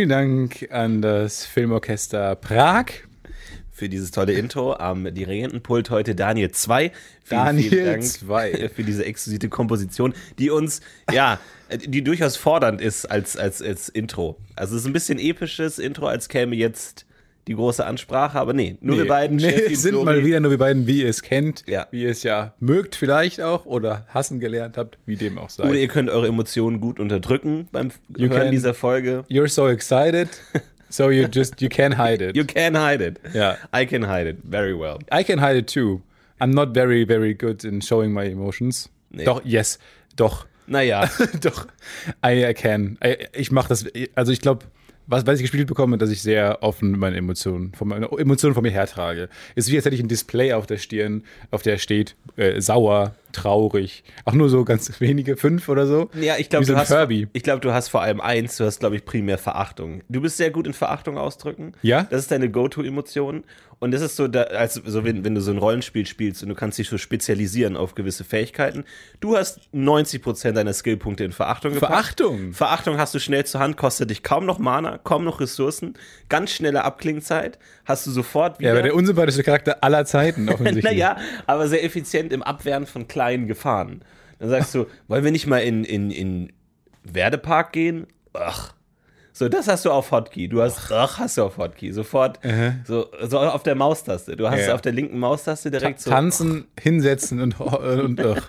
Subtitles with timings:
[0.00, 2.86] Vielen Dank an das Filmorchester Prag.
[3.70, 6.90] Für dieses tolle Intro am Dirigentenpult heute Daniel 2.
[7.28, 8.70] Daniel 2.
[8.74, 10.80] für diese exquisite Komposition, die uns,
[11.12, 11.38] ja,
[11.86, 14.38] die durchaus fordernd ist als, als, als Intro.
[14.56, 17.04] Also es ist ein bisschen episches Intro, als käme jetzt
[17.48, 19.36] die große Ansprache, aber nee, nur Nee, wir beiden.
[19.38, 20.04] nee, sind Flori.
[20.04, 21.86] mal wieder nur wir beiden, wie ihr es kennt, Ja.
[21.90, 25.64] wie ihr es ja mögt vielleicht auch oder hassen gelernt habt, wie dem auch sei.
[25.64, 29.24] Oder ihr könnt eure Emotionen gut unterdrücken beim You Hören can- dieser Folge.
[29.28, 30.28] You're so excited,
[30.90, 32.36] so you just, you can hide it.
[32.36, 33.18] You can hide it.
[33.34, 33.56] Ja.
[33.74, 34.98] I can hide it very well.
[35.12, 36.02] I can hide it too.
[36.40, 38.88] I'm not very, very good in showing my emotions.
[39.10, 39.24] Nee.
[39.24, 39.78] Doch, yes,
[40.16, 40.46] doch.
[40.66, 41.10] Naja,
[41.42, 41.66] Doch,
[42.24, 42.96] I, I can.
[43.04, 44.66] I, ich mache das, also ich glaube,
[45.10, 48.62] was, was ich gespielt bekomme, dass ich sehr offen meine Emotionen, von meine Emotionen von
[48.62, 49.28] mir hertrage.
[49.56, 53.14] Ist wie, als hätte ich ein Display auf der Stirn, auf der steht äh, sauer,
[53.32, 54.04] traurig.
[54.24, 56.10] Auch nur so ganz wenige, fünf oder so.
[56.20, 56.92] ja, ich glaube, so du, hast-
[57.32, 60.02] ich glaub, du hast vor allem eins, du hast, glaube ich, primär Verachtung.
[60.08, 61.72] Du bist sehr gut in Verachtung ausdrücken.
[61.82, 62.06] Ja?
[62.10, 63.44] Das ist deine Go-To-Emotion.
[63.82, 66.50] Und das ist so, da, als, so wenn, wenn du so ein Rollenspiel spielst und
[66.50, 68.84] du kannst dich so spezialisieren auf gewisse Fähigkeiten.
[69.20, 71.90] Du hast 90% deiner Skillpunkte in Verachtung gepackt.
[71.90, 72.52] Verachtung?
[72.52, 75.94] Verachtung hast du schnell zur Hand, kostet dich kaum noch Mana, kaum noch Ressourcen,
[76.28, 78.68] ganz schnelle Abklingzeit, hast du sofort wieder.
[78.68, 80.84] Ja, aber der unsympathischste Charakter aller Zeiten offensichtlich.
[80.84, 81.16] Naja,
[81.46, 84.02] aber sehr effizient im Abwehren von kleinen Gefahren.
[84.38, 86.52] Dann sagst du, wollen wir nicht mal in, in, in
[87.04, 88.06] Werdepark gehen?
[88.32, 88.74] Ach.
[89.32, 90.48] So, das hast du auf Hotkey.
[90.48, 91.92] Du hast, ach, hast du auf Hotkey.
[91.92, 92.40] Sofort,
[92.84, 94.36] so, so auf der Maustaste.
[94.36, 94.74] Du hast Ja.
[94.74, 96.10] auf der linken Maustaste direkt so.
[96.10, 98.42] Tanzen, hinsetzen und, und ugh.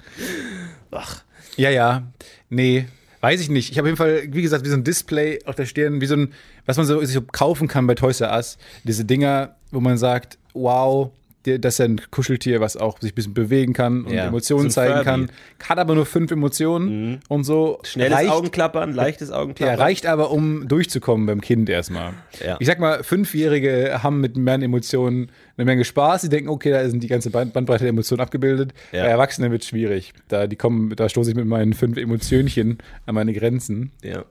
[0.90, 1.22] Ach,
[1.56, 2.02] Ja, ja.
[2.48, 2.86] Nee,
[3.20, 3.70] weiß ich nicht.
[3.70, 6.06] Ich habe auf jeden Fall, wie gesagt, wie so ein Display auf der Stirn, wie
[6.06, 6.32] so ein,
[6.66, 8.58] was man so, sich so kaufen kann bei Toys R Us.
[8.84, 11.10] Diese Dinger, wo man sagt, wow,
[11.44, 14.70] das ist ja ein Kuscheltier, was auch sich ein bisschen bewegen kann und Ja, Emotionen
[14.70, 15.04] zeigen Furby.
[15.04, 15.30] kann.
[15.68, 17.78] Hat aber nur fünf Emotionen und so.
[17.82, 19.78] schnelles reicht, Augenklappern, leichtes ja, Augenklappern.
[19.78, 22.12] reicht aber, um durchzukommen beim Kind erstmal.
[22.44, 22.56] Ja.
[22.60, 26.22] Ich sag mal, Fünfjährige haben mit mehr Emotionen eine Menge Spaß.
[26.22, 28.72] Sie denken, okay, da sind die ganze Band- Bandbreite der Emotionen abgebildet.
[28.92, 29.04] Ja.
[29.04, 30.12] Bei Erwachsenen wird es schwierig.
[30.28, 33.92] Da, die kommen, da stoße ich mit meinen fünf Emotionchen an meine Grenzen.
[34.02, 34.24] Ja.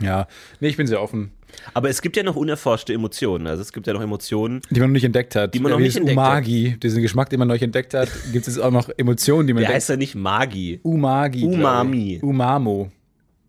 [0.00, 0.26] Ja,
[0.58, 1.30] nee, ich bin sehr offen.
[1.72, 3.46] Aber es gibt ja noch unerforschte Emotionen.
[3.46, 4.60] Also es gibt ja noch Emotionen.
[4.70, 5.54] Die man noch nicht entdeckt hat.
[5.54, 6.26] Die man noch Wie nicht das entdeckt hat.
[6.32, 9.52] Umagi, diesen Geschmack, den man noch nicht entdeckt hat, gibt es auch noch Emotionen, die
[9.52, 10.80] man Der entdeckt heißt ja nicht Magi.
[10.82, 11.44] Umagi.
[11.44, 12.20] Umami.
[12.22, 12.90] Umamo.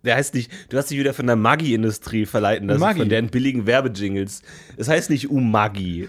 [0.03, 2.99] Der heißt nicht, du hast dich wieder von der Maggi-Industrie verleiten lassen, Umagi.
[2.99, 4.43] von deren billigen Werbejingles.
[4.77, 6.07] Es heißt nicht Umagi.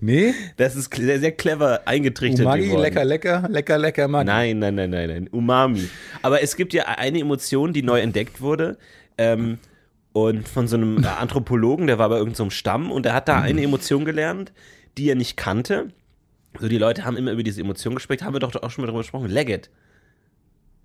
[0.00, 0.34] Nee?
[0.56, 2.82] Das ist sehr, sehr clever eingetrichtert Umagi, geworden.
[2.82, 4.26] lecker, lecker, lecker, lecker, Maggi.
[4.26, 5.28] Nein, nein, nein, nein, nein.
[5.30, 5.88] Umami.
[6.22, 8.76] Aber es gibt ja eine Emotion, die neu entdeckt wurde.
[9.18, 9.58] Ähm,
[10.16, 13.62] und von so einem Anthropologen, der war bei irgendeinem Stamm und der hat da eine
[13.62, 14.50] Emotion gelernt,
[14.96, 15.88] die er nicht kannte.
[16.58, 18.86] So, die Leute haben immer über diese Emotion gesprochen, haben wir doch auch schon mal
[18.86, 19.28] drüber gesprochen.
[19.28, 19.68] Leggett.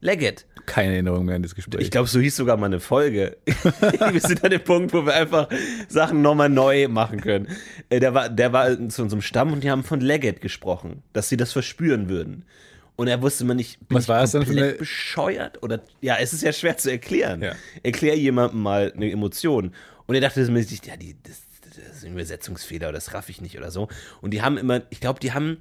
[0.01, 0.47] Leggett.
[0.65, 1.79] Keine Erinnerung mehr an das Gespräch.
[1.81, 3.37] Ich glaube, so hieß sogar mal eine Folge.
[4.11, 5.47] wir sind an dem Punkt, wo wir einfach
[5.87, 7.47] Sachen nochmal neu machen können.
[7.87, 11.29] Äh, Der war, der war zu unserem Stamm und die haben von Leggett gesprochen, dass
[11.29, 12.43] sie das verspüren würden.
[13.01, 15.63] Und er wusste immer nicht, bin Was ich war das denn für eine- bescheuert?
[15.63, 17.41] Oder, ja, es ist ja schwer zu erklären.
[17.41, 17.53] Ja.
[17.81, 19.73] Erklär jemandem mal eine Emotion.
[20.05, 23.41] Und er dachte sich, ja, die, das, das ist ein Übersetzungsfehler oder das raff ich
[23.41, 23.87] nicht oder so.
[24.21, 25.57] Und die haben immer, ich glaube, die haben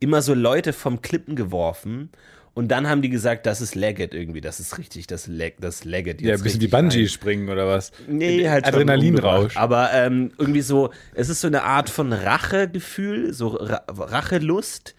[0.00, 2.10] immer so Leute vom Klippen geworfen.
[2.54, 5.84] Und dann haben die gesagt, das ist Leggett irgendwie, das ist richtig, das, Leg, das
[5.84, 6.20] Leggett.
[6.20, 7.08] ja, ein bisschen wie Bungee rein.
[7.08, 7.92] springen oder was?
[8.08, 9.56] Nee, halt schon Adrenalinrausch.
[9.56, 14.96] Aber ähm, irgendwie so, es ist so eine Art von Rachegefühl, so Ra Rachelust,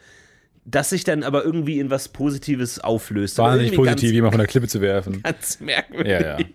[0.65, 3.37] das sich dann aber irgendwie in was Positives auflöst.
[3.37, 5.21] Wahnsinnig positiv, jemand von der Klippe zu werfen.
[5.23, 6.11] Ganz, merkwürdig.
[6.11, 6.45] Ja, ja.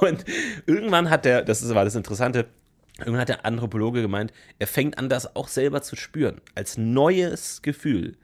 [0.00, 0.24] Und
[0.66, 2.46] irgendwann hat der, das ist- war das Interessante,
[2.98, 7.62] irgendwann hat der Anthropologe gemeint, er fängt an, das auch selber zu spüren, als neues
[7.62, 8.16] Gefühl.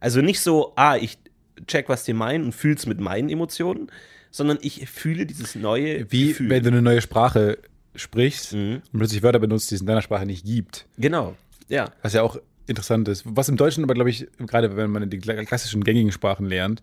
[0.00, 1.18] Also nicht so, ah, ich
[1.66, 3.90] check, was die meinen und fühl's mit meinen Emotionen,
[4.30, 6.50] sondern ich fühle dieses neue Wie Gefühl.
[6.50, 7.58] wenn du eine neue Sprache
[7.94, 8.82] sprichst Mhm.
[8.92, 10.86] und plötzlich Wörter benutzt, die es in deiner Sprache nicht gibt.
[10.98, 11.36] Genau,
[11.68, 11.90] ja.
[12.02, 12.36] Was ja auch
[12.66, 13.24] interessant ist.
[13.26, 16.82] Was im Deutschen aber, glaube ich, gerade wenn man die klassischen gängigen Sprachen lernt,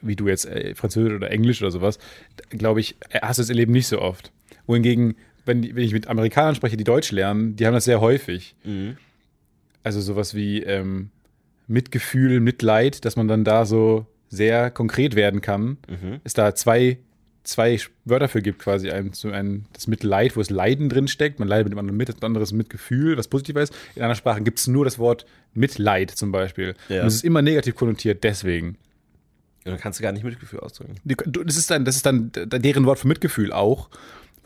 [0.00, 1.98] wie du jetzt äh, Französisch oder Englisch oder sowas,
[2.50, 4.32] glaube ich, äh, hast du das Erleben nicht so oft.
[4.66, 8.54] Wohingegen, wenn, wenn ich mit Amerikanern spreche, die Deutsch lernen, die haben das sehr häufig.
[8.64, 8.96] Mhm.
[9.82, 11.10] Also sowas wie ähm,
[11.66, 15.78] Mitgefühl, Mitleid, dass man dann da so sehr konkret werden kann.
[15.88, 16.20] Mhm.
[16.24, 16.98] Es da zwei,
[17.48, 21.38] zwei Wörter für gibt, quasi ein, so ein, das Mitleid, wo es Leiden drin steckt.
[21.38, 23.72] Man leidet mit dem anderen mit, das andere ist Mitgefühl, was positiver ist.
[23.94, 25.24] In anderen Sprachen gibt es nur das Wort
[25.54, 26.74] Mitleid zum Beispiel.
[26.88, 27.02] Ja.
[27.02, 28.76] Und es ist immer negativ konnotiert, deswegen.
[29.64, 30.96] Und dann kannst du gar nicht Mitgefühl ausdrücken.
[31.04, 33.88] Das ist dann, das ist dann deren Wort für Mitgefühl auch.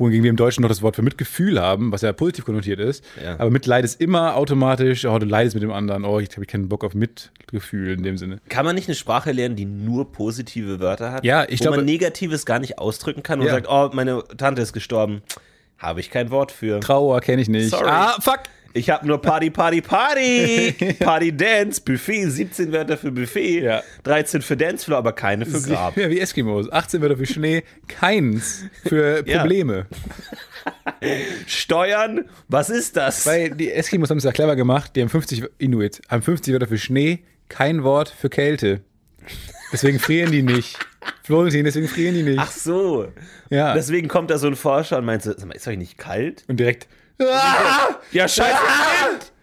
[0.03, 3.05] Wohingegen wir im Deutschen noch das Wort für Mitgefühl haben, was ja positiv konnotiert ist.
[3.23, 3.35] Ja.
[3.39, 6.69] Aber Mitleid ist immer automatisch, oh, du leidest mit dem anderen, oh, ich habe keinen
[6.69, 8.39] Bock auf Mitgefühl in dem Sinne.
[8.49, 11.25] Kann man nicht eine Sprache lernen, die nur positive Wörter hat?
[11.25, 13.53] Ja, ich wo glaube- man Negatives gar nicht ausdrücken kann und Ja.
[13.53, 15.23] sagt, oh, meine Tante ist gestorben.
[15.79, 16.79] Habe ich kein Wort für.
[16.81, 17.71] Trauer kenne ich nicht.
[17.71, 17.89] Sorry.
[17.89, 18.41] Ah, fuck!
[18.75, 20.73] Ich habe nur Party, Party, Party.
[21.01, 23.83] Party, Dance, Buffet, 17 Wörter für Buffet, Ja.
[24.05, 25.97] 13 für Dancefloor, aber keine für Grab.
[25.97, 26.71] Ja, wie Eskimos.
[26.73, 29.23] 18 Wörter für Schnee, keins für.
[29.25, 29.87] Probleme.
[31.47, 33.27] Steuern, was ist das?
[33.27, 36.69] Weil die Eskimos haben es ja clever gemacht, die haben 50 Inuit, haben 50 Wörter
[36.69, 38.81] für Schnee, kein Wort für Kälte.
[39.73, 40.79] Deswegen frieren die nicht.
[41.25, 42.39] Florentin, deswegen frieren die nicht.
[42.39, 43.09] Ach so.
[43.51, 43.75] ja.
[43.75, 46.45] Deswegen kommt da so ein Forscher und meint so, ist euch nicht kalt?
[46.49, 46.89] und direkt.
[48.13, 48.57] Ja, scheiße.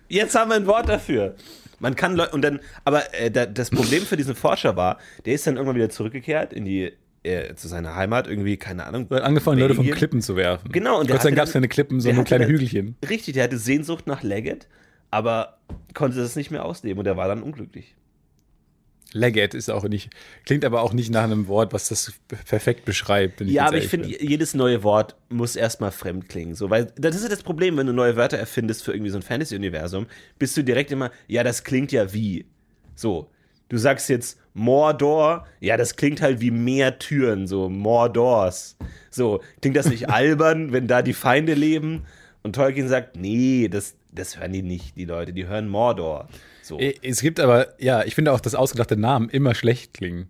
[0.07, 1.35] Jetzt haben wir ein Wort dafür.
[1.79, 5.33] Man kann Leute und dann, aber äh, da, das Problem für diesen Forscher war, der
[5.33, 6.91] ist dann irgendwann wieder zurückgekehrt in die
[7.23, 9.07] äh, zu seiner Heimat irgendwie, keine Ahnung.
[9.09, 9.97] hat angefangen, Leute von Belgien.
[9.97, 10.71] Klippen zu werfen.
[10.71, 12.95] Genau, und Gott sei Dank gab es keine Klippen, der sondern kleine dann- Hügelchen.
[13.09, 14.67] Richtig, der hatte Sehnsucht nach Leggett,
[15.11, 15.57] aber
[15.93, 17.95] konnte das nicht mehr ausleben und der war dann unglücklich.
[19.13, 20.11] Leggett ist auch nicht,
[20.45, 22.13] klingt aber auch nicht nach einem Wort, was das
[22.45, 23.41] perfekt beschreibt.
[23.41, 26.55] Ja, aber ich finde, jedes neue Wort muss erstmal fremd klingen.
[26.55, 29.17] So, weil das ist ja das Problem, wenn du neue Wörter erfindest für irgendwie so
[29.17, 30.05] ein Fantasy-Universum,
[30.37, 32.45] bist du direkt immer, ja, das klingt ja wie.
[32.95, 33.29] So,
[33.69, 38.77] du sagst jetzt Mordor, ja, das klingt halt wie mehr Türen, so Mordors.
[39.09, 42.03] So, klingt das nicht albern, wenn da die Feinde leben?
[42.43, 46.27] Und Tolkien sagt, nee, das, das hören die nicht, die Leute, die hören Mordor.
[46.69, 46.79] So.
[46.79, 50.29] Es gibt aber, ja, ich finde auch, dass ausgedachte Namen immer schlecht klingen.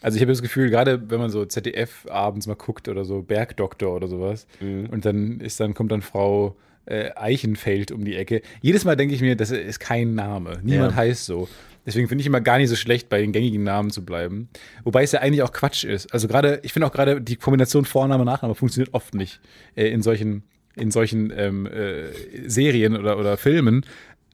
[0.00, 3.20] Also ich habe das Gefühl, gerade wenn man so ZDF abends mal guckt oder so
[3.22, 4.86] Bergdoktor oder sowas Mhm.
[4.90, 6.56] und dann ist dann kommt dann Frau
[6.86, 8.40] äh, Eichenfeld um die Ecke.
[8.62, 10.58] Jedes Mal denke ich mir, das ist kein Name.
[10.62, 10.96] Niemand Ja.
[10.96, 11.46] heißt so.
[11.86, 14.48] Deswegen finde ich immer gar nicht so schlecht, bei den gängigen Namen zu bleiben.
[14.84, 16.12] Wobei es ja eigentlich auch Quatsch ist.
[16.12, 19.40] Also gerade, ich finde auch gerade die Kombination Vorname, Nachname funktioniert oft nicht
[19.76, 20.44] äh, in solchen,
[20.76, 22.08] in solchen ähm, äh,
[22.48, 23.84] Serien oder, oder Filmen.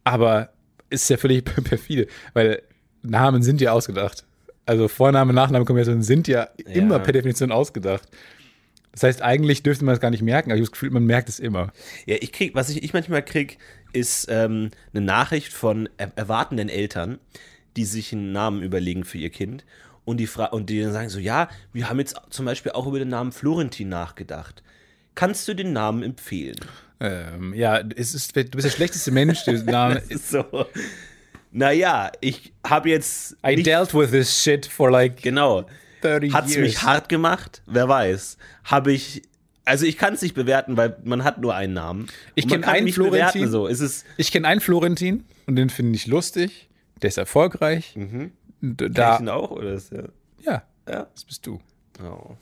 [0.05, 0.51] Aber
[0.91, 2.63] ist ja völlig perfide, weil
[3.03, 4.25] Namen sind ja ausgedacht.
[4.65, 8.09] Also Vorname, Nachname, Kombination sind ja, immer per Definition ausgedacht.
[8.93, 11.05] Das heißt, eigentlich dürfte man es gar nicht merken, aber ich habe das Gefühl, man
[11.05, 11.71] merkt es immer.
[12.07, 13.59] Ja, ich krieg, was ich, ich manchmal krieg,
[13.93, 17.19] ist ähm, eine Nachricht von er erwartenden Eltern,
[17.77, 19.65] die sich einen Namen überlegen für ihr Kind
[20.07, 22.87] und die, Fra und die dann sagen so, ja, wir haben jetzt zum Beispiel auch
[22.87, 24.63] über den Namen Florentin nachgedacht.
[25.17, 26.61] Kannst du den Namen empfehlen?
[27.01, 30.01] Ähm, ja, es ist, du bist der schlechteste Mensch, der Name.
[30.09, 30.45] Ist so,
[31.51, 35.67] naja, ich habe jetzt I dealt with this shit for like genau,
[36.03, 36.63] 30 hat es years.
[36.69, 37.63] mich hart gemacht?
[37.67, 38.37] Wer weiß.
[38.65, 39.23] Habe ich,
[39.65, 42.07] also ich kann es nicht bewerten, weil man hat nur einen Namen.
[42.35, 43.11] Ich kenn kann einen Florentin.
[43.43, 46.69] bewerten, So, ist es Ich kenne einen Florentin und den finde ich lustig.
[47.03, 47.95] Der ist erfolgreich.
[47.97, 50.09] Und da Da, ich auch oder ist der?
[50.43, 51.07] ja, Ja.
[51.13, 51.61] das bist du.
[52.03, 52.37] Oh.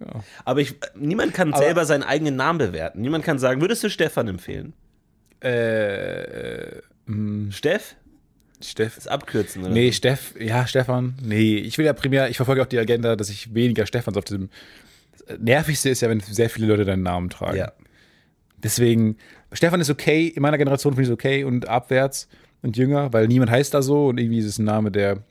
[0.00, 0.24] Ja.
[0.44, 3.00] Aber ich, niemand kann Aber- selber seinen eigenen Namen bewerten.
[3.00, 4.72] Niemand kann sagen, würdest du Stefan empfehlen?
[5.42, 6.80] Äh, äh,
[7.50, 7.96] Steff?
[8.62, 8.94] Steff.
[8.96, 9.72] Das abkürzen, oder?
[9.72, 11.14] Nee, Steff, ja, Stefan.
[11.22, 14.24] Nee, ich will ja primär, ich verfolge auch die Agenda, dass ich weniger Stefans auf
[14.24, 14.50] diesem.
[15.26, 17.56] Das Nervigste ist ja, wenn sehr viele Leute deinen Namen tragen.
[17.56, 17.72] Ja.
[18.62, 19.16] Deswegen,
[19.52, 22.28] Stefan ist okay, in meiner Generation finde ich es okay und abwärts
[22.62, 25.22] und jünger, weil niemand heißt da so und irgendwie ist es ein Name, der,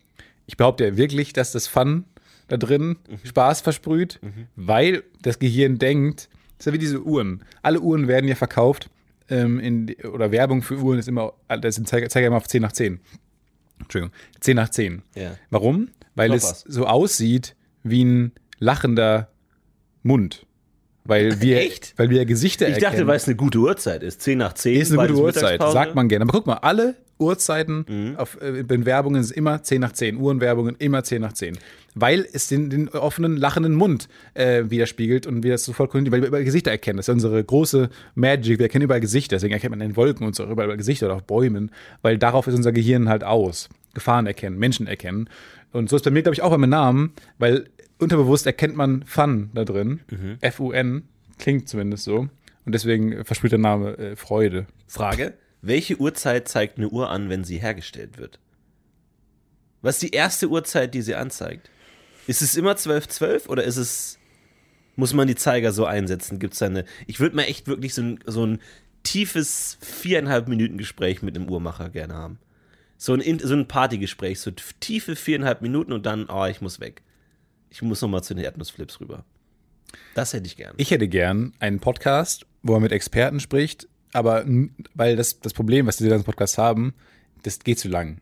[0.48, 2.06] ich behaupte ja wirklich, dass das Fun
[2.50, 4.20] da drin Spaß versprüht,
[4.56, 7.44] weil das Gehirn denkt, das ist ja wie diese Uhren.
[7.62, 8.90] Alle Uhren werden ja verkauft
[9.30, 12.62] ähm, in, oder Werbung für Uhren ist immer, das sind Zeiger, Zeiger immer auf 10
[12.62, 13.00] nach 10.
[13.80, 15.02] Entschuldigung, 10 nach 10.
[15.16, 15.32] Ja.
[15.50, 15.90] Warum?
[16.16, 16.62] Weil es was.
[16.68, 19.30] so aussieht wie ein lachender
[20.04, 20.46] Mund.
[21.06, 21.94] Weil wir, Echt?
[21.98, 23.08] weil wir Gesichter Ich dachte, erkennen.
[23.08, 24.22] weil es eine gute Uhrzeit ist.
[24.22, 24.82] 10 nach 10.
[24.82, 26.24] Ist eine gute Uhrzeit, sagt man gerne.
[26.24, 28.16] Aber guck mal, alle Uhrzeiten Mhm.
[28.18, 30.18] auf, äh, in Werbungen sind immer 10 nach 10.
[30.18, 31.58] Uhrenwerbungen immer 10 nach 10.
[31.96, 36.22] Weil es den, den offenen, lachenden Mund äh, widerspiegelt und wir das sofort können, weil
[36.22, 36.98] wir überall Gesichter erkennen.
[36.98, 38.60] Das ist unsere große Magic.
[38.60, 39.36] Wir erkennen überall Gesichter.
[39.36, 42.48] Deswegen erkennt man in den Wolken und so überall Gesichter oder auf Bäumen, weil darauf
[42.48, 43.70] ist unser Gehirn halt aus.
[43.94, 45.30] Gefahren erkennen, Menschen erkennen.
[45.72, 47.66] Und so ist bei mir, glaube ich, auch bei meinem Namen, weil
[48.00, 50.02] unterbewusst erkennt man Fun da drin.
[50.10, 50.38] Mhm.
[50.42, 51.04] F-U-N,
[51.38, 52.30] klingt zumindest so.
[52.66, 54.68] Und deswegen verspricht der Name äh, Freude.
[54.88, 58.40] Frage: Welche Uhrzeit zeigt eine Uhr an, wenn sie hergestellt wird?
[59.82, 61.70] Was ist die erste Uhrzeit, die sie anzeigt?
[62.30, 64.20] Ist es immer 12.12 oder ist es.
[64.96, 66.40] Muss man die Zeiger so einsetzen?
[66.40, 66.86] Gibt es eine.
[67.08, 68.60] Ich würde mal echt wirklich so ein, so ein
[69.04, 72.38] tiefes viereinhalb Minuten Gespräch mit einem Uhrmacher gerne haben.
[72.98, 76.80] So ein, In- so ein Partygespräch, so tiefe viereinhalb Minuten und dann, oh, ich muss
[76.82, 77.02] weg.
[77.70, 79.24] Ich muss nochmal zu den Erdnussflips rüber.
[80.16, 80.74] Das hätte ich gern.
[80.78, 84.44] Ich hätte gern einen Podcast, wo er mit Experten spricht, aber
[84.94, 86.94] weil das, das Problem, was diese ganzen Podcasts haben,
[87.44, 88.20] das geht zu lang.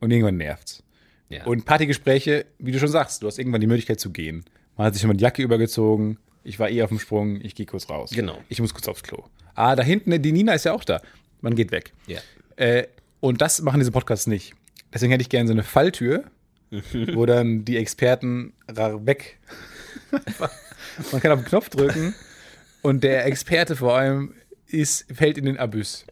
[0.00, 0.82] Und irgendwann nervt's.
[1.30, 1.44] Ja.
[1.44, 4.44] Und Partygespräche, wie du schon sagst, du hast irgendwann die Möglichkeit zu gehen.
[4.76, 7.54] Man hat sich schon mal die Jacke übergezogen, Ich war eh auf dem Sprung, ich
[7.54, 8.10] gehe kurz raus.
[8.10, 8.38] Genau.
[8.48, 9.24] Ich muss kurz aufs Klo.
[9.54, 11.00] Ah, da hinten, die Nina ist ja auch da.
[11.40, 11.92] Man geht weg.
[12.06, 12.20] Ja.
[12.56, 12.86] Äh,
[13.20, 14.54] und das machen diese Podcasts nicht.
[14.92, 16.24] Deswegen hätte ich gerne so eine Falltür,
[17.14, 19.38] wo dann die Experten weg.
[21.12, 22.14] Man kann auf den Knopf drücken
[22.82, 24.34] und der Experte vor allem
[24.66, 26.06] ist, fällt in den Abyss.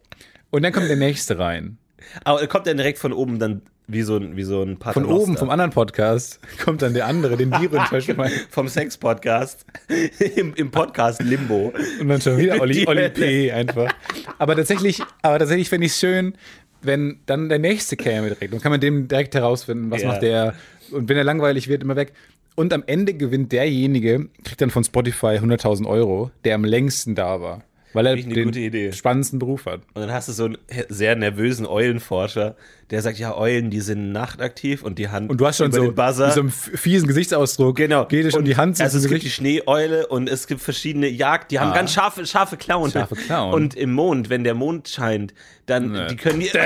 [0.51, 1.77] Und dann kommt der nächste rein.
[2.23, 5.15] Aber kommt dann direkt von oben dann wie so ein, wie so ein Von Paternoster.
[5.23, 8.41] oben, vom anderen Podcast, kommt dann der andere, den die runterschmeißen.
[8.51, 9.65] vom Sex-Podcast.
[10.35, 11.73] Im, Im Podcast Limbo.
[11.99, 13.09] Und dann schon wieder Olli, Die Olli.
[13.09, 13.51] P.
[13.51, 13.91] einfach.
[14.37, 16.33] Aber tatsächlich, aber tatsächlich fände ich es schön,
[16.81, 18.53] wenn dann der nächste käme direkt.
[18.53, 20.09] Dann kann man dem direkt herausfinden, was Ja.
[20.09, 20.53] macht der.
[20.91, 22.13] Und wenn er langweilig wird, immer weg.
[22.55, 27.41] Und am Ende gewinnt derjenige, kriegt dann von Spotify 100.000 Euro, der am längsten da
[27.41, 27.63] war.
[27.93, 28.91] Weil er den gute Idee.
[28.91, 29.81] spannendsten Beruf hat.
[29.95, 30.57] Und dann hast du so einen
[30.89, 32.55] sehr nervösen Eulenforscher,
[32.91, 35.81] der sagt, ja, Eulen, die sind nachtaktiv und die Hand Und du hast schon so,
[35.81, 36.25] den Buzzer.
[36.27, 37.75] mit so einem fiesen Gesichtsausdruck.
[37.77, 38.05] Genau.
[38.05, 39.35] Geht dir schon Und die Hand Also es gibt die Gesicht.
[39.37, 41.75] Schneeeule und es gibt verschiedene Jagd, die haben Ah.
[41.75, 42.91] ganz scharfe, scharfe Klauen.
[42.91, 43.53] Scharfe Klauen.
[43.55, 45.33] Und im Mond, wenn der Mond scheint,
[45.65, 46.07] dann Nee.
[46.09, 46.49] die können die.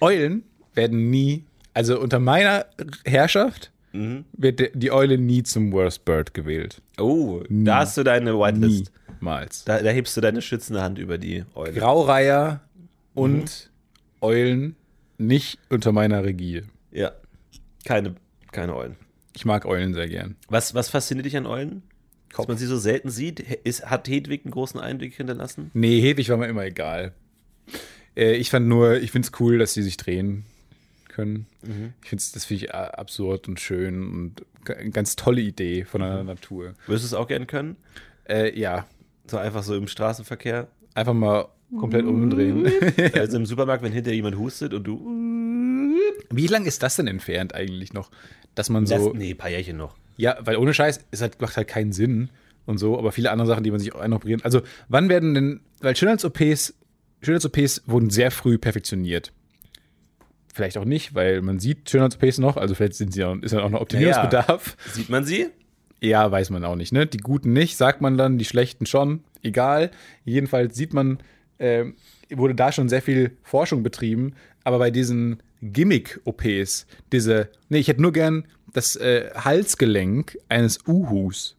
[0.00, 0.44] Eulen
[0.74, 2.66] werden nie, also unter meiner
[3.04, 4.24] Herrschaft, Mhm.
[4.32, 6.80] wird die Eule nie zum Worst Bird gewählt.
[6.98, 8.92] Oh, da hast du deine Whitelist.
[9.20, 9.64] Niemals.
[9.64, 11.72] Da, da hebst du deine schützende Hand über die Eule.
[11.72, 12.60] Graureiher
[13.14, 13.20] Mhm.
[13.22, 13.70] und
[14.20, 14.76] Eulen
[15.18, 16.62] nicht unter meiner Regie.
[16.92, 17.12] Ja.
[17.84, 18.14] Keine,
[18.52, 18.96] keine Eulen.
[19.34, 20.36] Ich mag Eulen sehr gern.
[20.48, 21.82] Was, was fasziniert dich an Eulen?
[22.36, 23.40] Dass man sie so selten sieht?
[23.40, 25.70] Ist, hat Hedwig einen großen Eindruck hinterlassen?
[25.74, 27.12] Nee, Hedwig war mir immer egal.
[28.16, 30.44] Äh, ich fand nur, ich finde es cool, dass sie sich drehen
[31.10, 31.46] können.
[31.62, 31.92] Mhm.
[32.02, 36.00] Ich finde das finde ich äh, absurd und schön und eine ganz tolle Idee von
[36.00, 36.04] Mhm.
[36.06, 36.74] der Natur.
[36.86, 37.76] Würdest du es auch gern können?
[38.28, 38.86] Äh, ja,
[39.28, 40.68] So einfach so im Straßenverkehr?
[40.94, 41.46] einfach mal
[41.78, 42.66] komplett umdrehen.
[43.14, 44.98] Also im Supermarkt, wenn hinter jemand hustet und du.
[46.30, 48.10] Wie lang ist das denn entfernt eigentlich noch?
[48.54, 49.12] Dass man Das, so.
[49.12, 49.96] nee, ein paar Jährchen noch.
[50.16, 52.30] Ja, weil ohne Scheiß, es hat, macht halt keinen Sinn
[52.66, 54.42] und so, aber viele andere Sachen, die man sich auch einoperieren.
[54.44, 56.74] Also, wann werden denn, weil Schönheits-OPs,
[57.22, 59.32] Schönheits-OPs wurden sehr früh perfektioniert.
[60.60, 63.62] Vielleicht auch nicht, weil man sieht Schönheits-OPs noch, also vielleicht sind sie auch, ist ja
[63.62, 64.76] auch noch Optimierungsbedarf.
[64.92, 65.46] Sieht man sie?
[66.02, 67.06] Ja, weiß man auch nicht, ne?
[67.06, 69.90] Die guten nicht, sagt man dann, die schlechten schon, egal.
[70.26, 71.16] Jedenfalls sieht man,
[71.58, 71.94] ähm,
[72.28, 78.02] wurde da schon sehr viel Forschung betrieben, aber bei diesen Gimmick-OPs, diese, nee, ich hätte
[78.02, 81.56] nur gern das äh, Halsgelenk eines Uhus.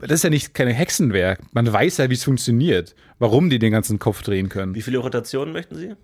[0.00, 1.40] Das ist ja nicht keine Hexenwerk.
[1.52, 4.74] Man weiß ja, wie es funktioniert, warum die den ganzen Kopf drehen können.
[4.74, 5.94] Wie viele Rotationen möchten sie?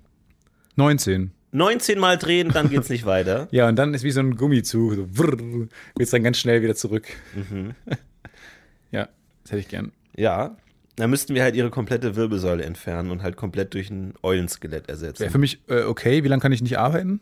[0.76, 1.30] 19.
[1.54, 3.48] 19 Mal drehen, dann geht's nicht weiter.
[3.52, 6.74] Ja, und dann ist wie so ein Gummizug, so wird es dann ganz schnell wieder
[6.74, 7.06] zurück.
[8.90, 9.08] ja,
[9.42, 9.92] das hätte ich gern.
[10.16, 10.56] Ja.
[10.96, 15.20] Dann müssten wir halt ihre komplette Wirbelsäule entfernen und halt komplett durch ein Eulenskelett ersetzen.
[15.20, 16.24] Wäre für mich äh, okay.
[16.24, 17.20] Wie lange kann ich nicht arbeiten?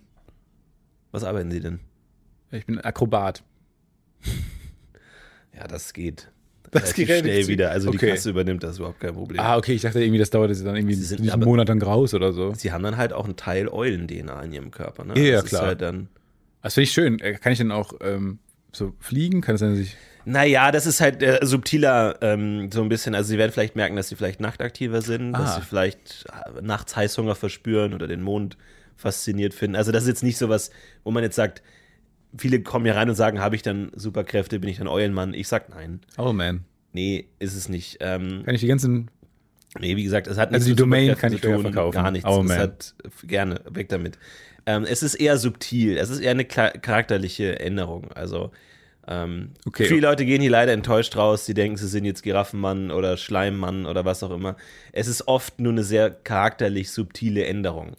[1.11, 1.81] Was arbeiten sie denn?
[2.51, 3.43] Ich bin Akrobat.
[5.55, 6.31] Ja, das geht.
[6.73, 7.71] Das geht schnell wieder.
[7.71, 8.11] Also die Okay.
[8.11, 9.39] Kasse übernimmt das überhaupt kein Problem.
[9.41, 12.15] Ah, okay, ich dachte irgendwie, das dauert jetzt dann irgendwie sind aber- Monat dann raus
[12.15, 12.55] oder so.
[12.55, 15.05] Sie haben dann halt auch einen Teil Eulen-DNA in ihrem Körper.
[15.05, 15.19] Ne?
[15.21, 15.63] Ja, das klar.
[15.63, 16.09] Ist halt dann,
[16.63, 17.19] Das finde ich schön.
[17.21, 18.39] Äh, Kann ich denn auch ähm,
[18.73, 19.41] so fliegen?
[19.43, 19.97] Kann es sein, dass ich.
[20.25, 23.15] naja, das ist halt äh, subtiler ähm, so ein bisschen.
[23.15, 25.61] Also sie werden vielleicht merken, dass sie vielleicht nachtaktiver sind, dass Ah.
[25.61, 26.25] sie vielleicht
[26.57, 28.57] äh, nachts Heißhunger verspüren oder den Mond
[28.97, 29.77] fasziniert finden.
[29.77, 30.71] Also das ist jetzt nicht so was,
[31.05, 31.63] wo man jetzt sagt,
[32.37, 35.35] viele kommen hier rein und sagen, habe ich dann Superkräfte, bin ich dann Eulenmann?
[35.35, 36.01] Ich sag nein.
[36.19, 36.65] Oh man.
[36.93, 37.99] Nee, ist es nicht.
[38.01, 39.11] Ähm, Kann ich die ganzen.
[39.81, 41.95] Nee, wie gesagt, es hat Also nichts die mit Domain kann ich tun, verkaufen.
[41.95, 42.29] Gar nichts.
[42.29, 42.59] Oh, es man.
[42.59, 44.19] hat gerne weg damit.
[44.67, 45.97] Ähm, es ist eher subtil.
[45.97, 48.13] Es ist eher eine charakterliche Änderung.
[48.13, 48.51] Also
[49.09, 49.87] ähm, Okay.
[49.87, 51.47] viele Leute gehen hier leider enttäuscht raus.
[51.47, 54.57] Sie denken, sie sind jetzt Giraffenmann oder Schleimmann oder was auch immer.
[54.93, 57.97] Es ist oft nur eine sehr charakterlich subtile Änderung.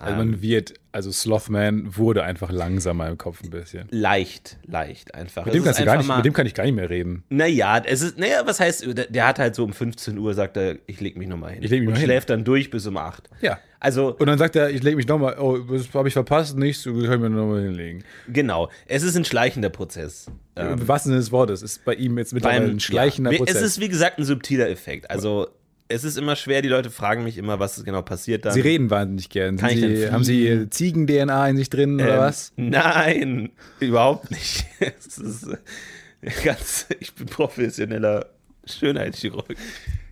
[0.00, 3.88] Also Ähm, man wird, also Slothman wurde einfach langsamer im Kopf ein bisschen.
[3.90, 5.44] leicht, leicht einfach.
[5.44, 7.24] Mit dem, kannst du gar nicht, mal- mit dem kann ich gar nicht mehr reden.
[7.30, 10.76] Naja, es ist, naja, was heißt, der, hat halt so um 15 Uhr, sagt er,
[10.86, 11.62] ich leg mich nochmal hin.
[11.64, 12.06] Ich leg mich und mal hin.
[12.06, 13.28] schläft dann durch bis um 8.
[13.40, 13.58] Ja.
[13.80, 16.82] Also, Und dann sagt er, ich lege mich nochmal, oh, das habe ich verpasst, nichts,
[16.84, 18.02] du können mir nochmal hinlegen.
[18.28, 20.26] genau, es ist ein schleichender Prozess.
[20.56, 23.56] Ähm, Im wahrsten Sinne des Wortes ist bei ihm jetzt mittlerweile ein schleichender ja, Prozess.
[23.56, 25.08] Es ist, wie gesagt, ein subtiler Effekt.
[25.10, 25.48] Also,
[25.88, 28.52] es ist immer schwer, die Leute fragen mich immer, was genau passiert dann.
[28.52, 29.56] Sie reden wahnsinnig gern.
[29.56, 32.52] Kann Sie, haben Sie Ziegen-DNA in sich drin oder Ähm, was?
[32.56, 34.66] Nein, überhaupt nicht.
[34.80, 38.26] Es ist äh, ganz, ich bin professioneller
[38.66, 39.54] Schönheitschirurg.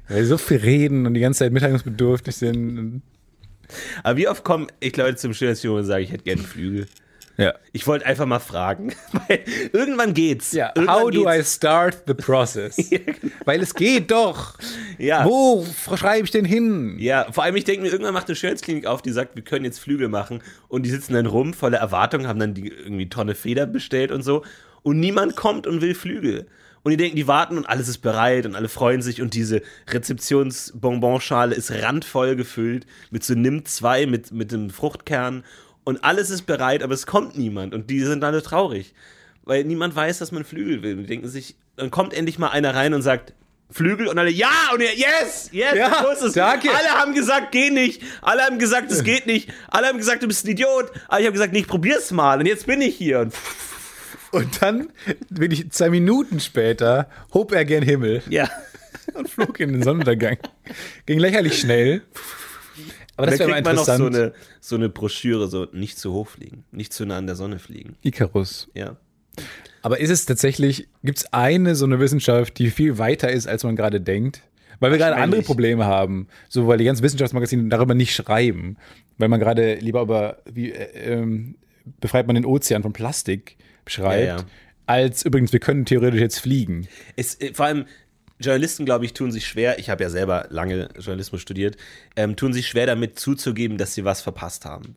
[0.08, 3.02] Weil sie so viel reden und die ganze Zeit mitteilungsbedürftig sind.
[4.02, 6.86] Aber wie oft kommen ich Leute zum Schönheitschirurg und sagen, ich hätte gerne Flügel?
[7.36, 7.54] Ja.
[7.72, 9.40] Ich wollte einfach mal fragen, weil
[9.72, 10.52] irgendwann geht's.
[10.52, 11.54] Ja, irgendwann how do I geht's.
[11.54, 12.76] start the process?
[13.44, 14.54] Weil es geht doch.
[14.98, 15.24] Ja.
[15.24, 16.96] Wo schreibe ich denn hin?
[16.98, 19.64] Ja, vor allem, ich denke mir, irgendwann macht eine Schönheitsklinik auf, die sagt, wir können
[19.64, 20.42] jetzt Flügel machen.
[20.68, 24.22] Und die sitzen dann rum, voller Erwartung, haben dann die irgendwie Tonne Feder bestellt und
[24.22, 24.42] so.
[24.82, 26.46] Und niemand kommt und will Flügel.
[26.82, 29.60] Und die denken, die warten und alles ist bereit und alle freuen sich und diese
[29.88, 35.42] Rezeptionsbonbonschale ist randvoll gefüllt mit so Nimm 2, mit, mit dem Fruchtkern
[35.86, 38.92] und alles ist bereit, aber es kommt niemand und die sind alle traurig,
[39.44, 40.96] weil niemand weiß, dass man Flügel will.
[40.96, 43.32] Die denken sich, dann kommt endlich mal einer rein und sagt,
[43.70, 46.32] Flügel und alle, ja, und er, yes, yes, Ja, so ist es.
[46.34, 46.68] danke.
[46.70, 48.02] Alle haben gesagt, geh nicht.
[48.20, 49.48] Alle haben gesagt, es geht nicht.
[49.68, 50.90] Alle haben gesagt, du bist ein Idiot.
[51.08, 52.38] Aber ich habe gesagt, nee, ich probier's mal.
[52.38, 53.20] Und jetzt bin ich hier.
[53.20, 53.34] Und
[54.32, 54.88] Und dann
[55.30, 58.48] bin ich zwei Minuten später, hob er gen Himmel ja.
[59.14, 60.36] und flog in den Sonnenuntergang.
[61.06, 62.02] Ging lächerlich schnell.
[63.16, 64.14] Aber das wäre mal kriegt man noch interessant.
[64.14, 67.36] so eine, so eine Broschüre, so nicht zu hoch fliegen, nicht zu nah an der
[67.36, 67.96] Sonne fliegen.
[68.02, 68.68] Icarus.
[68.74, 68.96] Ja.
[69.82, 73.64] Aber ist es tatsächlich, gibt es eine so eine Wissenschaft, die viel weiter ist, als
[73.64, 74.42] man gerade denkt?
[74.80, 75.42] Weil wir gerade andere.
[75.42, 78.76] Probleme haben, so weil die ganzen Wissenschaftsmagazine darüber nicht schreiben,
[79.16, 81.54] weil man gerade lieber über wie äh, ähm,
[82.00, 83.56] befreit man den Ozean von Plastik
[83.86, 84.44] schreibt, Ja, ja.
[84.86, 86.88] als übrigens wir können theoretisch jetzt fliegen.
[87.14, 87.86] Es, äh, vor allem
[88.38, 91.76] Journalisten, glaube ich, tun sich schwer, ich habe ja selber lange Journalismus studiert,
[92.16, 94.96] ähm, tun sich schwer damit zuzugeben, dass sie was verpasst haben.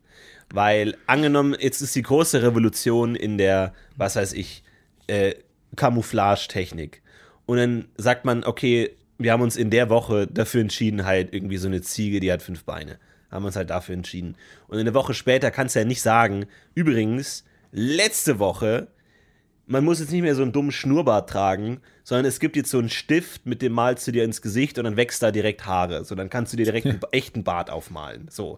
[0.51, 4.63] Weil angenommen, jetzt ist die große Revolution in der, was weiß ich,
[5.07, 5.35] äh,
[5.75, 7.01] Camouflage-Technik.
[7.45, 11.57] Und dann sagt man, okay, wir haben uns in der Woche dafür entschieden, halt irgendwie
[11.57, 12.99] so eine Ziege, die hat fünf Beine.
[13.31, 14.35] Haben uns halt dafür entschieden.
[14.67, 18.87] Und eine Woche später kannst du ja nicht sagen, übrigens, letzte Woche
[19.69, 22.79] man muss jetzt nicht mehr so einen dummen Schnurrbart tragen, sondern es gibt jetzt so
[22.79, 26.03] einen Stift, mit dem malst du dir ins Gesicht und dann wächst da direkt Haare.
[26.05, 28.27] So, dann kannst du dir direkt einen echten Bart aufmalen.
[28.31, 28.57] So.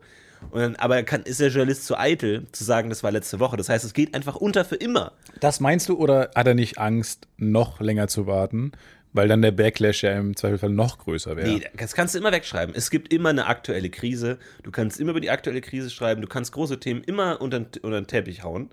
[0.54, 3.58] Dann, aber kann, ist der Journalist zu eitel, zu sagen, das war letzte Woche.
[3.58, 5.12] Das heißt, es geht einfach unter für immer.
[5.42, 8.72] Das meinst du oder hat er nicht Angst, noch länger zu warten,
[9.12, 11.48] weil dann der Backlash ja im Zweifelsfall noch größer wäre?
[11.48, 12.74] Nee, das kannst du immer wegschreiben.
[12.74, 14.40] Es gibt immer eine aktuelle Krise.
[14.64, 16.22] Du kannst immer über die aktuelle Krise schreiben.
[16.22, 18.70] Du kannst große Themen immer unter, unter den Teppich hauen.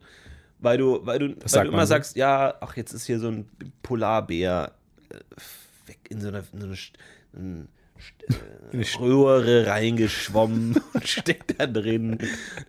[0.60, 1.90] Weil du, weil du, weil sagt du immer so?
[1.90, 3.48] sagst, ja, ach, jetzt ist hier so ein
[3.82, 4.72] Polarbär
[5.10, 5.16] äh,
[5.88, 6.76] weg in so eine, in so eine,
[7.34, 7.68] ein
[8.72, 12.18] Eine äh, Röhre reingeschwommen und steckt da drin.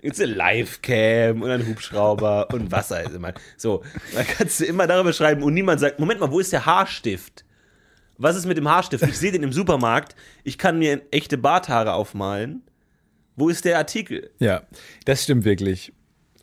[0.01, 3.33] Jetzt eine Livecam und ein Hubschrauber und Wasser ist immer.
[3.57, 6.65] So, dann kannst du immer darüber schreiben und niemand sagt, Moment mal, wo ist der
[6.65, 7.43] Haarstift?
[8.17, 9.03] Was ist mit dem Haarstift?
[9.05, 10.15] Ich sehe den im Supermarkt.
[10.43, 12.63] Ich kann mir echte Barthaare aufmalen.
[13.37, 14.29] Wo ist der Artikel?
[14.39, 14.63] Ja,
[15.05, 15.93] das stimmt wirklich.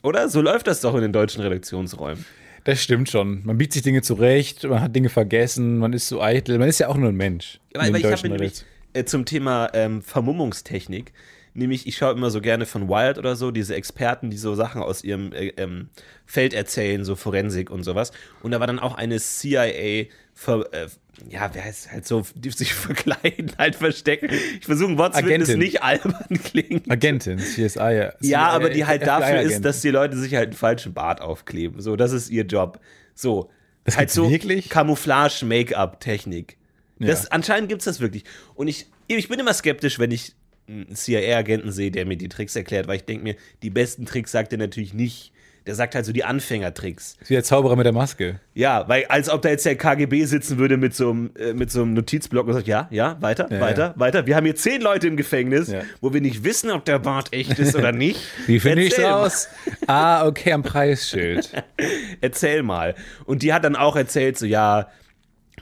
[0.03, 0.29] Oder?
[0.29, 2.25] So läuft das doch in den deutschen Redaktionsräumen.
[2.65, 3.43] Das stimmt schon.
[3.45, 6.59] Man biegt sich Dinge zurecht, man hat Dinge vergessen, man ist so eitel.
[6.59, 7.61] Man ist ja auch nur ein Mensch.
[7.73, 11.13] den weil ich habe nämlich äh, zum Thema ähm, Vermummungstechnik,
[11.55, 14.83] nämlich ich schaue immer so gerne von Wild oder so, diese Experten, die so Sachen
[14.83, 15.91] aus ihrem äh, ähm,
[16.25, 18.11] Feld erzählen, so Forensik und sowas.
[18.43, 20.89] Und da war dann auch eine CIA, ver, äh,
[21.29, 24.29] ja, wer heißt halt so, die sich verkleiden, halt verstecken.
[24.61, 26.91] Ich versuche ein Wort zu finden, das nicht albern klingt.
[26.91, 27.79] Agentin, CSI.
[27.79, 31.21] Ja, Ja, aber die halt dafür ist, dass die Leute sich halt einen falschen Bart
[31.21, 31.81] aufkleben.
[31.81, 32.81] So, das ist ihr Job.
[33.15, 33.51] So.
[33.85, 34.69] Das halt so wirklich?
[34.69, 36.57] Camouflage-Make-up-Technik.
[36.99, 38.25] Das, Anscheinend gibt es das wirklich.
[38.55, 40.35] Und ich, ich bin immer skeptisch, wenn ich
[40.69, 44.33] einen CIA-Agenten sehe, der mir die Tricks erklärt, weil ich denke mir, die besten Tricks
[44.33, 45.33] sagt er natürlich nicht.
[45.67, 47.17] Der sagt halt so die Anfängertricks.
[47.27, 48.39] Wie der Zauberer mit der Maske.
[48.55, 51.73] Ja, weil als ob da jetzt der KGB sitzen würde mit so einem, äh, mit
[51.73, 54.27] so einem Notizblock und sagt, ja, ja, weiter, Ja, weiter, weiter.
[54.27, 55.81] Wir haben hier zehn Leute im Gefängnis, Ja.
[56.01, 58.21] wo wir nicht wissen, ob der Bart echt ist oder nicht.
[58.47, 59.49] Wie finde ich raus?
[59.89, 61.51] ah, okay, am Preisschild.
[62.21, 62.95] erzähl mal.
[63.25, 64.89] Und die hat dann auch erzählt, so ja,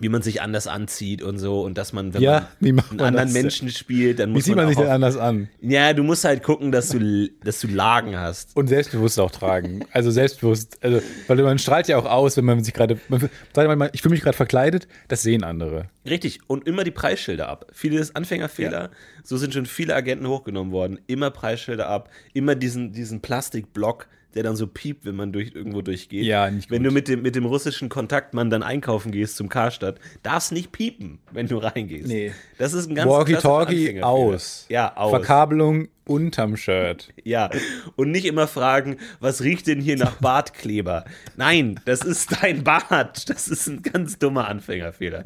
[0.00, 2.90] wie man sich anders anzieht und so und dass man, wenn Ja, wie man macht
[2.90, 3.42] einen man anderen das?
[3.42, 5.48] Menschen spielt, dann Wie muss sieht man man sich denn anders an?
[5.60, 8.56] Ja, du musst halt gucken, dass du, dass du Lagen hast.
[8.56, 9.84] Und selbstbewusst auch tragen.
[9.92, 10.78] Also selbstbewusst.
[10.82, 12.98] Also, weil man strahlt ja auch aus, wenn man sich gerade.
[13.08, 15.86] man- Sag mal, ich fühle mich gerade verkleidet, das sehen andere.
[16.08, 16.40] Richtig.
[16.48, 17.66] Und immer die Preisschilder ab.
[17.72, 18.90] Viele ist Anfängerfehler.
[19.22, 20.98] So sind schon viele Agenten hochgenommen worden.
[21.06, 22.10] Immer Preisschilder ab.
[22.32, 26.24] Immer diesen, diesen Plastikblock, der dann so piept, wenn man durch, irgendwo durchgeht.
[26.24, 26.90] Ja, nicht Wenn gut.
[26.90, 31.18] du mit dem, mit dem russischen Kontaktmann dann einkaufen gehst zum Karstadt, darfst nicht piepen,
[31.30, 32.08] wenn du reingehst.
[32.08, 32.32] Nee.
[32.58, 34.66] Das ist ein ganz Walkie-Talkie aus.
[34.68, 35.10] Ja, aus.
[35.10, 37.12] Verkabelung unterm Shirt.
[37.26, 37.48] Ja,
[37.96, 41.06] und nicht immer fragen, was riecht denn hier nach Bartkleber?
[41.36, 43.30] Nein, das ist dein Bart.
[43.30, 45.22] Das ist ein ganz dummer Anfängerfehler.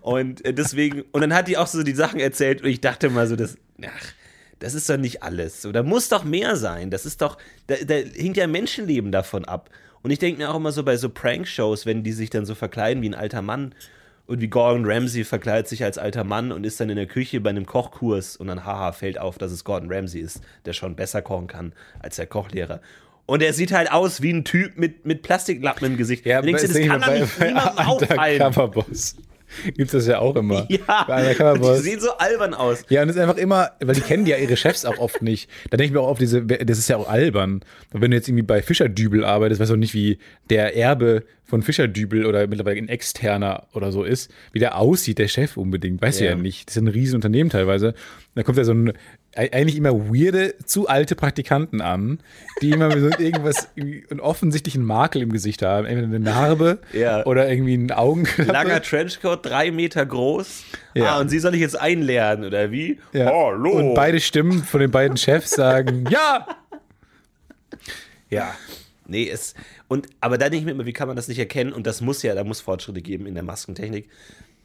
[0.00, 3.08] Und äh, deswegen, und dann hat die auch so die Sachen erzählt und ich dachte
[3.10, 4.12] mal so, das, ach,
[4.58, 5.62] das ist doch nicht alles.
[5.62, 6.90] So, da muss doch mehr sein.
[6.90, 9.70] Das ist doch, da, da hängt ja Menschenleben davon ab.
[10.02, 12.54] Und ich denke mir auch immer so bei so Prankshows, wenn die sich dann so
[12.54, 13.74] verkleiden wie ein alter Mann
[14.26, 17.40] und wie Gordon Ramsay verkleidet sich als alter Mann und ist dann in der Küche
[17.40, 20.96] bei einem Kochkurs und dann haha fällt auf, dass es Gordon Ramsay ist, der schon
[20.96, 22.80] besser kochen kann als der Kochlehrer.
[23.26, 26.24] Und er sieht halt aus wie ein Typ mit, mit Plastiklappen im Gesicht.
[26.24, 28.54] Ja, du, das kann doch nicht niemandem auffallen.
[29.64, 30.66] Gibt es das ja auch immer.
[30.88, 31.04] Ja,
[31.78, 32.84] die sehen so albern aus.
[32.88, 35.48] Ja, und es ist einfach immer, weil die kennen ja ihre Chefs auch oft nicht.
[35.70, 37.62] Da denke ich mir auch auf diese, das ist ja auch albern.
[37.92, 40.18] Und wenn du jetzt irgendwie bei Fischerdübel arbeitest, weißt du auch nicht, wie
[40.50, 45.28] der Erbe von Fischerdübel oder mittlerweile ein externer oder so ist, wie der aussieht, der
[45.28, 46.02] Chef unbedingt.
[46.02, 46.30] Weißt du Ja.
[46.30, 46.68] ja nicht.
[46.68, 47.94] Das ist ein Riesenunternehmen teilweise.
[48.34, 48.92] Da kommt ja so ein,
[49.36, 52.18] eigentlich immer weirde, zu alte Praktikanten an,
[52.60, 55.86] die immer so irgendwas, einen offensichtlichen Makel im Gesicht haben.
[55.86, 57.24] Entweder eine Narbe Ja.
[57.24, 58.50] oder irgendwie einen Augenklappe.
[58.50, 60.64] Langer Trenchcoat, drei Meter groß.
[60.94, 61.14] Ja.
[61.16, 62.98] Ah, und sie soll ich jetzt einlernen, oder wie?
[63.12, 63.26] Ja.
[63.26, 63.70] Hallo.
[63.72, 66.46] Und beide Stimmen von den beiden Chefs sagen, ja!
[68.30, 68.54] Ja.
[69.06, 69.54] Nee, es.
[69.88, 71.72] Und, aber da denke ich mir immer, wie kann man das nicht erkennen?
[71.72, 74.08] Und das muss ja, da muss Fortschritte geben in der Maskentechnik.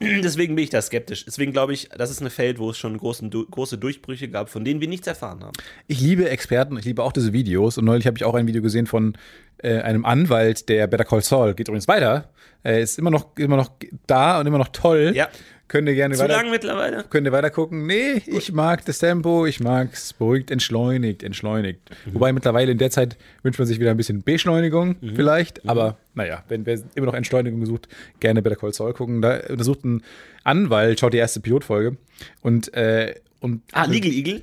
[0.00, 1.24] Deswegen bin ich da skeptisch.
[1.24, 4.64] Deswegen glaube ich, das ist ein Feld, wo es schon großen, große Durchbrüche gab, von
[4.64, 5.52] denen wir nichts erfahren haben.
[5.86, 7.78] Ich liebe Experten, ich liebe auch diese Videos.
[7.78, 9.16] Und neulich habe ich auch ein Video gesehen von
[9.58, 12.30] äh, einem Anwalt, der Better Call Saul, geht übrigens weiter.
[12.62, 13.70] Er ist immer noch, immer noch
[14.06, 15.12] da und immer noch toll.
[15.14, 15.28] Ja.
[15.66, 17.04] Könnt ihr gerne Zu weiter, lang mittlerweile?
[17.08, 17.86] könnt ihr weiter gucken.
[17.86, 21.80] Nee, ich mag das Tempo, ich mag es beruhigt, entschleunigt, entschleunigt.
[22.06, 22.14] Mhm.
[22.14, 25.16] Wobei mittlerweile in der Zeit wünscht man sich wieder ein bisschen Beschleunigung Mhm.
[25.16, 25.66] vielleicht.
[25.68, 27.88] Aber naja, wenn wer immer noch Entschleunigung sucht,
[28.20, 29.22] gerne Better Call Saul gucken.
[29.22, 30.02] Da untersucht ein
[30.44, 31.96] Anwalt, schaut die erste Pilotfolge
[32.42, 34.42] und, äh, und Ah, Legal Eagle?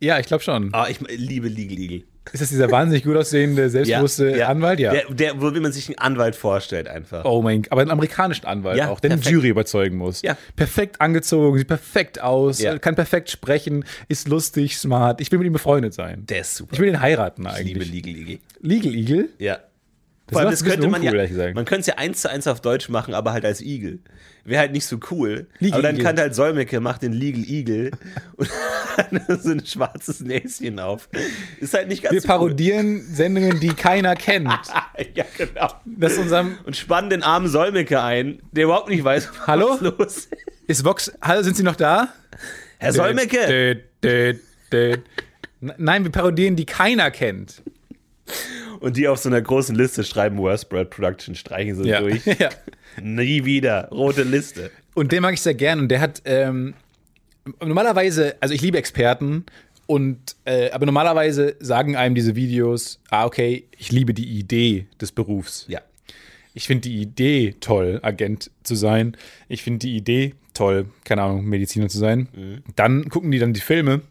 [0.00, 0.70] ja, ich glaube schon.
[0.72, 2.04] Ah, ich liebe Legal Eagle.
[2.30, 4.78] Ist das dieser wahnsinnig gut aussehende, selbstbewusste Anwalt?
[4.78, 4.92] Ja.
[4.92, 7.24] Der, der, wo wie man sich einen Anwalt vorstellt, einfach.
[7.24, 9.34] oh mein aber einen amerikanischen Anwalt Ja, auch, der eine perfekt.
[9.34, 10.22] Jury überzeugen muss.
[10.22, 10.36] Ja.
[10.54, 12.78] Perfekt angezogen, sieht perfekt aus, Ja.
[12.78, 15.20] kann perfekt sprechen, ist lustig, smart.
[15.20, 16.24] Ich will mit ihm befreundet sein.
[16.26, 16.72] Der ist super.
[16.74, 17.92] Ich will ihn heiraten Ich liebe eigentlich.
[17.92, 18.38] Legal Eagle.
[18.60, 19.28] Legal Eagle?
[19.38, 19.54] Ja.
[20.28, 21.54] Das Vor allem, das könnte man uncool, ja, ehrlich gesagt.
[21.56, 23.98] man könnte es ja eins zu eins auf Deutsch machen, aber halt als Igel.
[24.44, 25.46] Wäre halt nicht so cool.
[25.60, 26.04] Legal aber dann Eagle.
[26.04, 27.90] kann halt Solmecke, macht den Legal Eagle
[28.36, 28.48] und
[28.96, 31.08] hat so ein schwarzes Näschen auf.
[31.60, 34.48] Ist halt nicht ganz Wir so parodieren Sendungen, die keiner kennt.
[34.48, 35.06] Cool.
[35.14, 35.68] Ja, genau.
[35.84, 36.56] Das unserem.
[36.64, 39.78] Und spannen den armen Solmecke ein, der überhaupt nicht weiß, was Hallo?
[39.80, 40.28] los ist.
[40.66, 41.12] Ist Vox.
[41.20, 42.08] Hallo, sind Sie noch da?
[42.78, 43.46] Herr Solmecke!
[43.46, 44.34] Dö, dö,
[44.72, 44.96] dö.
[45.60, 47.62] Nein, wir parodieren, die keiner kennt.
[48.80, 52.00] Und die auf so einer großen Liste schreiben, Worst Bread Production, streichen sie Ja.
[52.00, 52.24] durch.
[52.38, 52.48] ja.
[53.00, 53.88] Nie wieder.
[53.90, 54.70] Rote Liste.
[54.94, 55.78] Und den mag ich sehr gern.
[55.80, 56.74] Und der hat ähm,
[57.60, 59.44] normalerweise, also ich liebe Experten
[59.86, 65.12] und äh, aber normalerweise sagen einem diese Videos, ah, okay, ich liebe die Idee des
[65.12, 65.64] Berufs.
[65.68, 65.80] Ja.
[66.54, 69.16] Ich finde die Idee toll, Agent zu sein.
[69.48, 72.62] Ich finde die Idee toll, keine Ahnung, Mediziner zu sein.
[72.76, 74.02] Dann gucken die dann die Filme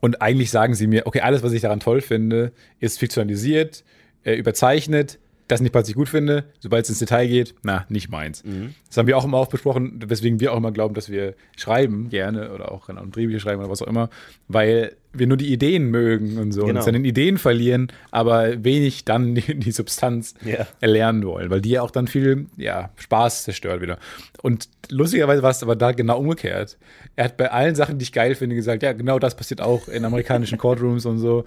[0.00, 3.84] und eigentlich sagen sie mir, okay, alles, was ich daran toll finde, ist fiktionalisiert,
[4.24, 5.18] äh, überzeichnet.
[5.48, 8.42] Das nicht, was ich gut finde, sobald es ins Detail geht, na, nicht meins.
[8.88, 12.08] Das haben wir auch immer auch besprochen, weswegen wir auch immer glauben, dass wir schreiben
[12.08, 14.10] gerne oder auch keine Ahnung, Drehbücher schreiben oder was auch immer,
[14.48, 16.78] weil wir nur die Ideen mögen und so und Genau.
[16.80, 20.66] uns dann in Ideen verlieren, aber wenig dann die, die Substanz Ja.
[20.80, 23.98] erlernen wollen, weil die ja auch dann viel ja, Spaß zerstört wieder.
[24.42, 26.76] Und lustigerweise war es aber da genau umgekehrt.
[27.16, 29.88] Er hat bei allen Sachen, die ich geil finde, gesagt, ja, genau das passiert auch
[29.88, 31.44] in amerikanischen Courtrooms und so.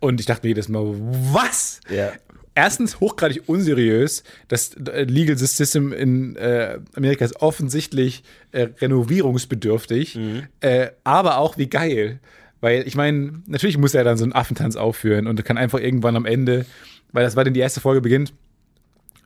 [0.00, 0.84] Und ich dachte mir jedes Mal,
[1.32, 1.80] was?
[1.90, 2.12] Ja.
[2.54, 4.24] Erstens hochgradig unseriös.
[4.48, 10.18] Das äh, Legal System in äh, Amerika ist offensichtlich äh, renovierungsbedürftig,
[10.60, 12.18] äh, aber auch wie geil.
[12.60, 16.16] Weil ich meine, natürlich muss er dann so einen Affentanz aufführen und kann einfach irgendwann
[16.16, 16.66] am Ende,
[17.12, 18.32] weil das war denn die erste Folge beginnt,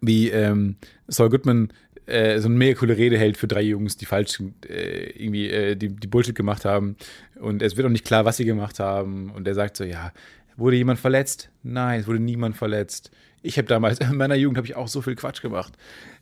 [0.01, 0.77] wie ähm,
[1.09, 1.73] Saul Goodman
[2.07, 5.77] äh, so eine mega coole Rede hält für drei Jungs, die falsch äh, irgendwie äh,
[5.77, 6.97] die, die Bullshit gemacht haben.
[7.41, 9.31] Und es wird auch nicht klar, was sie gemacht haben.
[9.31, 10.13] Und er sagt so, ja,
[10.57, 11.51] wurde jemand verletzt?
[11.63, 13.11] Nein, es wurde niemand verletzt.
[13.43, 15.75] Ich habe damals, in meiner Jugend habe ich auch so viel Quatsch gemacht.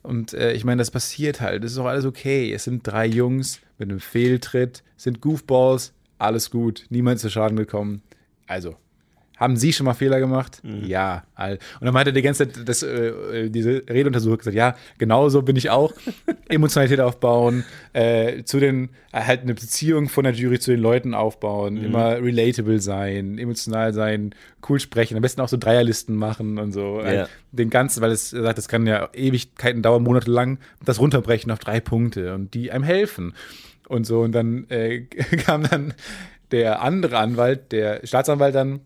[0.03, 1.63] Und äh, ich meine, das passiert halt.
[1.63, 2.53] Das ist auch alles okay.
[2.53, 6.85] Es sind drei Jungs mit einem Fehltritt, sind Goofballs, alles gut.
[6.89, 8.01] Niemand zu Schaden gekommen.
[8.47, 8.75] Also,
[9.41, 10.61] haben Sie schon mal Fehler gemacht?
[10.83, 11.23] Ja.
[11.35, 15.27] all- Und dann meinte er die ganze Zeit, das, äh, diese Redeuntersuchung gesagt, ja, genau
[15.29, 15.93] so bin ich auch.
[16.47, 21.13] Emotionalität aufbauen, äh, zu den, äh, halt eine Beziehung von der Jury zu den Leuten
[21.13, 24.35] aufbauen, immer relatable sein, emotional sein,
[24.69, 26.99] cool sprechen, am besten auch so Dreierlisten machen und so.
[26.99, 27.05] Ja.
[27.05, 31.59] Halt Den ganzen, weil es sagt, das kann ja Ewigkeiten dauern, monatelang, das runterbrechen auf
[31.59, 33.33] drei Punkte und die einem helfen.
[33.87, 35.01] Und so, und dann äh,
[35.45, 35.93] kam dann
[36.51, 38.81] der andere Anwalt, der Staatsanwalt dann,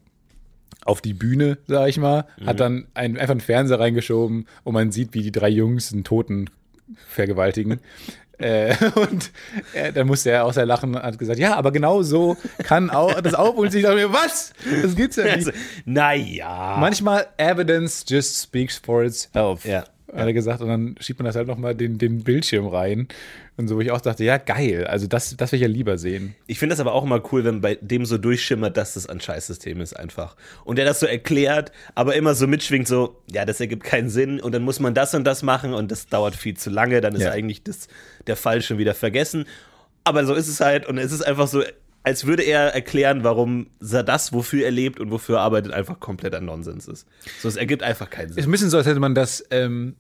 [0.86, 4.92] auf die Bühne, sag ich mal, hat dann ein, einfach einen Fernseher reingeschoben und man
[4.92, 6.50] sieht, wie die drei Jungs einen Toten
[7.10, 7.80] vergewaltigen.
[8.38, 9.32] äh, und
[9.74, 13.20] äh, dann musste er außer lachen und hat gesagt, ja, aber genau so kann auch
[13.22, 14.54] das auch und ich dachte mir, was?
[14.84, 15.36] Das gibt's ja nicht.
[15.36, 15.52] Also,
[15.86, 16.78] naja.
[16.80, 19.66] Manchmal Evidence just speaks for itself.
[19.66, 19.86] Ja.
[20.16, 20.62] Hat er gesagt.
[20.62, 23.08] Und dann schiebt man das halt nochmal den, den Bildschirm rein.
[23.58, 24.86] Und so, wo ich auch dachte, ja, geil.
[24.88, 26.36] Also das, das will ich ja lieber sehen.
[26.48, 29.22] Ich finde das aber auch immer cool, wenn bei dem so durchschimmert, dass das ein
[29.22, 30.36] Scheißsystem ist einfach.
[30.66, 34.40] Und der das so erklärt, aber immer so mitschwingt, so, ja, das ergibt keinen Sinn
[34.40, 37.16] und dann muss man das und das machen und das dauert viel zu lange, dann
[37.16, 37.32] ist Ja.
[37.32, 37.88] eigentlich das,
[38.28, 39.46] der Fall schon wieder vergessen.
[40.04, 41.64] Aber so ist es halt und es ist einfach so,
[42.04, 46.40] als würde er erklären, warum das, wofür er lebt und wofür er arbeitet, einfach kompletter
[46.40, 47.08] Nonsens ist.
[47.42, 48.44] So, es ergibt einfach keinen Ist Sinn.
[48.44, 49.96] ein bisschen so, als hätte man das, ähm,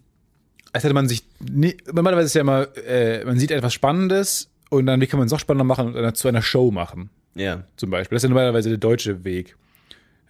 [0.76, 4.86] als hätte man sich, nie, normalerweise ist ja immer, äh, man sieht etwas Spannendes und
[4.88, 7.64] dann, wie kann man es noch spannender machen und dann zu einer Show machen, Ja.
[7.78, 8.16] zum Beispiel.
[8.16, 9.56] Das ist ja normalerweise der deutsche Weg.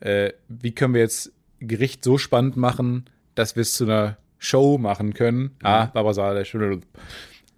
[0.01, 4.77] Äh, wie können wir jetzt Gericht so spannend machen, dass wir es zu einer Show
[4.77, 5.51] machen können?
[5.63, 6.53] Ah, Barbara Salisch.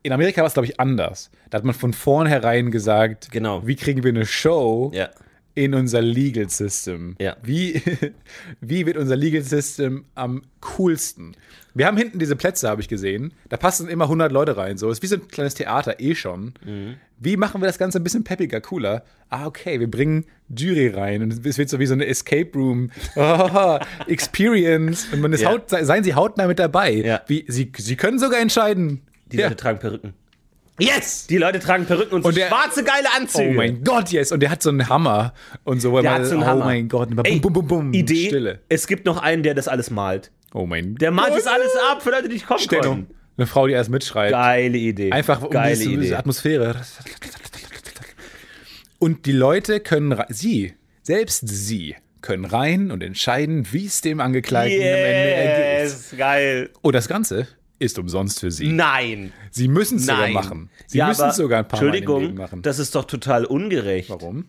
[0.04, 1.30] In Amerika war es, glaube ich, anders.
[1.50, 3.68] Da hat man von vornherein gesagt, Genau.
[3.68, 5.10] wie kriegen wir eine Show Ja.
[5.58, 7.16] In unser Legal System.
[7.20, 7.36] Ja.
[7.42, 7.82] Wie,
[8.62, 11.36] wie wird unser Legal System am coolsten?
[11.74, 13.34] Wir haben hinten diese Plätze, habe ich gesehen.
[13.50, 14.78] Da passen immer 100 Leute rein.
[14.78, 16.54] So ist wie so ein kleines Theater, eh schon.
[16.64, 16.96] Mhm.
[17.20, 19.04] Wie machen wir das Ganze ein bisschen peppiger, cooler?
[19.30, 22.92] Ah, okay, wir bringen Jury rein und es wird so wie so eine Escape Room
[23.16, 25.08] oh, Experience.
[25.12, 25.52] Und man ist Ja.
[25.52, 26.92] haut, seien Sie hautnah mit dabei.
[26.94, 27.22] Ja.
[27.26, 29.02] Wie, Sie, Sie können sogar entscheiden.
[29.32, 29.38] Die.
[29.38, 30.14] Leute tragen Perücken.
[30.80, 31.26] Yes!
[31.28, 33.50] Die Leute tragen Perücken und, so Und der- schwarze, geile Anzüge.
[33.50, 34.32] Oh mein Gott, yes.
[34.32, 35.94] Und der hat so einen Hammer und so.
[36.00, 36.66] Der man- hat so einen oh Hammer.
[36.66, 37.10] mein Gott.
[37.16, 37.94] Bum, Ey, bum, bum, bum.
[37.94, 38.60] Idee, Stille.
[38.70, 40.32] es gibt noch einen, der das alles malt.
[40.54, 41.40] Oh mein Der malt Gott.
[41.40, 42.86] das alles ab für Leute, die nicht kommen Stellung.
[42.86, 43.14] konnten.
[43.38, 44.32] Eine Frau, die erst mitschreit.
[44.32, 45.12] Geile Idee.
[45.12, 46.02] Einfach um Geile diese, Idee.
[46.02, 46.76] diese Atmosphäre.
[49.00, 54.74] Und die Leute können, sie, selbst sie, können rein und entscheiden, wie es dem Angeklagten
[54.74, 55.84] am Ende ergeht.
[55.84, 56.70] Yes, geil.
[56.82, 57.48] Und das Ganze
[57.80, 58.68] ist umsonst für sie.
[58.72, 59.34] Nein.
[59.52, 60.70] Sie müssen es sogar machen.
[60.88, 62.62] Sie Ja, müssen es sogar ein paar Mal im Entschuldigung, Leben machen.
[62.62, 64.10] das ist doch total ungerecht.
[64.10, 64.46] Warum?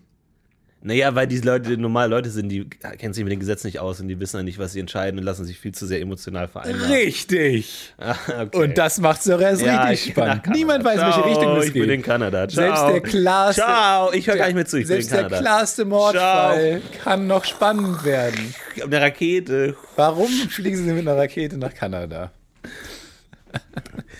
[0.81, 3.99] Naja, weil diese Leute normale Leute sind, die kennen sich mit den Gesetzen nicht aus
[4.01, 6.47] und die wissen ja nicht, was sie entscheiden und lassen sich viel zu sehr emotional
[6.47, 6.89] vereinnahmen.
[6.93, 7.95] Richtig.
[7.99, 8.57] Ah, okay.
[8.63, 10.47] Und das macht es doch erst Ja, richtig ich spannend.
[10.55, 11.83] Niemand weiß, in welche Ciao, Richtung es ich geht.
[11.83, 12.47] bin in Kanada.
[12.47, 12.65] Ciao.
[12.65, 16.81] Selbst der klarste, Ciao, ich höre gar nicht mehr zu, ich selbst der klarste Mordfall
[17.03, 18.55] kann noch spannend werden.
[18.77, 19.75] Ich eine Rakete.
[19.97, 22.31] Warum fliegen Sie mit einer Rakete nach Kanada?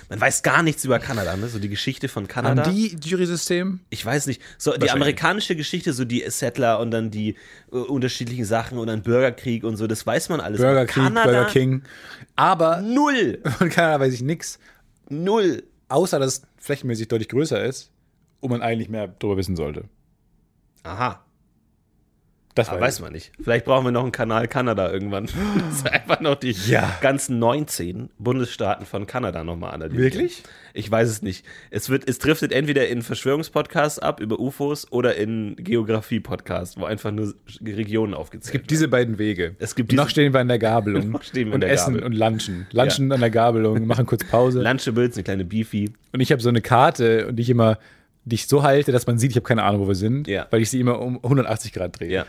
[0.09, 1.49] Man weiß gar nichts über Kanada, ne?
[1.49, 2.65] So die Geschichte von Kanada.
[2.65, 3.81] Haben die Jury-System?
[3.91, 7.37] ich weiß nicht, so die amerikanische Geschichte, so die Settler und dann die
[7.73, 10.61] äh, unterschiedlichen Sachen und dann Bürgerkrieg und so, das weiß man alles.
[10.61, 11.83] Bürgerkrieg, Kanada, Burger King.
[12.37, 13.41] Aber Null.
[13.59, 14.59] von Kanada weiß ich nichts.
[15.09, 15.63] Null.
[15.89, 17.91] Außer, dass es flächenmäßig deutlich größer ist
[18.41, 19.85] und man eigentlich mehr darüber wissen sollte.
[20.83, 21.25] Aha.
[22.59, 23.33] Das weiß weiß man nicht.
[23.43, 25.27] Vielleicht brauchen wir noch einen Kanal Kanada irgendwann.
[25.69, 26.97] Das ist einfach noch die Ja.
[27.01, 30.05] ganzen 19 Bundesstaaten von Kanada nochmal analysieren.
[30.05, 30.43] Wirklich?
[30.75, 31.45] Ich weiß es nicht.
[31.71, 37.11] Es, wird, es driftet entweder in Verschwörungspodcasts ab über UFOs oder in Geografie-Podcasts, wo einfach
[37.11, 39.55] nur Regionen aufgezählt Es gibt diese beiden Wege.
[39.59, 41.11] Es gibt Und noch stehen wir an der Gabelung.
[41.19, 42.07] Noch stehen wir an und der essen Gabel.
[42.07, 42.67] und lunchen.
[42.73, 44.63] Lunchen an der Gabelung, machen kurz Pause.
[44.63, 45.93] Lunchables, eine kleine Beefy.
[46.13, 47.79] Und ich habe so eine Karte, und ich immer,
[48.29, 50.47] die ich so halte, dass man sieht, ich habe keine Ahnung, wo wir sind, Ja.
[50.51, 52.11] weil ich sie immer um 180 Grad drehe.
[52.11, 52.27] Ja.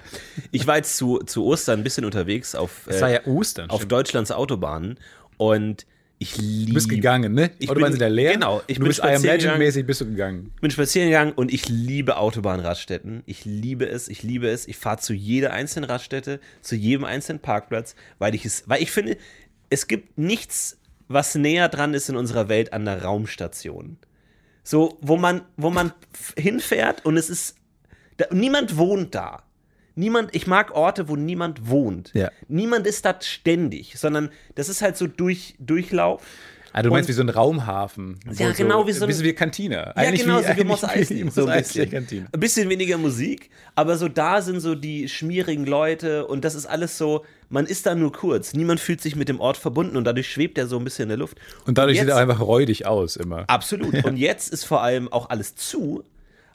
[0.51, 3.69] Ich war jetzt zu, zu Ostern ein bisschen unterwegs auf, Es äh, war ja Ostern.
[3.69, 3.91] auf stimmt.
[3.91, 4.97] Deutschlands Autobahnen
[5.37, 5.85] und
[6.21, 6.67] ich liebe.
[6.69, 7.51] du bist gegangen, ne?
[7.59, 8.33] Ich Autobahnen bin- sind ja leer.
[8.33, 10.51] genau, ich du bin bist I am spazieren Legend mäßig bist du gegangen.
[10.59, 13.23] bin spazieren gegangen und ich liebe Autobahnraststätten.
[13.25, 14.67] Ich liebe es, ich liebe es.
[14.67, 18.91] Ich fahre zu jeder einzelnen Raststätte, zu jedem einzelnen Parkplatz, weil ich es, weil ich
[18.91, 19.15] finde,
[19.69, 23.97] es gibt nichts, was näher dran ist in unserer Welt an der Raumstation.
[24.63, 25.93] So, wo man, wo man
[26.37, 27.55] hinfährt und es ist,
[28.17, 29.43] da, niemand wohnt da.
[29.95, 32.11] Niemand, ich mag Orte, wo niemand wohnt.
[32.13, 32.31] Ja.
[32.47, 36.21] Niemand ist da ständig, sondern das ist halt so durch, Durchlauf.
[36.73, 38.19] Ah, du meinst Und- wie so ein Raumhafen.
[38.37, 39.93] Ja, wo genau, wie so ein- Wie, so wie Kantine.
[39.95, 41.29] Ja, genau, so wie Mos eigentlich Eisley.
[41.31, 42.27] So ein bisschen.
[42.31, 46.65] Ein bisschen weniger Musik, aber so da sind so die schmierigen Leute und das ist
[46.67, 48.53] alles so, man ist da nur kurz.
[48.53, 51.09] Niemand fühlt sich mit dem Ort verbunden und dadurch schwebt er so ein bisschen in
[51.09, 51.37] der Luft.
[51.65, 53.45] Und dadurch jetzt, sieht er einfach räudig aus immer.
[53.47, 54.03] Absolut.
[54.05, 56.03] Und jetzt ist vor allem auch alles zu.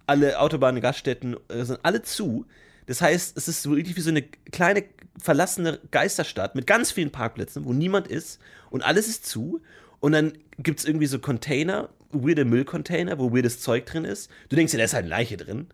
[0.07, 2.45] Alle Autobahnen, Gaststätten äh, sind alle zu.
[2.87, 4.23] Das heißt, es ist so wirklich wie so eine
[4.53, 4.85] kleine
[5.19, 8.39] verlassene Geisterstadt mit ganz vielen Parkplätzen, wo niemand ist
[8.71, 9.61] und alles ist zu.
[10.05, 14.31] Und dann gibt es irgendwie so Container, weirde Müllcontainer, wo weirdes Zeug drin ist.
[14.51, 15.69] Du denkst dir, da ist halt eine Leiche drin.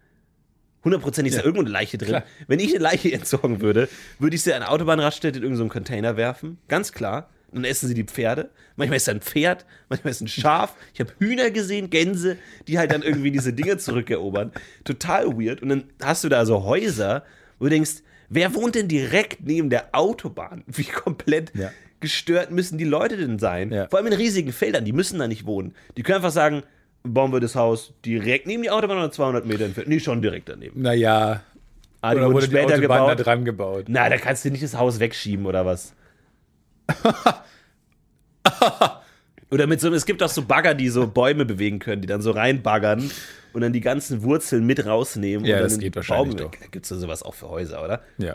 [0.85, 2.11] Hundertprozentig ist da irgendwo eine Leiche drin.
[2.11, 2.23] Klar.
[2.47, 3.89] Wenn ich eine Leiche entsorgen würde,
[4.21, 6.59] würde ich sie an eine Autobahnraststätte in irgendeinen Container werfen.
[6.69, 7.29] Ganz klar.
[7.51, 8.51] Dann essen sie die Pferde.
[8.77, 10.77] Manchmal ist da ein Pferd, manchmal ist ein Schaf.
[10.95, 12.37] Ich habe Hühner gesehen, Gänse,
[12.69, 14.53] die halt dann irgendwie diese Dinge zurückerobern.
[14.85, 15.61] Total weird.
[15.61, 17.25] Und dann hast du da so Häuser,
[17.59, 20.63] wo du denkst, wer wohnt denn direkt neben der Autobahn?
[20.69, 21.73] Wie komplett Ja.
[22.01, 23.73] Gestört müssen die Leute denn sein?
[23.73, 23.89] Ja.
[23.89, 25.75] Vor allem in riesigen Feldern, die müssen da nicht wohnen.
[25.97, 26.63] Die können einfach sagen,
[27.03, 29.89] bauen wir das Haus direkt neben die Autobahn oder 200 Meter entfernt.
[29.89, 30.81] Nee, schon direkt daneben.
[30.81, 31.43] Naja.
[32.03, 33.27] Ah, die Oder wurde die später Autobahn da gebaut.
[33.27, 33.85] dran gebaut?
[33.89, 35.95] Na, da kannst du nicht das Haus wegschieben oder was?
[39.51, 42.23] Oder mit so, es gibt auch so Bagger, die so Bäume bewegen können, die dann
[42.23, 43.11] so reinbaggern
[43.53, 45.45] und dann die ganzen Wurzeln mit rausnehmen.
[45.45, 46.69] Ja, und dann das geht wahrscheinlich Baum weg.
[46.71, 48.01] Gibt es sowas auch für Häuser, oder?
[48.19, 48.35] Ja.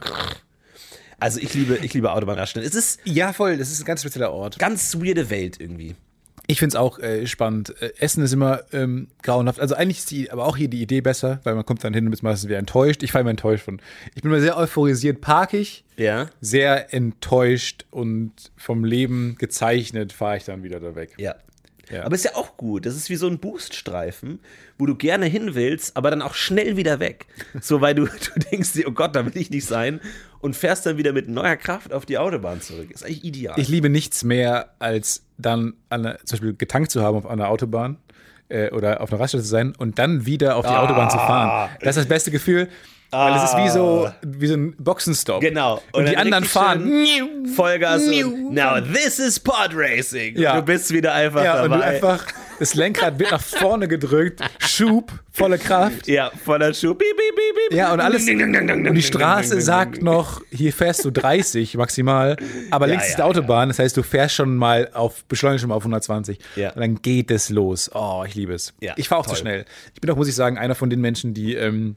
[1.19, 2.67] Also ich liebe, ich liebe Autobahnraststätten.
[2.67, 3.58] Es ist ja, voll.
[3.58, 4.60] Das ist ein ganz spezieller Ort.
[4.60, 5.95] ganz weirde Welt irgendwie.
[6.47, 7.73] Ich finde es auch äh, spannend.
[7.82, 9.60] Äh, Essen ist immer ähm, grauenhaft.
[9.60, 12.06] Also eigentlich ist die, aber auch hier die Idee besser, weil man kommt dann hin
[12.06, 13.01] und ist meistens wieder enttäuscht.
[13.01, 13.82] Ich fall immer enttäuscht von.
[14.13, 16.30] Ich bin immer sehr euphorisiert, parkig, Ja.
[16.41, 21.13] sehr enttäuscht und vom Leben gezeichnet, fahre ich dann wieder da weg.
[21.17, 21.34] Ja.
[21.91, 22.04] Ja.
[22.04, 22.86] Aber ist ja auch gut.
[22.86, 24.39] Das ist wie so ein Booststreifen,
[24.78, 27.28] wo du gerne hin willst, aber dann auch schnell wieder weg.
[27.62, 30.00] So, weil du, du denkst dir, oh Gott, da will ich nicht sein.
[30.39, 32.91] Und fährst dann wieder mit neuer Kraft auf die Autobahn zurück.
[32.91, 33.60] Ist eigentlich ideal.
[33.60, 37.50] Ich liebe nichts mehr, als dann an der, zum Beispiel getankt zu haben auf einer
[37.50, 37.98] Autobahn
[38.50, 41.71] äh, oder auf einer Raststätte zu sein und dann wieder auf die Autobahn zu fahren.
[41.82, 42.69] Das ist das beste Gefühl,
[43.12, 45.41] weil es ist wie so, wie so ein Boxenstopp.
[45.41, 45.76] Genau.
[45.91, 46.89] Und, Und die anderen fahren.
[47.56, 48.04] Vollgas.
[48.08, 50.38] Und, now this is Pod Racing.
[50.38, 50.52] Ja.
[50.54, 51.86] Und du bist wieder einfach Ja, und du dabei.
[51.86, 52.26] einfach,
[52.60, 56.08] das Lenkrad wird nach vorne gedrückt, Schub, volle Kraft.
[56.08, 56.94] ja, voller Schuh.
[56.96, 57.78] Piep, piep, piep, piep.
[57.78, 58.28] Ja, und alles.
[58.28, 62.36] Und die Straße sagt noch, hier fährst du 30 maximal,
[62.72, 65.70] aber links ja, ist die Autobahn, das heißt, du fährst schon mal auf, beschleunigst schon
[65.70, 66.39] mal auf 120.
[66.56, 66.72] Ja.
[66.74, 67.91] Und dann geht es los.
[67.94, 68.74] Oh, ich liebe es.
[68.82, 69.39] Ja, ich fahre auch zu toll.
[69.41, 69.65] schnell.
[69.94, 71.96] Ich bin auch, muss ich sagen, einer von den Menschen, die ähm,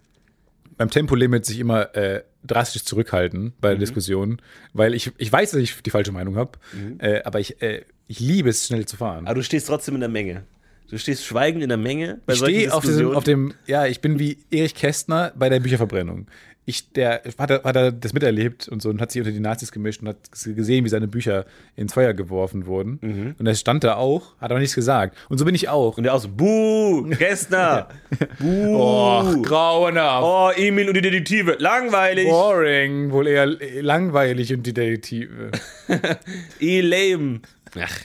[0.78, 3.72] beim Tempolimit sich immer äh, drastisch zurückhalten bei Mhm.
[3.72, 4.40] der Diskussion,
[4.72, 6.52] weil ich, ich weiß, dass ich die falsche Meinung habe,
[6.98, 9.26] äh, aber ich, äh, ich liebe es, schnell zu fahren.
[9.26, 10.44] Aber du stehst trotzdem in der Menge.
[10.88, 13.84] Du stehst schweigend in der Menge bei Ich solchen stehe auf, diesem- auf dem, ja,
[13.86, 16.28] ich bin wie Erich Kästner bei der Bücherverbrennung.
[16.68, 19.40] Ich, der hat, er- hat er das miterlebt und so und hat sich unter die
[19.40, 22.98] Nazis gemischt und hat gesehen, wie seine Bücher ins Feuer geworfen wurden.
[23.00, 23.34] Mhm.
[23.38, 25.16] Und er stand da auch, hat aber nichts gesagt.
[25.30, 25.96] Und so bin ich auch.
[25.96, 27.88] und der auch so, Buh, Kästner.
[28.38, 28.76] Buh.
[28.76, 30.24] Och, grauenhaft.
[30.26, 31.56] Oh, Emil und die Detektive.
[31.58, 32.28] Langweilig.
[32.28, 33.46] Boring, wohl eher
[33.82, 35.50] langweilig und die Detektive.
[36.60, 37.40] Eh lame.
[37.80, 37.98] Ach.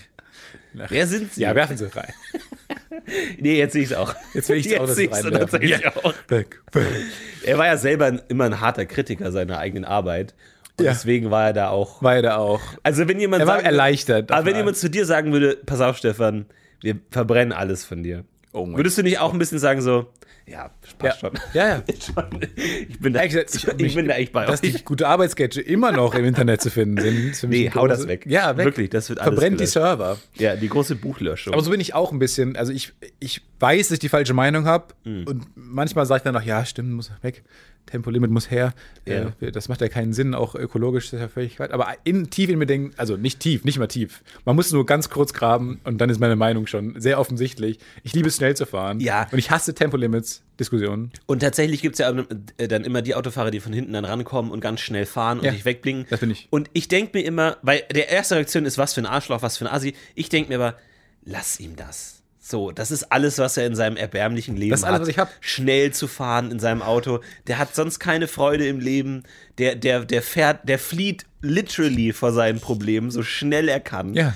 [0.74, 1.42] Wer sind sie?
[1.42, 2.14] Ja, werfen Sie rein.
[3.40, 4.16] nee, jetzt sehe ich es auch.
[4.34, 5.40] Jetzt will ich jetzt auch, dass es reinwerfen.
[5.40, 5.96] tatsächlich Ja.
[6.04, 6.14] auch.
[6.28, 6.88] Weg, weg.
[7.46, 10.34] Er war ja selber immer ein harter Kritiker seiner eigenen Arbeit.
[10.80, 10.92] Und Ja.
[10.92, 12.02] deswegen war er da auch.
[12.02, 12.62] War er da auch.
[12.82, 14.32] Also, wenn jemand Er war sagen- erleichtert.
[14.32, 16.46] Aber wenn jemand zu dir sagen würde, pass auf, Stefan,
[16.82, 18.24] wir verbrennen alles von dir.
[18.54, 20.12] Oh Würdest du nicht auch ein bisschen sagen so,
[20.46, 21.30] ja, passt ja.
[21.30, 21.40] schon.
[21.54, 21.84] Ja, ja.
[22.90, 24.74] Ich bin da, ich, hab mich- bin da echt bei dass euch.
[24.74, 27.02] die gute Arbeitssketche immer noch im Internet zu finden
[27.34, 27.50] sind.
[27.50, 28.26] Nee, hau das weg.
[28.28, 28.66] Ja, weg.
[28.66, 29.66] Wirklich, das wird alles Verbrennt die.
[29.66, 30.18] Server.
[30.36, 31.54] Ja, die große Buchlöschung.
[31.54, 32.56] Aber so bin ich auch ein bisschen.
[32.56, 34.94] Also ich, ich weiß, dass ich die falsche Meinung habe.
[35.04, 35.26] Hm.
[35.28, 37.44] Und manchmal sage ich dann noch, ja, stimmt, muss weg.
[37.86, 38.74] Tempolimit muss her.
[39.06, 39.34] Ja.
[39.40, 41.72] Äh, das macht ja keinen Sinn, auch ökologisch ist ja völlig Quatsch.
[41.72, 44.24] Aber in, tief in mir denken, also nicht tief, nicht mal tief.
[44.46, 47.80] Man muss nur ganz kurz graben und dann ist meine Meinung schon sehr offensichtlich.
[48.04, 49.00] Ich liebe es, schnell zu fahren.
[49.00, 49.28] Ja.
[49.32, 51.12] Und ich hasse Tempolimits, Diskussionen.
[51.26, 52.12] Und tatsächlich gibt es ja
[52.58, 55.46] äh, dann immer die Autofahrer, die von hinten dann rankommen und ganz schnell fahren und
[55.46, 56.06] Ja, dich wegblinken.
[56.10, 56.48] das bin ich.
[56.50, 59.58] Und ich denke mir immer, weil der erste Reaktion ist, was für ein Arschloch, was
[59.58, 59.94] für ein Assi.
[60.16, 60.78] Ich denke mir aber,
[61.26, 62.23] lass ihm das.
[62.46, 65.02] So, das ist alles, was er in seinem erbärmlichen Leben Das ist alles, hat.
[65.04, 65.30] was ich hab.
[65.40, 67.22] Schnell zu fahren in seinem Auto.
[67.48, 69.24] Der hat sonst keine Freude im Leben.
[69.60, 74.14] Der, der, der fährt, der flieht literally vor seinen Problemen, so schnell er kann.
[74.14, 74.36] Ja.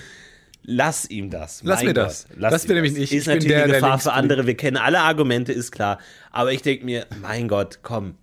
[0.64, 1.62] Lass ihm das.
[1.64, 2.28] Lass Mein mir das.
[2.38, 3.12] Lass Das ihm bin nämlich nicht.
[3.12, 4.48] Ist Ich bin natürlich der, eine Gefahr für andere.
[4.48, 6.00] Wir kennen alle Argumente, ist klar.
[6.32, 8.16] Aber ich denke mir, mein Gott, komm,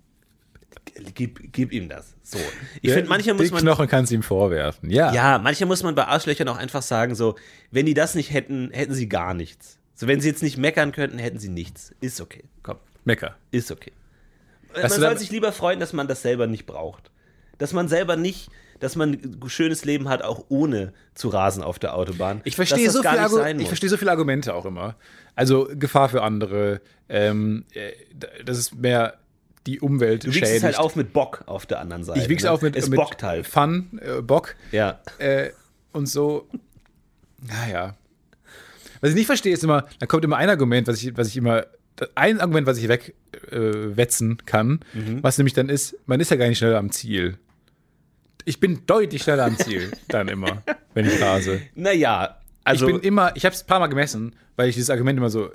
[1.13, 2.15] gib, gib ihm das.
[2.23, 2.37] So.
[2.81, 3.61] Ich finde, manchmal muss man.
[3.61, 4.89] Knochen kannst ihm vorwerfen.
[4.89, 5.13] Ja.
[5.13, 7.35] Ja, manchmal muss man bei Arschlöchern auch einfach sagen, so,
[7.71, 9.79] wenn die das nicht hätten, hätten sie gar nichts.
[9.93, 11.93] So, wenn sie jetzt nicht meckern könnten, hätten sie nichts.
[12.01, 12.43] Ist okay.
[12.63, 13.35] Komm, Mecker.
[13.51, 13.91] ist okay.
[14.73, 17.11] Hast man soll sich lieber freuen, dass man das selber nicht braucht.
[17.57, 18.49] Dass man selber nicht,
[18.81, 22.41] dass man ein schönes Leben hat, auch ohne zu rasen auf der Autobahn.
[22.43, 24.97] Ich verstehe, so viel ich verstehe so viele Argumente auch immer.
[25.33, 27.91] Also Gefahr für andere, ähm, äh,
[28.43, 29.17] das ist mehr
[29.67, 30.63] die Umwelt Du wiegst es schädigt.
[30.65, 32.19] halt auf mit Bock auf der anderen Seite.
[32.19, 32.51] ich wieg's ne?
[32.51, 33.47] auf mit, Es mit bockt halt.
[33.47, 34.99] Fun, äh, Bock Ja.
[35.19, 35.49] äh,
[35.91, 36.47] und so.
[37.41, 37.95] Naja.
[39.01, 41.37] Was ich nicht verstehe, ist immer, da kommt immer ein Argument, was ich, was ich
[41.37, 41.65] immer,
[42.15, 45.21] ein Argument, was ich wegwetzen äh, kann, Mhm.
[45.23, 47.37] was nämlich dann ist, man ist ja gar nicht schneller am Ziel.
[48.45, 50.63] Ich bin deutlich schneller am Ziel, dann immer,
[50.93, 51.61] wenn ich rase.
[51.75, 52.87] Naja, also.
[52.87, 55.29] ich bin immer, ich habe es ein paar Mal gemessen, weil ich dieses Argument immer
[55.29, 55.49] so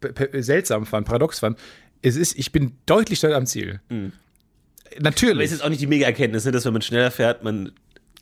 [0.00, 1.58] p- seltsam fand, paradox fand.
[2.02, 3.80] Es ist, ich bin deutlich schneller am Ziel.
[3.90, 4.12] aber
[5.00, 5.46] Natürlich.
[5.46, 7.72] ist jetzt auch nicht die Mega-Erkenntnis, ne, dass wenn man schneller fährt, man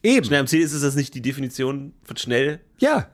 [0.03, 0.25] Eben.
[0.25, 0.73] schnell am Ziel ist.
[0.73, 2.61] Ist das nicht die Definition von schnell?
[2.79, 3.09] Ja.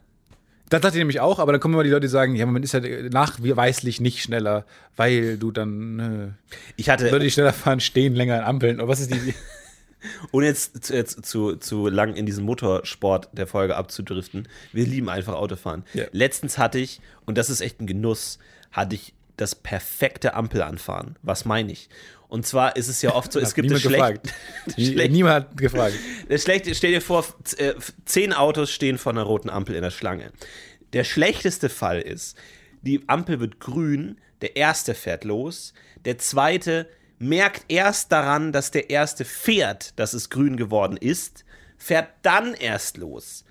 [0.68, 2.62] Das dachte ich nämlich auch, aber dann kommen immer die Leute, die sagen, ja, man
[2.62, 4.64] ist halt nachweislich nicht schneller,
[4.96, 8.76] weil du dann äh, Ich hatte, Leute, die schneller fahren, stehen länger an Ampeln.
[8.80, 9.34] Oder was ist die?
[10.32, 15.08] ohne jetzt zu, jetzt zu, zu lang in diesen Motorsport der Folge abzudriften, wir lieben
[15.08, 15.84] einfach Autofahren.
[15.94, 16.06] Ja.
[16.12, 18.38] Letztens hatte ich, und das ist echt ein Genuss,
[18.70, 21.16] hatte ich das perfekte Ampelanfahren.
[21.22, 21.88] Was meine ich?
[22.28, 24.74] Und zwar ist es ja oft so, es gibt das niemand schlecht, gefragt.
[24.80, 25.94] Schlecht, Niemand hat gefragt.
[26.28, 27.26] das schlechte, stell dir vor,
[27.58, 27.74] äh,
[28.06, 30.32] zehn Autos stehen vor einer roten Ampel in der Schlange.
[30.94, 32.36] Der schlechteste Fall ist,
[32.80, 35.74] die Ampel wird grün, der erste fährt los,
[36.04, 36.88] der zweite
[37.18, 41.44] merkt erst daran, dass der erste fährt, dass es grün geworden ist,
[41.76, 43.44] fährt dann erst los.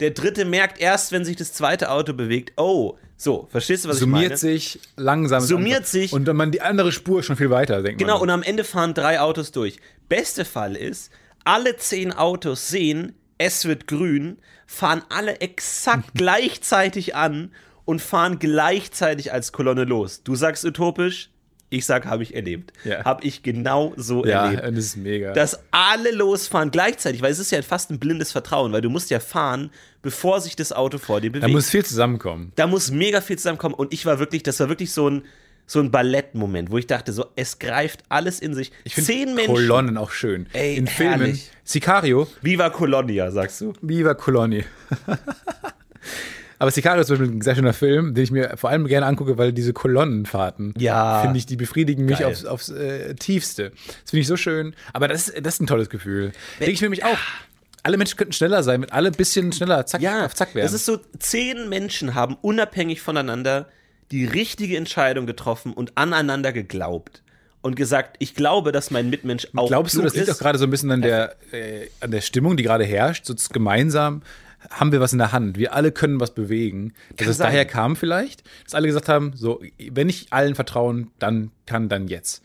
[0.00, 4.00] Der dritte merkt erst, wenn sich das zweite Auto bewegt, oh, so, verstehst du, was
[4.00, 4.24] ich meine?
[4.24, 5.40] Summiert sich langsam.
[5.40, 6.12] Summiert sich.
[6.12, 8.22] Und dann man die andere Spur schon viel weiter, denkt Genau, man.
[8.22, 9.78] und am Ende fahren drei Autos durch.
[10.08, 11.10] Beste Fall ist,
[11.44, 17.52] alle zehn Autos sehen, es wird grün, fahren alle exakt gleichzeitig an
[17.86, 20.22] und fahren gleichzeitig als Kolonne los.
[20.22, 21.30] Du sagst utopisch,
[21.68, 22.72] ich sag, habe ich erlebt.
[22.84, 23.04] Ja.
[23.04, 24.66] Habe ich genau so ja, erlebt.
[24.68, 25.32] und das ist mega.
[25.32, 29.10] Dass alle losfahren gleichzeitig, weil es ist ja fast ein blindes Vertrauen, weil du musst
[29.10, 29.70] ja fahren,
[30.02, 32.52] bevor sich das Auto vor dir bewegt da muss viel zusammenkommen.
[32.54, 35.22] da muss mega viel zusammenkommen und ich war wirklich, das war wirklich so ein
[35.68, 38.70] so ein Ballettmoment, wo ich dachte, so es greift alles in sich.
[38.84, 39.52] Ich finde Zehn Menschen.
[39.52, 40.46] Kolonnen auch schön.
[40.52, 41.18] Ey, In Filmen.
[41.18, 41.50] herrlich.
[41.64, 43.72] Sicario, Viva Colonia, sagst du?
[43.82, 44.64] Viva Colonie.
[46.58, 49.06] Aber Sicario ist zum Beispiel ein sehr schöner Film, den ich mir vor allem gerne
[49.06, 51.20] angucke, weil diese Kolonnenfahrten, Ja.
[51.22, 52.28] finde ich, die befriedigen mich Geil.
[52.28, 53.70] aufs, aufs äh, Tiefste.
[54.02, 54.74] Das finde ich so schön.
[54.92, 56.32] Aber das, das ist ein tolles Gefühl.
[56.60, 57.18] Denke ich mir nämlich auch.
[57.82, 60.64] Alle Menschen könnten schneller sein, wenn alle ein bisschen schneller zack, auf zack wären.
[60.66, 63.68] das ist so, zehn Menschen haben unabhängig voneinander
[64.10, 67.22] die richtige Entscheidung getroffen und aneinander geglaubt.
[67.62, 70.34] Und gesagt, ich glaube, dass mein Mitmensch auch Glaubst du, das liegt ist.
[70.36, 73.24] auch gerade so ein bisschen an der, äh, an der Stimmung, die gerade herrscht?
[73.26, 74.22] So gemeinsam
[74.70, 75.58] haben wir was in der Hand.
[75.58, 76.92] Wir alle können was bewegen.
[77.10, 77.46] Dass Kann es sein.
[77.48, 82.08] daher kam vielleicht, dass alle gesagt haben, so, wenn ich allen vertrauen, dann kann dann
[82.08, 82.42] jetzt.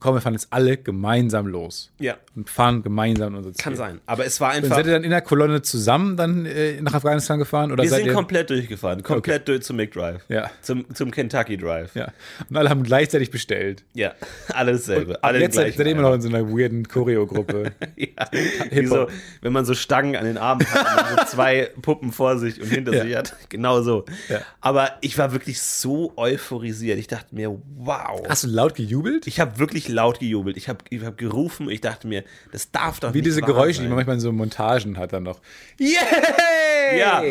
[0.00, 1.90] Komm, wir fahren jetzt alle gemeinsam los.
[1.98, 2.16] Ja.
[2.36, 3.62] Und fahren gemeinsam unser Ziel.
[3.64, 4.00] Kann sein.
[4.06, 4.76] Aber es war Und einfach.
[4.76, 7.72] seid ihr dann in der Kolonne zusammen dann äh, nach Afghanistan gefahren?
[7.72, 9.02] Oder Wir sind ihr, komplett durchgefahren.
[9.02, 10.22] Komplett durch zum McDrive.
[10.28, 10.50] Ja.
[10.62, 11.94] Zum, zum Kentucky Drive.
[11.94, 12.08] Ja.
[12.48, 13.84] Und alle haben gleichzeitig bestellt.
[13.94, 14.12] Ja.
[14.54, 15.14] Alle dasselbe.
[15.16, 17.72] Ab alle jetzt seid, ihr immer noch in so einer weirden Choreo-Gruppe.
[17.96, 18.28] Ja,
[18.70, 19.08] wie so,
[19.42, 22.68] wenn man so Stangen an den Armen hat und so zwei Puppen vor sich und
[22.68, 23.02] hinter Ja.
[23.02, 23.36] sich hat.
[23.48, 24.04] Genau so.
[24.28, 24.40] Ja.
[24.60, 26.98] Aber ich war wirklich so euphorisiert.
[26.98, 28.22] Ich dachte mir, wow.
[28.28, 29.26] Hast du laut gejubelt?
[29.26, 30.56] Ich habe wirklich laut gejubelt.
[30.56, 31.68] Ich habe ich hab gerufen.
[31.70, 33.84] Ich dachte mir, das darf doch Wie nicht diese wahr Geräusche, sein.
[33.84, 35.40] die man manchmal in so Montagen hat dann noch.
[35.78, 36.98] Yay!
[36.98, 37.22] Ja.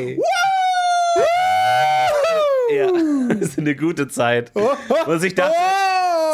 [2.69, 2.87] Ja,
[3.29, 4.51] das ist eine gute Zeit.
[5.05, 5.55] Was ich dachte,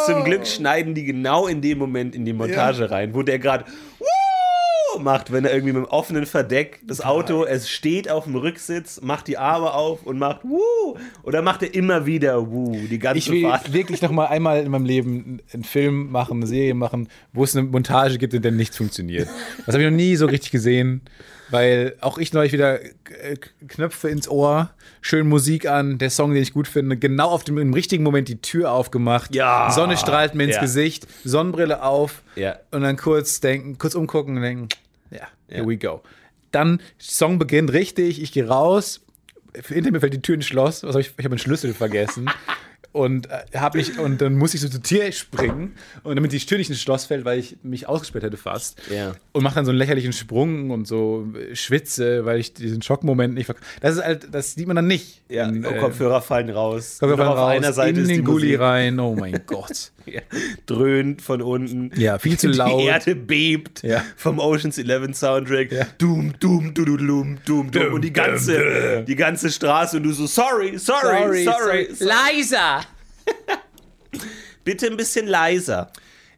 [0.08, 3.66] zum Glück schneiden die genau in dem Moment in die Montage rein, wo der gerade
[5.00, 9.02] macht, wenn er irgendwie mit dem offenen Verdeck das Auto, es steht auf dem Rücksitz,
[9.02, 10.98] macht die Arme auf und macht Wuh.
[11.24, 13.74] Oder macht er immer wieder Wuh, die ganze Ich will Fahrt.
[13.74, 17.56] wirklich noch mal einmal in meinem Leben einen Film machen, eine Serie machen, wo es
[17.56, 19.28] eine Montage gibt, in der nichts funktioniert.
[19.66, 21.02] Das habe ich noch nie so richtig gesehen,
[21.50, 22.90] weil auch ich neulich wieder äh,
[23.68, 24.72] Knöpfe ins Ohr,
[25.02, 28.28] schön Musik an, der Song, den ich gut finde, genau auf dem im richtigen Moment
[28.28, 29.70] die Tür aufgemacht, Ja.
[29.72, 30.62] Sonne strahlt mir ins Ja.
[30.62, 32.56] Gesicht, Sonnenbrille auf Ja.
[32.72, 34.68] und dann kurz denken, kurz umgucken und denken,
[35.54, 36.02] here we go.
[36.52, 39.02] Dann Song beginnt richtig, ich gehe raus,
[39.68, 42.30] hinter mir fällt die Tür ins Schloss, was hab ich, ich habe einen Schlüssel vergessen.
[42.94, 45.74] Und, äh, hab ich, und dann muss ich so zur Tür springen,
[46.04, 48.80] und damit die Tür nicht ins Schloss fällt, weil ich mich ausgesperrt hätte fast.
[48.92, 49.14] Ja.
[49.32, 53.34] Und mache dann so einen lächerlichen Sprung und so äh, schwitze, weil ich diesen Schockmoment
[53.34, 53.52] nicht
[53.82, 55.24] Das ist halt, das sieht man dann nicht.
[55.28, 57.00] Ja, Und, oh, äh, Kopfhörer fallen raus.
[57.00, 59.00] Kopfhörer auf raus, einer Seite in den Gully rein.
[59.00, 59.92] Oh mein Gott.
[60.06, 60.22] Ja.
[60.66, 61.92] Dröhnt von unten.
[62.00, 62.82] Ja, viel zu laut.
[62.82, 64.04] Die Erde bebt Ja.
[64.18, 65.72] vom Oceans 11 Soundtrack.
[65.72, 65.88] Ja.
[65.98, 67.72] Doom, doom, doom, doom, doom.
[67.72, 68.58] Dum, Und die ganze,
[68.98, 69.06] dum.
[69.06, 71.44] die ganze Straße und du so, sorry, sorry, sorry.
[71.46, 71.88] sorry.
[72.00, 72.82] Leiser!
[74.64, 75.92] Bitte ein bisschen leiser.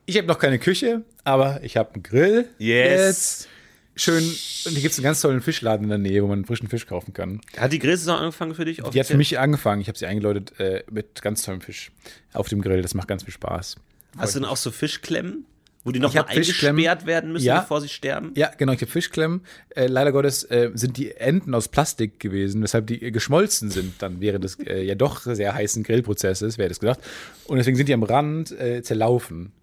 [0.06, 2.48] Ich habe noch keine Küche, aber ich habe einen Grill.
[2.58, 3.48] Yes.
[3.48, 3.50] Jetzt.
[3.96, 4.24] Schön.
[4.24, 6.86] Und hier gibt es einen ganz tollen Fischladen in der Nähe, wo man frischen Fisch
[6.86, 7.40] kaufen kann.
[7.58, 8.82] Hat die Grillsaison angefangen für dich?
[8.94, 9.82] Die hat für mich angefangen.
[9.82, 11.92] Ich habe sie eingeläutet äh, mit ganz tollem Fisch
[12.34, 12.82] auf dem Grill.
[12.82, 13.78] Das macht ganz viel Spaß.
[14.18, 15.46] Hast du denn auch so Fischklemmen,
[15.86, 16.80] wo die noch Ich mal hab Fischklemmen.
[16.80, 17.62] eingesperrt werden müssen, Ja.
[17.62, 18.32] bevor sie sterben?
[18.36, 19.42] Ja, genau, ich habe Fischklemmen.
[19.70, 23.94] Äh, leider Gottes äh, sind die Enden aus Plastik gewesen, weshalb die äh, geschmolzen sind
[24.02, 27.00] dann während des äh, ja doch sehr heißen Grillprozesses, wer hätte es gedacht.
[27.46, 29.54] Und deswegen sind die am Rand äh, zerlaufen.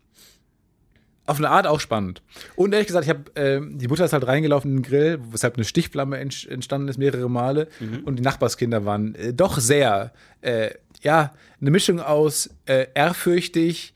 [1.32, 2.20] Auf eine Art auch spannend.
[2.56, 5.56] Und ehrlich gesagt, ich habe äh, die Butter ist halt reingelaufen in den Grill, weshalb
[5.56, 7.68] eine Stichflamme ent entstanden ist mehrere Male.
[8.04, 10.12] Und die Nachbarskinder waren äh, doch sehr,
[10.42, 13.94] äh, ja, eine Mischung aus äh, ehrfürchtig,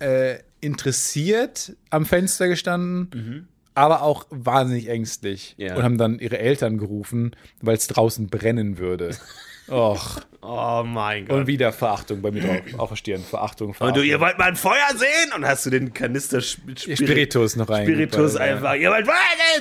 [0.00, 5.54] äh, interessiert am Fenster gestanden, aber auch wahnsinnig ängstlich.
[5.58, 5.76] Ja.
[5.76, 9.14] Und haben dann ihre Eltern gerufen, weil es draußen brennen würde.
[9.68, 10.22] Och.
[10.44, 11.36] Oh mein Gott.
[11.36, 12.56] Und wieder Verachtung bei mir drauf.
[12.78, 13.22] Auch verstehen.
[13.22, 14.02] Verachtung, Und Verachtung.
[14.02, 15.32] du, ihr wollt mal ein Feuer sehen?
[15.36, 17.84] Und hast du den Kanister Sp- Spirit Spiritus noch rein.
[17.86, 18.74] Spiritus einfach.
[18.74, 19.14] Ihr wollt Feuer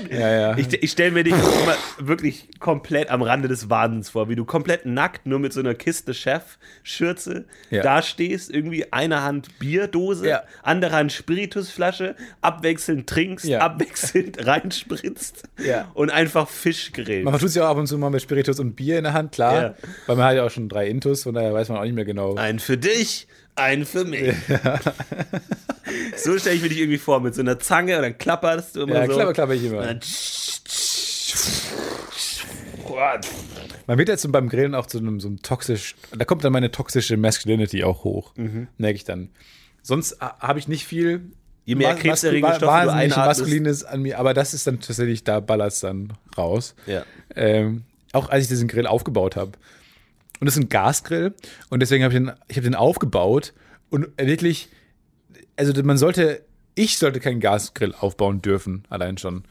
[0.08, 0.10] sehen?
[0.20, 0.58] Ja, ja.
[0.58, 4.44] Ich, ich stelle mir dich immer wirklich komplett am Rande des Wahnsinns vor, wie du
[4.44, 7.84] komplett nackt nur mit so einer Kiste Chef-Schürze Ja.
[7.84, 10.44] da stehst, irgendwie eine Hand Bierdose, Ja.
[10.64, 13.60] andere Hand Spiritusflasche, abwechselnd trinkst, Ja.
[13.60, 15.92] abwechselnd reinspritzt Ja.
[15.94, 17.26] und einfach Fisch grillst.
[17.26, 19.14] Man tut es ja auch ab und zu mal mit Spiritus und Bier in der
[19.14, 19.62] Hand, klar.
[19.62, 19.76] Ja.
[20.08, 22.36] Weil man ja auch schon drei Intus, von daher weiß man auch nicht mehr genau.
[22.36, 24.34] Ein für dich, ein für mich.
[26.18, 28.82] so stelle ich mir dich irgendwie vor, mit so einer Zange und dann klapperst du
[28.84, 29.14] immer Ja, so.
[29.14, 29.96] klapper, klapper ich immer.
[33.88, 36.72] Man wird jetzt beim Grillen auch zu einem so einem toxisch, da kommt dann meine
[36.72, 38.68] toxische Masculinity auch hoch, Mhm.
[38.78, 39.30] merke ich dann.
[39.82, 41.22] Sonst ha- habe ich nicht viel
[41.66, 43.40] Je mehr krebserregende Stoffe du wahnsinnig einatmest.
[43.42, 46.76] Maskulines an mir, aber das ist dann tatsächlich, da ballert es dann raus.
[46.88, 47.04] Ja.
[47.36, 49.52] Ähm, auch als ich diesen Grill aufgebaut habe.
[50.42, 51.34] Und das ist ein Gasgrill
[51.70, 53.54] und deswegen habe ich den, ich habe den aufgebaut
[53.92, 54.70] und wirklich,
[55.56, 56.42] also man sollte,
[56.76, 59.44] ich sollte keinen Gasgrill aufbauen dürfen, allein schon.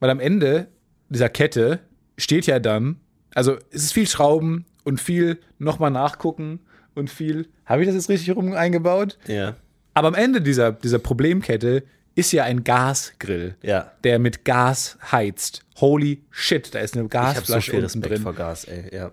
[0.00, 0.68] Weil am Ende
[1.08, 1.80] dieser Kette
[2.18, 3.00] steht ja dann,
[3.34, 6.60] also es ist viel Schrauben und viel nochmal nachgucken
[6.94, 9.18] und viel, habe ich das jetzt richtig rum eingebaut?
[9.26, 9.56] Ja.
[9.94, 11.84] Aber am Ende dieser, dieser Problemkette
[12.16, 13.90] ist ja ein Gasgrill, Ja.
[14.04, 15.62] der mit Gas heizt.
[15.80, 18.22] Holy shit, da ist eine Ich habe so Gasflasche viel Respekt drin.
[18.22, 18.94] vor Gas, ey.
[18.94, 19.10] Ja.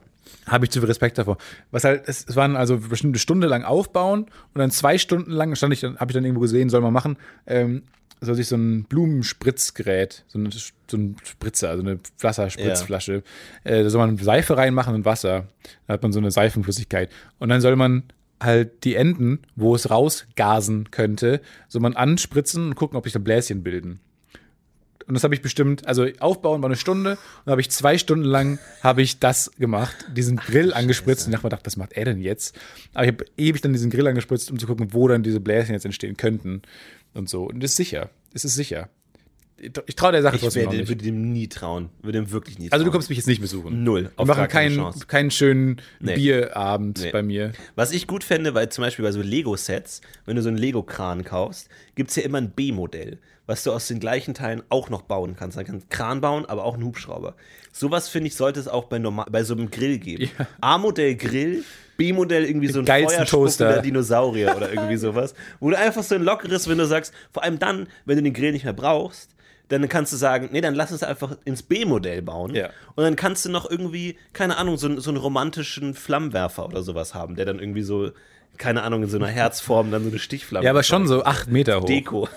[0.48, 1.38] Habe ich zu viel Respekt davor.
[1.72, 5.32] Was halt, es, es waren also bestimmt eine Stunde lang aufbauen und dann zwei Stunden
[5.32, 7.18] lang stand ich dann, habe ich dann irgendwo gesehen, soll man machen,
[7.48, 7.84] ähm,
[8.22, 13.24] soll sich so ein Blumenspritzgerät, so, eine, so ein Spritzer, also eine Wasserspritzflasche,
[13.64, 15.48] äh, da soll man Seife reinmachen und Wasser.
[15.88, 17.10] Da hat man so eine Seifenflüssigkeit.
[17.40, 18.04] Und dann soll man
[18.40, 23.20] halt die Enden, wo es rausgasen könnte, soll man anspritzen und gucken, ob sich da
[23.20, 24.00] Bläschen bilden.
[25.08, 28.26] Und das habe ich bestimmt, also aufbauen war eine Stunde und habe ich zwei Stunden
[28.26, 32.06] lang habe ich das gemacht, diesen Grill angespritzt und ich dachte mir, was macht er
[32.06, 32.56] denn jetzt?
[32.94, 35.74] Aber ich habe ewig dann diesen Grill angespritzt, um zu gucken, wo dann diese Bläschen
[35.74, 36.62] jetzt entstehen könnten
[37.14, 37.44] und so.
[37.46, 38.10] Und das ist sicher.
[38.34, 38.90] Es ist sicher.
[39.86, 40.90] Ich traue der Sache Ich trotzdem werde, nicht.
[40.90, 41.90] würde dem nie trauen.
[42.02, 42.74] Würde dem wirklich nie trauen.
[42.74, 43.84] Also du kommst mich jetzt nicht besuchen.
[43.84, 44.10] Null.
[44.18, 46.16] Wir machen keinen, keinen schönen Nee.
[46.16, 47.12] Bierabend Nee.
[47.12, 47.52] bei mir.
[47.76, 51.24] Was ich gut fände, weil zum Beispiel bei so Lego-Sets, wenn du so einen Lego-Kran
[51.24, 53.20] kaufst, gibt es ja immer ein B-Modell,
[53.52, 55.58] was du aus den gleichen Teilen auch noch bauen kannst.
[55.58, 57.36] Kannst du einen Kran bauen, aber auch einen Hubschrauber.
[57.74, 60.32] Sowas, finde ich, sollte es auch bei, normal, bei so einem Grill geben.
[60.62, 61.66] A-Modell Grill,
[61.98, 63.82] B-Modell irgendwie so ein feuerspuckender Toaster.
[63.82, 65.36] Dinosaurier oder irgendwie sowas.
[65.60, 68.34] Wo du einfach so ein lockeres, wenn du sagst, vor allem dann, wenn du den
[68.34, 69.32] Grill nicht mehr brauchst,
[69.68, 72.56] dann kannst du sagen, nee, dann lass es einfach ins B-Modell bauen.
[72.56, 72.70] Ja.
[72.96, 77.14] Und dann kannst du noch irgendwie, keine Ahnung, so, so einen romantischen Flammenwerfer oder sowas
[77.14, 78.12] haben, der dann irgendwie so,
[78.58, 80.64] keine Ahnung, in so einer Herzform dann so eine Stichflamme.
[80.64, 81.86] Ja, aber schon so acht Meter hoch.
[81.86, 82.30] Deko.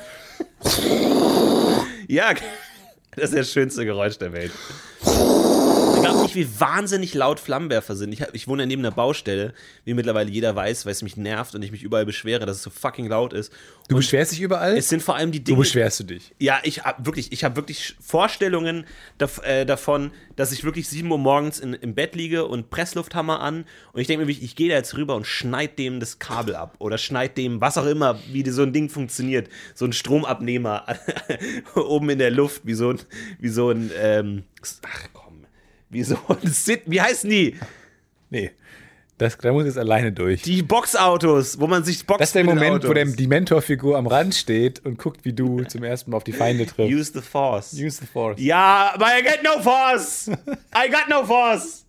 [2.09, 2.33] Ja,
[3.17, 4.53] das ist das schönste Geräusch der Welt.
[6.05, 8.13] Ich glaube nicht, wie wahnsinnig laut Flammenwerfer sind.
[8.13, 11.55] Ich, ich wohne ja neben einer Baustelle, wie mittlerweile jeder weiß, weil es mich nervt
[11.55, 13.51] und ich mich überall beschwere, dass es so fucking laut ist.
[13.89, 14.77] Du beschwerst dich überall?
[14.77, 15.59] Es sind vor allem die Dinge.
[15.59, 16.35] beschwerst du dich?
[16.39, 18.85] Ja, ich habe wirklich, ich habe wirklich Vorstellungen
[19.43, 23.65] äh, davon, dass ich wirklich 7 Uhr morgens in, im Bett liege und Presslufthammer an
[23.93, 26.77] und ich denke mir, ich gehe da jetzt rüber und schneid dem das Kabel ab
[26.79, 30.85] oder schneid dem, was auch immer, wie so ein Ding funktioniert, so ein Stromabnehmer
[31.75, 33.01] oben in der Luft, wie so ein,
[33.39, 34.45] wie so ein, ähm,
[34.83, 35.24] ach komm,
[35.95, 37.57] wie so ein Sit, wie heißen die?
[38.29, 38.51] Nee.
[39.17, 40.43] Das, da muss jetzt alleine durch.
[40.43, 44.09] Die Boxautos, wo man sich boxt Das ist der Moment, wo der, die Mentorfigur am
[44.09, 46.93] Rand steht und guckt, wie du zum ersten Mal auf die Feinde triffst.
[46.93, 47.73] Use the Force.
[47.75, 48.41] Use the force.
[48.41, 50.29] Ja, but I get no force.
[50.29, 51.87] I got no force.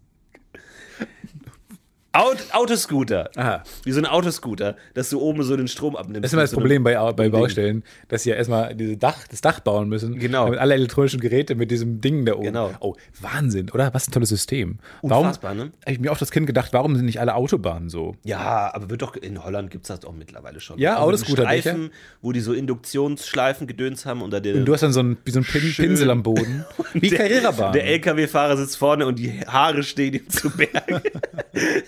[2.15, 3.29] Aut Autoscooter.
[3.35, 3.63] Aha.
[3.83, 6.23] Wie so ein Autoscooter, dass du oben so den Strom abnimmst.
[6.23, 8.95] Das ist immer das mit so Problem bei, bei Baustellen, dass sie ja erstmal diese
[8.95, 10.17] Dach, das Dach bauen müssen.
[10.17, 10.45] Genau.
[10.45, 12.45] Damit alle elektronischen Geräte mit diesem Ding da oben.
[12.45, 12.71] Genau.
[12.79, 13.93] Oh, Wahnsinn, oder?
[13.93, 14.79] Was ein tolles System.
[15.01, 15.73] Unfassbar, warum, ne?
[15.81, 18.15] Habe ich mir auch das Kind gedacht, warum sind nicht alle Autobahnen so?
[18.23, 20.79] Ja, aber wird doch in Holland gibt es das auch mittlerweile schon.
[20.79, 21.91] Ja, mit Autoscooter, Streifen,
[22.21, 25.17] wo die so Induktionsschleifen gedöns haben und da der, Und du hast dann so ein,
[25.25, 25.73] wie so ein Pin.
[25.75, 26.65] Pinsel am Boden.
[26.93, 27.73] Wie der, Carrera-Bahn.
[27.73, 31.01] der LKW-Fahrer sitzt vorne und die Haare stehen ihm zu Berge.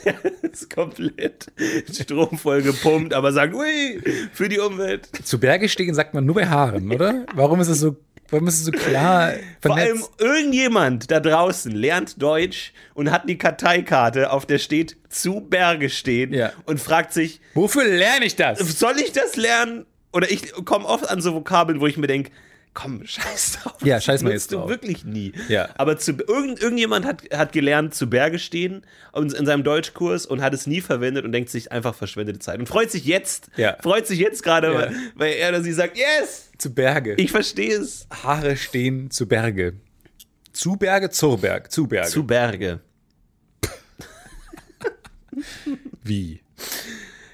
[0.03, 1.47] das ist komplett
[1.91, 4.01] stromvoll gepumpt, aber sagt, ui,
[4.34, 5.09] für die Umwelt.
[5.24, 7.26] Zu Berge stehen sagt man nur bei Haaren, oder?
[7.34, 7.95] Warum ist es so,
[8.30, 10.11] warum ist es so klar Vor allem vernetzt?
[10.22, 16.34] irgendjemand da draußen lernt Deutsch und hat die Karteikarte, auf der steht zu Berge stehen
[16.34, 16.51] Ja.
[16.65, 18.59] und fragt sich, Wofür lerne ich das?
[18.80, 19.86] soll ich das lernen?
[20.13, 22.32] Oder ich komme oft an so Vokabeln, wo ich mir denke,
[22.80, 23.73] komm, scheiß drauf.
[23.84, 24.69] Ja, scheiß mal jetzt drauf.
[24.69, 25.34] wirklich nie.
[25.49, 25.69] Ja.
[25.78, 30.43] Aber zu, irgend, irgendjemand hat, hat gelernt, zu Berge stehen in, in seinem Deutschkurs und
[30.43, 32.59] hat es nie verwendet und denkt sich einfach verschwendete Zeit.
[32.59, 33.78] Und freut sich jetzt, Ja.
[33.82, 34.73] freut sich jetzt gerade, Ja.
[34.75, 37.15] weil, weil er oder sie sagt, yes, Zu Berge.
[37.15, 38.05] ich verstehe es.
[38.23, 39.73] Haare stehen zu Berge.
[40.53, 42.09] Zu Berge, zur Berg, zu Berge.
[42.09, 42.80] Zu Berge.
[46.03, 46.41] Wie?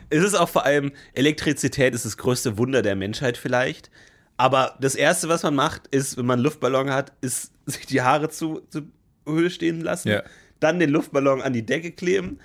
[0.09, 3.89] Es ist auch vor allem, Elektrizität ist das größte Wunder der Menschheit vielleicht.
[4.37, 8.01] Aber das Erste, was man macht, ist, wenn man einen Luftballon hat, ist sich die
[8.01, 8.81] Haare zu, zu
[9.27, 10.23] Höhe stehen lassen, Ja.
[10.59, 12.39] dann den Luftballon an die Decke kleben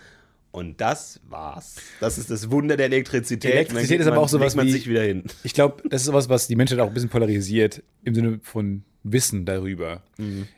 [0.51, 1.77] und das war's.
[2.01, 3.53] Das ist das Wunder der Elektrizität.
[3.53, 5.25] Elektrizität ist aber man, auch sowas man wie- sich wieder hin.
[5.43, 8.83] Ich glaube, das ist sowas, was die Menschheit auch ein bisschen polarisiert im Sinne von
[9.03, 10.03] Wissen darüber.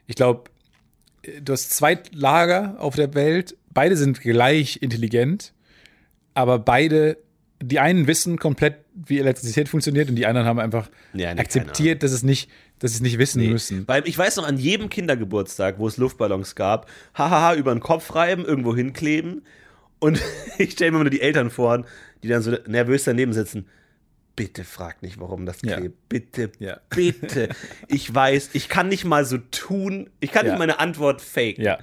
[0.06, 0.44] Ich glaube,
[1.42, 5.52] du hast zwei Lager auf der Welt, beide sind gleich intelligent,
[6.34, 7.18] aber beide,
[7.62, 8.76] die einen wissen komplett,
[9.06, 12.92] wie Elektrizität funktioniert und die anderen haben einfach Ja, nee, akzeptiert, dass es nicht, dass
[12.92, 13.86] sie es nicht wissen müssen.
[13.88, 18.14] Weil ich weiß noch, an jedem Kindergeburtstag, wo es Luftballons gab, hahaha, über den Kopf
[18.14, 19.42] reiben, irgendwo hinkleben.
[19.98, 20.20] Und
[20.58, 21.84] ich stelle mir nur die Eltern vor,
[22.22, 23.66] die dann so nervös daneben sitzen.
[24.36, 25.76] Bitte frag nicht, warum das Ja.
[25.76, 26.08] klebt.
[26.08, 26.80] Bitte, Ja.
[26.90, 27.48] bitte.
[27.88, 30.08] Ich weiß, ich kann nicht mal so tun.
[30.20, 30.52] Ich kann Ja.
[30.52, 31.64] nicht meine Antwort faken.
[31.64, 31.78] Ja.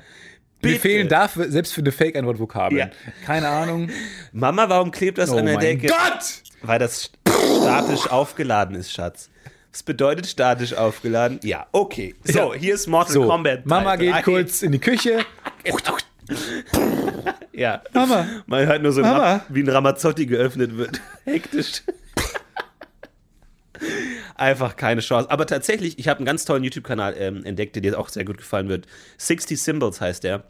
[0.64, 0.80] Mir Bitte.
[0.80, 2.80] fehlen dafür, selbst für eine Fake-Antwort, Vokabeln.
[2.80, 2.90] Ja.
[3.28, 3.92] Keine Ahnung.
[4.32, 5.86] Mama, warum klebt das Oh an der mein Decke?
[5.88, 6.42] Gott!
[6.62, 9.30] Weil das statisch aufgeladen ist, Schatz.
[9.72, 11.40] Was bedeutet statisch aufgeladen?
[11.44, 12.16] Ja, okay.
[12.24, 12.60] So, Ja.
[12.60, 13.66] hier ist Mortal So, Kombat.
[13.66, 14.22] Mama geht drei.
[14.24, 15.20] kurz in die Küche.
[17.54, 17.82] Ja.
[17.94, 18.28] Mama.
[18.46, 19.42] Man hört nur so, Mama.
[19.50, 21.02] Wie ein Ramazzotti geöffnet wird.
[21.26, 21.82] Hektisch.
[24.36, 25.32] Einfach keine Chance.
[25.32, 28.38] Aber tatsächlich, ich habe einen ganz tollen YouTube-Kanal ähm, entdeckt, der dir auch sehr gut
[28.38, 28.86] gefallen wird.
[29.18, 30.44] 60 Symbols heißt der.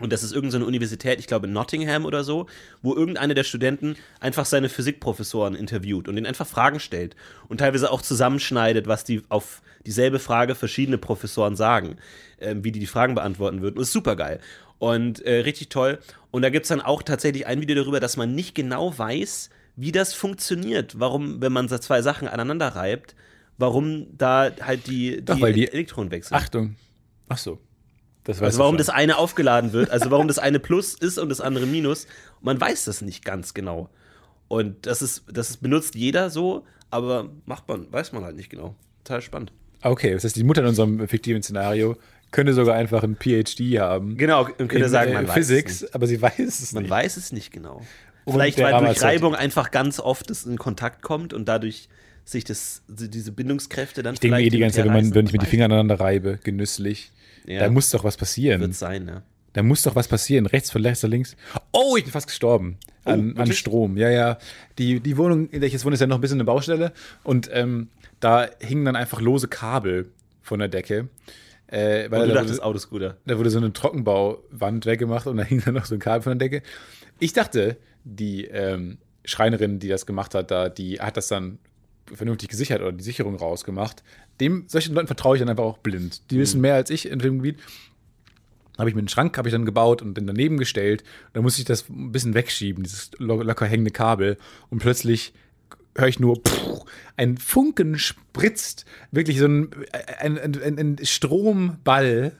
[0.00, 2.46] Und das ist irgendeine Universität, ich glaube in Nottingham oder so,
[2.82, 7.14] wo irgendeiner der Studenten einfach seine Physikprofessoren interviewt und ihnen einfach Fragen stellt
[7.48, 11.96] und teilweise auch zusammenschneidet, was die auf dieselbe Frage verschiedene Professoren sagen,
[12.40, 13.74] ähm, wie die die Fragen beantworten würden.
[13.76, 14.40] Und das ist super geil.
[14.78, 16.00] Und äh, richtig toll.
[16.32, 19.50] Und da gibt es dann auch tatsächlich ein Video darüber, dass man nicht genau weiß,
[19.76, 20.98] wie das funktioniert.
[20.98, 23.14] Warum, wenn man so zwei Sachen aneinander reibt,
[23.58, 26.36] warum da halt die, die, weil die- Elektronen wechseln.
[26.36, 26.74] Achtung.
[27.28, 27.60] Ach so.
[28.26, 28.78] Also warum schon.
[28.78, 32.06] das eine aufgeladen wird, also warum das eine Plus ist und das andere Minus,
[32.40, 33.90] man weiß das nicht ganz genau.
[34.48, 38.50] Und das ist, das ist, benutzt jeder so, aber macht man, weiß man halt nicht
[38.50, 38.74] genau.
[39.04, 39.52] Total spannend.
[39.82, 41.96] Okay, das heißt, die Mutter in unserem fiktiven Szenario
[42.30, 44.16] könnte sogar einfach ein PhD haben.
[44.16, 45.94] Genau, man könnte in, sagen, äh, man weiß Physics, es nicht.
[45.94, 46.90] aber sie weiß es Man nicht.
[46.90, 47.82] weiß es nicht genau.
[48.24, 49.06] Und Vielleicht, weil durch Ramazzotti.
[49.06, 51.88] Reibung einfach ganz oft es in Kontakt kommt und dadurch
[52.24, 55.26] sich das, diese Bindungskräfte dann Ich denke mir eh die ganze Zeit, wenn, man, wenn
[55.26, 57.12] ich mir die Finger aneinander reibe, genüsslich,
[57.46, 57.60] Ja.
[57.60, 58.60] da muss doch was passieren.
[58.60, 59.22] wird sein, ja.
[59.52, 60.46] Da muss doch was passieren.
[60.46, 61.36] Rechts von rechts, links.
[61.70, 62.76] Oh, ich bin fast gestorben.
[63.04, 63.58] An, an wirklich?
[63.60, 63.96] Strom.
[63.96, 64.38] Ja, ja.
[64.78, 66.92] Die, die Wohnung, in der ich jetzt wohne, ist ja noch ein bisschen eine Baustelle.
[67.22, 67.88] Und ähm,
[68.18, 70.10] da hingen dann einfach lose Kabel
[70.42, 71.08] von der Decke.
[71.68, 73.16] Äh, weil Und du da, dachtest, wurde, Autoscooter.
[73.26, 76.36] da wurde so eine Trockenbauwand weggemacht und da hing dann noch so ein Kabel von
[76.38, 76.66] der Decke.
[77.20, 81.58] Ich dachte, die ähm, Schreinerin, die das gemacht hat, da, die hat das dann
[82.12, 84.02] vernünftig gesichert oder die Sicherung rausgemacht.
[84.40, 86.30] Dem, solchen Leuten vertraue ich dann einfach auch blind.
[86.30, 87.58] Die wissen mehr als ich in dem Gebiet.
[88.76, 91.04] Habe ich mir einen Schrank habe ich dann gebaut und den daneben gestellt.
[91.32, 94.36] Da musste ich das ein bisschen wegschieben, dieses lo locker hängende Kabel.
[94.68, 95.32] Und plötzlich
[95.96, 96.84] höre ich nur, pff,
[97.16, 99.70] ein Funken spritzt, wirklich so ein,
[100.18, 102.32] ein, ein, ein, Stromball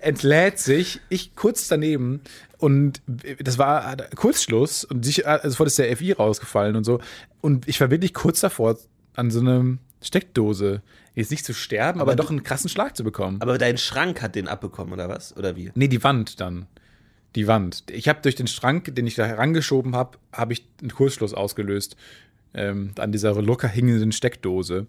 [0.00, 2.20] entlädt sich, ich kurz daneben
[2.58, 3.02] und
[3.40, 7.00] das war Kurzschluss und also sofort ist der FI rausgefallen und so.
[7.40, 8.78] Und ich war wirklich kurz davor,
[9.14, 10.82] an so eine Steckdose
[11.14, 13.40] jetzt nicht zu sterben, aber, doch einen krassen Schlag zu bekommen.
[13.40, 15.36] Aber dein Schrank hat den abbekommen, oder was?
[15.36, 15.70] Oder wie?
[15.74, 16.66] Nee, die Wand dann.
[17.34, 17.84] Die Wand.
[17.90, 21.96] Ich habe durch den Schrank, den ich da herangeschoben habe, habe ich einen Kurzschluss ausgelöst
[22.54, 24.86] ähm, an dieser locker hängenden Steckdose.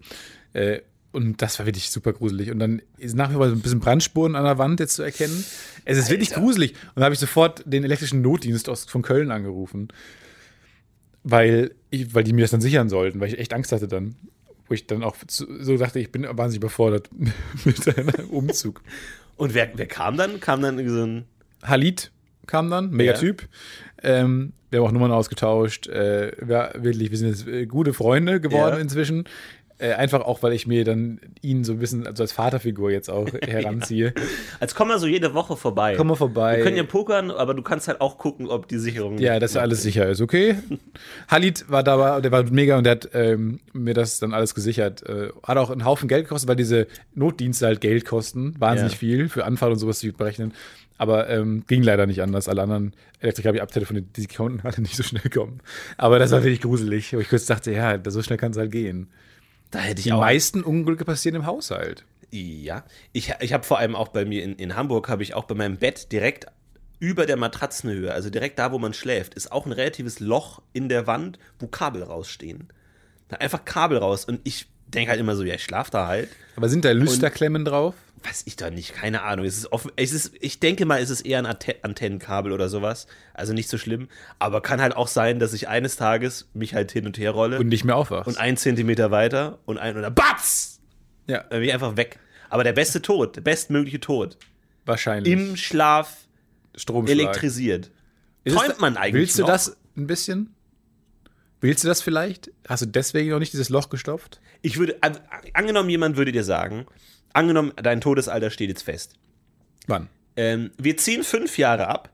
[0.52, 0.80] Äh,
[1.12, 2.50] und das war wirklich super gruselig.
[2.50, 5.02] Und dann ist nach wie vor so ein bisschen Brandspuren an der Wand jetzt zu
[5.02, 5.44] erkennen.
[5.84, 6.72] Es ist wirklich gruselig.
[6.72, 9.88] Und da habe ich sofort den elektrischen Notdienst aus, von Köln angerufen.
[11.24, 14.14] Weil, ich, weil die mir das dann sichern sollten, weil ich echt Angst hatte dann.
[14.66, 17.10] Wo ich dann auch so dachte, ich bin wahnsinnig überfordert
[17.64, 18.82] mit einem Umzug.
[19.36, 20.40] Und wer, wer kam dann?
[20.40, 21.24] Kam dann so ein.
[21.62, 22.10] Halid
[22.46, 23.48] kam dann, mega Typ.
[24.02, 25.86] Ähm, wir haben auch Nummern ausgetauscht.
[25.86, 28.80] Äh, wir, wirklich, wir sind jetzt äh, gute Freunde geworden Ja.
[28.80, 29.24] inzwischen.
[29.78, 33.10] Äh, einfach auch, weil ich mir dann ihn so ein bisschen also als Vaterfigur jetzt
[33.10, 34.14] auch heranziehe.
[34.60, 35.94] Als komm mal so jede Woche vorbei.
[35.96, 36.58] Komm mal vorbei.
[36.58, 39.18] Wir können ja pokern, aber du kannst halt auch gucken, ob die Sicherung.
[39.18, 40.54] Ja, dass alles sicher ist, okay.
[41.28, 45.02] Halid war dabei, der war mega und der hat ähm, mir das dann alles gesichert.
[45.08, 48.54] Äh, hat auch einen Haufen Geld gekostet, weil diese Notdienste halt Geld kosten.
[48.60, 48.98] Wahnsinnig Ja.
[48.98, 50.52] viel für Anfall und sowas zu berechnen.
[50.98, 52.48] Aber ähm, ging leider nicht anders.
[52.48, 55.58] Alle anderen Elektriker habe ich abtelefoniert, die konnten alle nicht so schnell kommen.
[55.96, 57.12] Aber das war wirklich gruselig.
[57.12, 59.08] Wo ich kurz dachte, ja, so schnell kann es halt gehen.
[59.74, 60.20] Da hätte ich Die auch.
[60.20, 62.04] meisten Unglücke passieren im Haushalt.
[62.30, 62.84] Ja.
[63.12, 65.56] Ich, ich habe vor allem auch bei mir in, in Hamburg, habe ich auch bei
[65.56, 66.46] meinem Bett direkt
[67.00, 70.88] über der Matratzenhöhe, also direkt da, wo man schläft, ist auch ein relatives Loch in
[70.88, 72.68] der Wand, wo Kabel rausstehen.
[73.26, 74.24] Da einfach Kabel raus.
[74.24, 76.28] Und ich denke halt immer so, ja, ich schlaf da halt.
[76.56, 77.94] Aber sind da Lüsterklemmen drauf?
[78.22, 79.44] Weiß ich doch nicht, keine Ahnung.
[79.44, 82.68] Es ist offen, es ist, ich denke mal, es ist eher ein Ante- Antennenkabel oder
[82.70, 83.06] sowas.
[83.34, 84.08] Also nicht so schlimm.
[84.38, 87.58] Aber kann halt auch sein, dass ich eines Tages mich halt hin und her rolle
[87.58, 88.26] Und nicht mehr aufwachst.
[88.28, 90.80] und einen Zentimeter weiter und ein oder BATZ!
[91.26, 92.18] ja, Dann bin ich einfach weg.
[92.48, 94.38] Aber der beste Tod, der bestmögliche Tod.
[94.86, 95.30] wahrscheinlich.
[95.32, 96.16] Im Schlaf
[96.76, 97.18] Stromschlag.
[97.18, 97.90] elektrisiert.
[98.44, 99.48] Ist Träumt da- man eigentlich Willst du noch?
[99.48, 100.54] das ein bisschen?
[101.64, 102.50] Willst du das vielleicht?
[102.68, 104.38] Hast du deswegen noch nicht dieses Loch gestopft?
[104.60, 105.18] Ich würde, also,
[105.54, 106.84] angenommen, jemand würde dir sagen,
[107.32, 109.14] angenommen, dein Todesalter steht jetzt fest.
[109.86, 110.10] Wann?
[110.36, 112.10] Ähm, wir ziehen fünf Jahre ab.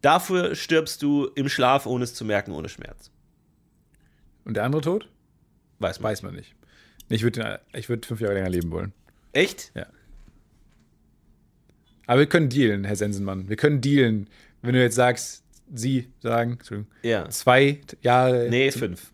[0.00, 3.10] Dafür stirbst du im Schlaf, ohne es zu merken, ohne Schmerz.
[4.44, 5.08] Und der andere Tod?
[5.80, 6.12] Weiß man.
[6.12, 6.54] Weiß man nicht.
[7.08, 8.92] Ich würde ich würd fünf Jahre länger leben wollen.
[9.32, 9.72] Echt?
[12.06, 13.48] Aber wir können dealen, Herr Sensenmann.
[13.48, 14.30] Wir können dealen.
[14.62, 17.28] Wenn du jetzt sagst, Sie sagen, Entschuldigung, Ja.
[17.30, 19.12] zwei Jahre Nee, fünf.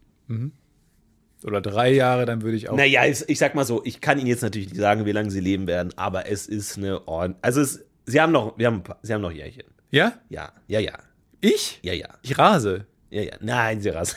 [1.45, 2.77] oder drei Jahre, dann würde ich auch.
[2.77, 5.31] Naja, ich, ich sag mal so, ich kann Ihnen jetzt natürlich nicht sagen, wie lange
[5.31, 7.39] Sie leben werden, aber es ist eine Ordnung.
[7.43, 9.65] Also es, Sie haben noch, wir haben, ein paar- Sie haben noch Jährchen.
[9.91, 10.15] Ja?
[10.29, 10.99] Ja, ja, ja,
[11.41, 11.79] Ich?
[11.83, 12.87] ja, ja, Ich rase.
[13.11, 13.35] ja, ja.
[13.41, 14.17] Nein, Sie rasen.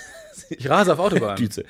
[0.49, 1.35] Ich rase auf Autobahn.
[1.37, 1.65] Düze.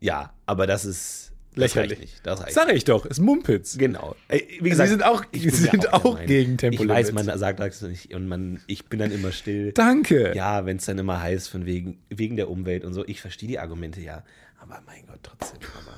[0.00, 1.90] Ja, aber das ist das Lächerlich.
[1.92, 2.26] reicht nicht.
[2.26, 3.78] Das reicht Sag ich doch, ist Mumpitz.
[3.78, 4.16] Genau.
[4.28, 6.26] Wie Sie gesagt, sind auch, ich ja sind auch Meinung.
[6.26, 6.96] gegen Ich Tempolimit.
[6.96, 9.72] weiß, man sagt das nicht und man, ich bin dann immer still.
[9.72, 10.34] Danke.
[10.34, 13.04] Ja, wenn es dann immer heißt, von wegen, wegen der Umwelt und so.
[13.06, 14.24] Ich verstehe die Argumente ja.
[14.60, 15.58] Aber mein Gott, trotzdem.
[15.80, 15.96] Aber,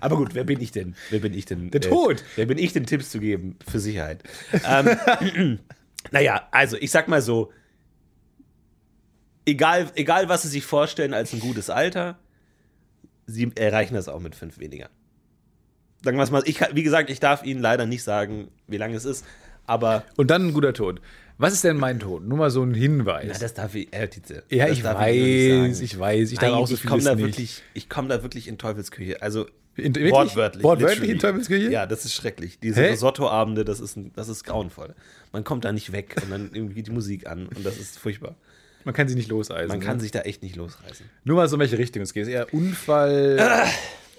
[0.00, 0.94] aber gut, wer bin ich denn?
[1.10, 1.70] Wer bin ich denn?
[1.70, 2.22] Der Tod.
[2.36, 4.22] Wer bin ich denn, Tipps zu geben für Sicherheit?
[4.66, 5.58] ähm,
[6.10, 7.50] naja, also ich sag mal so,
[9.46, 12.18] egal, egal was Sie sich vorstellen als ein gutes Alter,
[13.26, 14.88] Sie erreichen das auch mit fünf weniger.
[16.04, 18.96] Sagen wir es mal, ich, wie gesagt, ich darf Ihnen leider nicht sagen, wie lange
[18.96, 19.24] es ist,
[19.66, 21.00] aber Und dann ein guter Tod.
[21.38, 22.24] Was ist denn mein Tod?
[22.24, 23.38] Nur mal so ein na, Hinweis.
[23.38, 25.84] das darf ich, äh, Tietze, ja, ich weiß, sagen.
[25.84, 26.32] ich weiß.
[26.32, 27.24] Ich darf Nein, auch so ich komme vieles da nicht.
[27.24, 29.22] wirklich, ich komme da wirklich in Teufelsküche.
[29.22, 29.46] Also
[29.76, 30.12] In, wirklich?
[30.12, 30.62] wortwörtlich.
[30.62, 31.12] Wortwörtlich literally.
[31.12, 31.70] in Teufelskirche?
[31.70, 32.58] Ja, das ist schrecklich.
[32.60, 32.82] Diese?
[32.82, 34.94] Risotto-Abende, das ist, das ist grauenvoll.
[35.32, 37.98] Man kommt da nicht weg und dann irgendwie geht die Musik an und das ist
[37.98, 38.36] furchtbar.
[38.84, 39.68] Man kann sie nicht loseisen.
[39.68, 40.02] Man kann ne?
[40.02, 41.08] sich da echt nicht losreißen.
[41.24, 42.24] Nur mal so in welche Richtung es geht.
[42.24, 43.68] Ist eher Unfall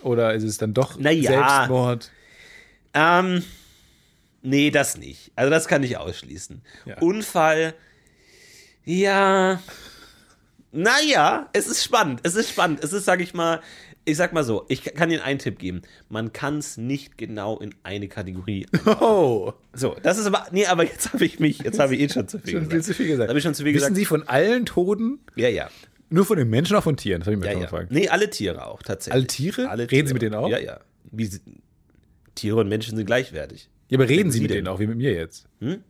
[0.02, 1.32] oder ist es dann doch Na ja.
[1.32, 2.12] Selbstmord?
[2.94, 3.44] Ähm,
[4.42, 5.32] nee, das nicht.
[5.36, 6.62] Also das kann ich ausschließen.
[6.86, 6.98] Ja.
[7.00, 7.74] Unfall,
[8.86, 9.60] ja.
[10.72, 12.22] Naja, es ist spannend.
[12.24, 12.84] Es ist spannend.
[12.84, 13.62] Es ist, sag ich mal,
[14.06, 15.82] ich sag mal so, ich kann Ihnen einen Tipp geben.
[16.10, 18.66] Man kann es nicht genau in eine Kategorie.
[18.86, 22.10] Oh, So, das ist aber, nee, aber jetzt habe ich mich, jetzt habe ich eh
[22.10, 22.74] schon zu viel schon gesagt.
[22.74, 23.30] viel zu viel gesagt.
[23.30, 23.96] Habe ich schon zu viel Wissen gesagt?
[23.96, 25.70] Sie von allen Toten, Ja, ja.
[26.10, 27.22] nur von den Menschen, auch von Tieren?
[27.22, 27.68] Das habe ich mir Ja, schon ja.
[27.68, 27.92] gefragt.
[27.92, 29.14] Nee, alle Tiere auch, tatsächlich.
[29.14, 29.92] Alle Tiere?
[29.92, 30.50] Reden Sie mit denen auch?
[30.50, 30.80] Ja, ja.
[31.12, 31.30] Wie,
[32.36, 33.70] Tiere und Menschen sind gleichwertig.
[33.90, 34.58] Ja, aber reden Sie Sie mit denn?
[34.66, 35.46] denen auch, wie mit mir jetzt?
[35.60, 35.84] Hm?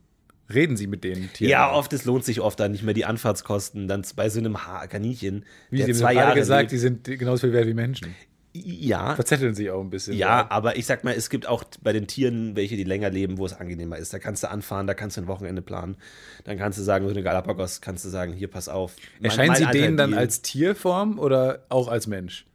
[0.54, 1.50] Reden Sie mit den Tieren?
[1.52, 4.66] Ja, oft, es lohnt sich oft dann nicht mehr die Anfahrtskosten, dann bei so einem
[4.68, 7.06] ha Kaninchen, Wie der Sie zwei Jahre gesagt, die lebt.
[7.06, 8.14] sind genauso viel wert wie Menschen.
[8.56, 10.14] Ja, Verzetteln Sie auch ein bisschen.
[10.16, 13.40] ja, aber ich sag mal, es gibt auch bei den Tieren welche, die länger leben,
[13.40, 14.14] wo es angenehmer ist.
[14.14, 15.98] Da kannst du anfahren, da kannst du ein Wochenende planen.
[16.44, 18.96] Dann kannst du sagen, so eine Galapagos, kannst du sagen, hier, pass auf.
[19.20, 22.46] Mein- Erscheinen mein Sie alter denen dann Deal- als Tierform oder auch als Mensch?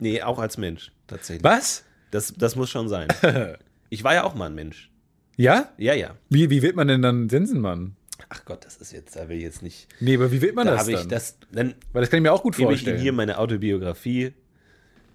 [0.00, 1.44] Nee, auch als Mensch, tatsächlich.
[1.44, 1.84] Was?
[2.10, 3.08] Das, das muss schon sein.
[3.88, 4.90] ich war ja auch mal ein Mensch.
[5.36, 5.70] Ja?
[5.78, 6.14] Ja, ja.
[6.30, 7.96] Wie, wie wird man denn dann Sensenmann?
[8.28, 9.86] Ach Gott, das ist jetzt, da will ich jetzt nicht.
[10.00, 11.08] Nee, aber wie wird man Da das dann?
[11.08, 13.00] das, dann Weil das kann ich mir auch gut gebe ich Ihnen vorstellen.
[13.02, 14.32] hier meine Autobiografie,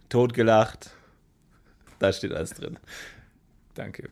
[0.10, 0.92] totgelacht.
[2.00, 2.78] Da steht alles drin.
[3.76, 4.10] Danke.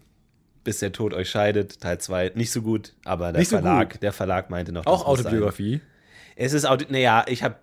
[0.64, 2.34] Bis der Tod euch scheidet, Teil 2.
[2.36, 4.04] Nicht so gut, aber der Nicht so Verlag, gut.
[4.04, 4.86] der Verlag meinte noch.
[4.86, 5.08] Auch sein.
[5.26, 5.82] Autobiografie.
[6.36, 7.56] Es ist naja, ich habe,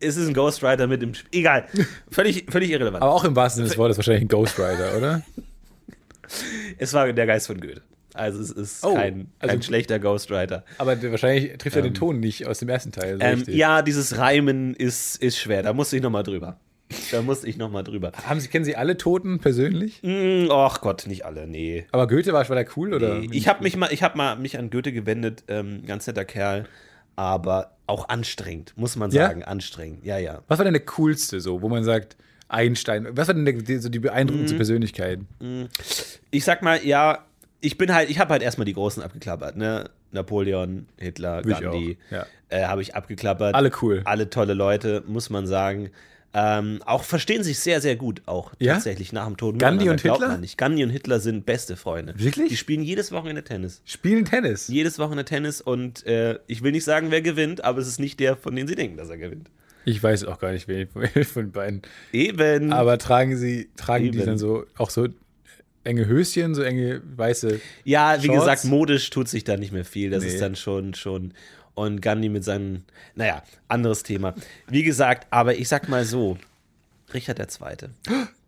[0.00, 1.40] es ist ein Ghostwriter mit im Spiel.
[1.40, 1.66] Egal,
[2.10, 3.02] völlig, völlig irrelevant.
[3.02, 5.22] Aber auch im wahrsten Sinne des Wortes wahrscheinlich ein Ghostwriter, oder?
[6.78, 7.82] Es war der Geist von Goethe.
[8.14, 10.64] Also es ist Oh, kein, kein also- schlechter Ghostwriter.
[10.78, 13.16] Aber wahrscheinlich trifft er den Ton nicht aus dem ersten Teil.
[13.18, 15.62] So Ähm, ja, dieses Reimen ist, ist schwer.
[15.62, 16.58] Da musste ich nochmal drüber.
[17.10, 18.12] Da musste ich nochmal drüber.
[18.26, 20.02] Haben Sie, kennen Sie alle Toten persönlich?
[20.50, 21.86] Ach Gott, nicht alle, nee.
[21.90, 23.14] Aber Goethe war, war der cool, oder?
[23.18, 26.26] Nee, Ich habe mich mal, ich habe mal mich an Goethe gewendet, ähm, ganz netter
[26.26, 26.66] Kerl,
[27.16, 29.26] aber auch anstrengend, muss man Ja?
[29.28, 30.04] sagen, anstrengend.
[30.04, 30.42] Ja, ja.
[30.48, 32.16] Was war denn der coolste, so, wo man sagt,
[32.48, 35.20] Einstein, was war denn der, die, so die beeindruckendste Persönlichkeit?
[36.30, 37.24] Ich sag mal, ja,
[37.62, 39.88] ich bin halt, ich habe halt erstmal die Großen abgeklappert, ne?
[40.10, 42.26] Napoleon, Hitler, Gandhi, ja.
[42.50, 43.54] äh, habe ich abgeklappert.
[43.54, 44.02] Alle cool.
[44.04, 45.90] Alle tolle Leute, muss man sagen.
[46.34, 48.74] Ähm, auch verstehen sich sehr, sehr gut, auch Ja?
[48.74, 49.58] tatsächlich nach dem Tod.
[49.58, 50.38] Gandhi und Hitler?
[50.38, 50.58] Nicht.
[50.58, 52.14] Gandhi und Hitler sind beste Freunde.
[52.16, 52.48] Wirklich?
[52.48, 53.82] Die spielen jedes Wochenende Tennis.
[53.84, 54.68] Spielen Tennis.
[54.68, 58.18] Jedes Wochenende Tennis und äh, ich will nicht sagen, wer gewinnt, aber es ist nicht
[58.18, 59.50] der, von dem sie denken, dass er gewinnt.
[59.84, 60.88] Ich weiß auch gar nicht, wen
[61.24, 61.82] von den beiden.
[62.12, 62.72] Eben.
[62.72, 64.26] Aber tragen sie, tragen die Eben.
[64.26, 65.08] dann so auch so
[65.84, 67.60] enge Höschen, so enge weiße.
[67.84, 68.40] Ja, wie Shorts?
[68.40, 70.10] gesagt, modisch tut sich da nicht mehr viel.
[70.10, 70.30] Das Nee.
[70.30, 71.34] ist dann schon, schon.
[71.74, 74.34] Und Gandhi mit seinen, naja, anderes Thema.
[74.68, 76.36] Wie gesagt, aber ich sag mal so,
[77.14, 77.90] Richard der Zweite.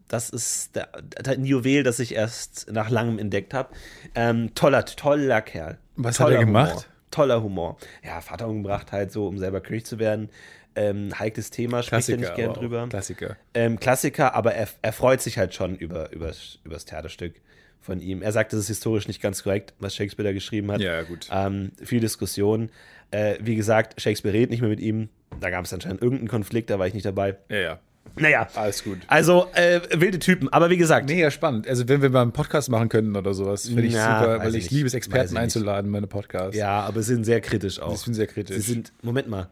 [0.08, 0.88] das ist der,
[1.24, 3.70] der, ein Juwel, das ich erst nach langem entdeckt habe.
[4.14, 5.78] Ähm, toller, toller Kerl.
[5.96, 6.70] Was toller hat er gemacht?
[6.72, 6.84] Humor.
[7.10, 7.76] Toller Humor.
[8.04, 10.28] Ja, Vater umgebracht halt so, um selber König zu werden.
[10.76, 12.86] Ähm, heikles Thema, spricht er nicht gern drüber.
[12.88, 13.36] Klassiker.
[13.54, 16.32] Ähm, Klassiker, aber er, er freut sich halt schon über, über,
[16.64, 17.34] über das Theaterstück
[17.80, 18.22] von ihm.
[18.22, 20.80] Er sagt, das ist historisch nicht ganz korrekt, was Shakespeare da geschrieben hat.
[20.80, 21.28] Ja, gut.
[21.30, 22.70] Ähm, viel Diskussion.
[23.10, 25.10] Äh, wie gesagt, Shakespeare redet nicht mehr mit ihm.
[25.40, 27.36] Da gab es anscheinend irgendeinen Konflikt, da war ich nicht dabei.
[27.48, 27.80] Ja, ja.
[28.16, 28.98] Naja, Alles gut.
[29.08, 30.48] also äh, wilde Typen.
[30.52, 31.66] Aber wie gesagt, Mega spannend.
[31.66, 34.54] Also, wenn wir mal einen Podcast machen könnten oder sowas, finde ich Na, super, weil
[34.54, 36.56] ich ich liebe es, Experten einzuladen in meine Podcasts.
[36.56, 37.94] ja, aber sie sind sehr kritisch auch.
[37.94, 38.56] Ich bin sehr kritisch.
[38.56, 39.48] Sie sind, Moment mal,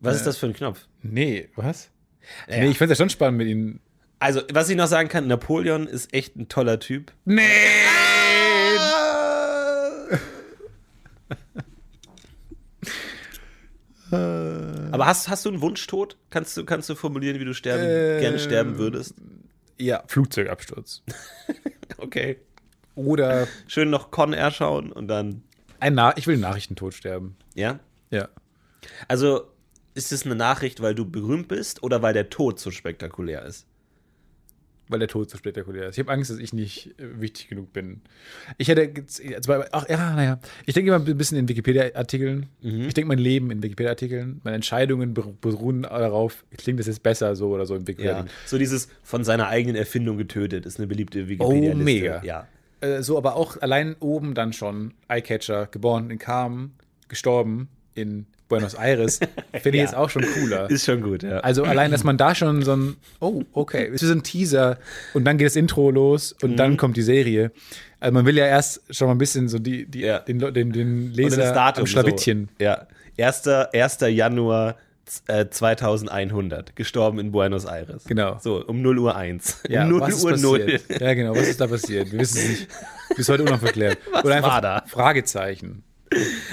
[0.00, 0.86] was ist das für ein Knopf?
[1.02, 1.90] nee, was?
[2.48, 2.64] Naja.
[2.64, 3.80] Nee, ich fände es ja schon spannend mit ihnen.
[4.18, 7.12] Also, was ich noch sagen kann, Napoleon ist echt ein toller Typ.
[7.24, 7.42] Nee!
[14.10, 16.16] Aber hast, hast du einen Wunschtod?
[16.30, 18.20] Kannst du, kannst du formulieren, wie du sterben, Ähm.
[18.20, 19.14] gerne sterben würdest?
[19.78, 21.02] Ja, Flugzeugabsturz.
[21.98, 22.36] Okay.
[22.94, 25.42] Oder Schön noch Con Air schauen und dann,
[25.80, 27.36] ein Na ich will Nachrichtentod sterben.
[27.54, 27.80] ja.
[28.10, 28.28] Ja.
[29.08, 29.50] Also,
[29.96, 33.66] ist es eine Nachricht, weil du berühmt bist oder weil der Tod so spektakulär ist?
[34.88, 35.96] Weil der Tod so spektakulär ist.
[35.96, 38.02] Ich habe Angst, dass ich nicht äh, wichtig genug bin.
[38.56, 38.92] Ich hätte.
[39.34, 40.38] also, Ach, ja, naja.
[40.64, 42.46] Ich denke immer ein bisschen in Wikipedia-Artikeln.
[42.60, 44.40] Ich denke mein Leben in Wikipedia-Artikeln.
[44.44, 47.88] Meine Entscheidungen beru- beruhen darauf, klingt das jetzt besser so oder so im Ja.
[47.88, 48.26] Wikipedia.
[48.44, 51.80] So dieses von seiner eigenen Erfindung getötet ist eine beliebte Wikipedia-Liste.
[51.80, 52.22] Oh, mega.
[52.22, 52.46] Ja.
[52.80, 56.74] Äh, so, aber auch allein oben dann schon Eyecatcher, geboren in Carmen,
[57.08, 59.18] gestorben in Buenos Aires,
[59.52, 59.82] finde ich Ja.
[59.82, 60.70] jetzt auch schon cooler.
[60.70, 61.38] Ist schon gut, ja.
[61.40, 64.78] Also allein, dass man da schon so ein, oh, okay, es ist ein Teaser
[65.14, 66.56] und dann geht das Intro los und Mhm.
[66.56, 67.50] dann kommt die Serie.
[67.98, 70.20] Also man will ja erst schon mal ein bisschen so die, die, Ja.
[70.20, 72.48] den, den, den Und Leser das Datum am Schlawittchen.
[72.58, 72.64] So.
[72.64, 72.86] Ja.
[73.18, 73.46] 1.
[73.48, 73.98] 1.
[74.10, 74.76] Januar
[75.28, 76.76] äh, 2100.
[76.76, 78.04] Gestorben in Buenos Aires.
[78.04, 78.38] Genau.
[78.40, 79.62] So, um 0 Uhr 1.
[79.68, 80.58] Ja, um 0 was ist Uhr 0.
[80.60, 81.00] passiert?
[81.00, 82.12] Ja, genau, was ist da passiert?
[82.12, 82.68] Wir wissen es nicht.
[83.16, 83.98] Bis heute unaufgeklärt.
[84.12, 84.82] Was Oder einfach war da?
[84.86, 85.84] Fragezeichen.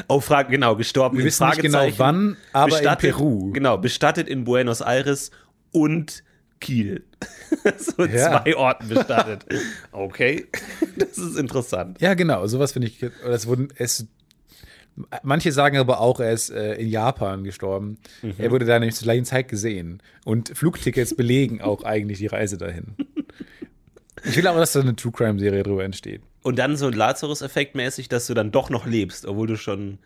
[0.08, 3.52] Oh, frag, genau, gestorben Wir in wissen nicht genau wann, aber in Bestattet- Peru.
[3.52, 5.32] Genau, bestattet in Buenos Aires
[5.72, 6.24] und
[6.60, 7.04] Kiel.
[7.78, 8.42] so Ja.
[8.44, 9.46] zwei Orten bestattet.
[9.92, 10.48] Okay,
[10.98, 12.00] das ist interessant.
[12.02, 13.06] Ja, genau, sowas finde ich.
[13.24, 14.08] Das wurden es.
[15.24, 17.98] Manche sagen aber auch, er ist äh, in Japan gestorben.
[18.22, 18.34] Mhm.
[18.38, 20.02] Er wurde da nämlich zur gleichen Zeit gesehen.
[20.24, 22.96] Und Flugtickets belegen auch eigentlich die Reise dahin.
[24.24, 26.22] Ich will aber, dass da eine True Crime Serie drüber entsteht.
[26.44, 29.98] Und dann so Lazarus-Effekt mäßig, dass du dann doch noch lebst, obwohl du schon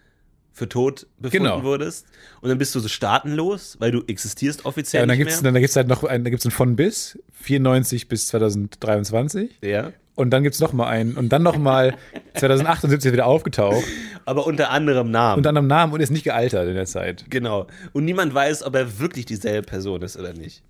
[0.54, 1.64] für tot befunden Genau.
[1.64, 2.08] wurdest.
[2.42, 5.42] Und dann bist du so staatenlos, weil du existierst offiziell Ja, und dann gibt es
[5.42, 9.58] dann gibt's halt noch einen, da gibt's einen von bis, 94 bis 2023.
[9.62, 9.92] ja.
[10.16, 11.16] Und dann gibt es noch mal einen.
[11.16, 11.96] Und dann noch mal
[12.34, 13.84] 2078 wieder aufgetaucht.
[14.26, 15.38] Aber unter anderem Namen.
[15.38, 17.26] Und dann am Namen und ist nicht gealtert in der Zeit.
[17.30, 17.68] genau.
[17.94, 20.64] Und niemand weiß, ob er wirklich dieselbe Person ist oder nicht.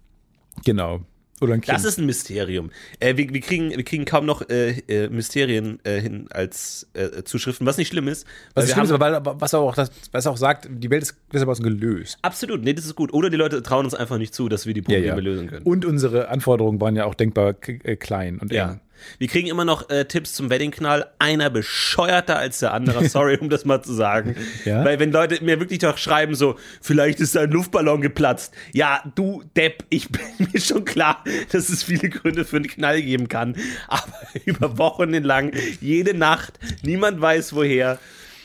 [0.66, 1.00] Genau.
[1.40, 1.76] Oder ein Kind.
[1.76, 2.72] Das ist ein Mysterium.
[3.00, 7.24] Äh, wir, wir, kriegen, wir kriegen kaum noch äh, äh, Mysterien äh, hin als äh,
[7.24, 8.26] Zuschriften, was nicht schlimm ist.
[8.56, 11.16] was wir schlimm ist, aber weil, was auch, das, was auch sagt, die Welt ist
[11.30, 12.18] gewissermaßen gelöst.
[12.24, 13.14] Absolut, nee, das ist gut.
[13.14, 15.66] Oder die Leute trauen uns einfach nicht zu, dass wir die Probleme lösen können.
[15.66, 18.80] Und unsere Anforderungen waren ja auch denkbar äh, klein und Ja.
[19.20, 21.08] Wir kriegen immer noch äh, Tipps zum Weddingknall.
[21.20, 23.08] Einer bescheuerter als der andere.
[23.10, 24.36] Sorry, um das mal zu sagen.
[24.66, 24.84] Ja?
[24.84, 28.54] Weil wenn Leute mir wirklich doch schreiben so, vielleicht ist ein Luftballon geplatzt.
[28.74, 30.22] Ja, du Depp, ich bin
[30.54, 33.56] mir schon klar, dass es viele Gründe für einen Knall geben kann.
[33.88, 34.14] Aber
[34.46, 38.00] über Wochen lang, jede Nacht, niemand weiß woher.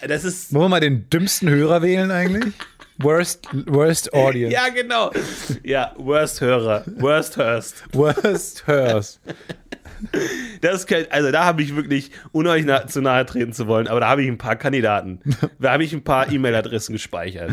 [0.06, 2.52] Das ist Wollen wir mal den dümmsten Hörer wählen eigentlich?
[2.98, 4.52] Worst, worst Audience.
[4.52, 5.10] ja, genau.
[5.62, 6.84] Ja, Worst Hörer.
[6.98, 7.84] Worst Hurst.
[7.92, 9.20] Worst Hers.
[10.60, 13.88] Das kann, also da habe ich wirklich, ohne euch na, zu nahe treten zu wollen,
[13.88, 15.20] aber da habe ich ein paar Kandidaten.
[15.58, 17.50] Da habe ich ein paar E-Mail-Adressen gespeichert.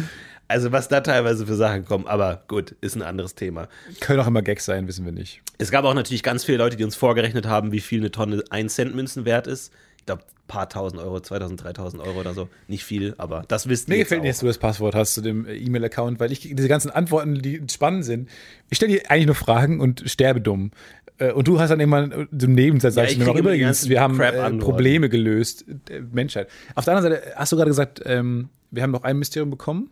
[0.48, 3.68] Also was da teilweise für Sachen kommen, aber gut, ist ein anderes Thema.
[4.00, 5.42] Können auch immer Gags sein, wissen wir nicht.
[5.60, 8.44] Es gab auch natürlich ganz viele Leute, die uns vorgerechnet haben, wie viel eine Tonne
[8.50, 9.72] 1 Cent Münzen wert ist.
[10.00, 12.50] Ich glaube, ein paar tausend Euro, 2000, 3000 Euro oder so.
[12.68, 15.22] Nicht viel, aber das wisst ihr Mir gefällt nicht, dass du das Passwort hast zu
[15.22, 18.28] dem E-Mail-Account, weil ich diese ganzen Antworten, die spannend sind,
[18.72, 20.72] ich stelle dir eigentlich nur Fragen und sterbe dumm.
[21.20, 23.88] Äh, Und du hast dann immer so im Nebensatz, sagst ich du mir noch übrigens,
[23.90, 24.52] wir haben äh.
[24.58, 26.50] Probleme gelöst, äh, Menschheit.
[26.76, 29.90] Auf der anderen Seite, hast du gerade gesagt, ähm, wir haben noch ein Mysterium bekommen?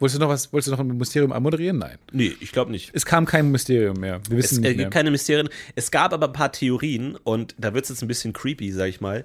[0.00, 1.78] Wolltest du noch was, wolltest du noch ein Mysterium anmoderieren?
[1.78, 1.98] Nein.
[2.12, 2.90] Nee, ich glaube nicht.
[2.94, 4.20] Es kam kein Mysterium mehr.
[4.28, 4.84] Wir wissen Es äh, nicht mehr.
[4.86, 5.48] gibt keine Mysterien.
[5.76, 8.88] Es gab aber ein paar Theorien und da wird es jetzt ein bisschen creepy, sag
[8.88, 9.24] ich mal.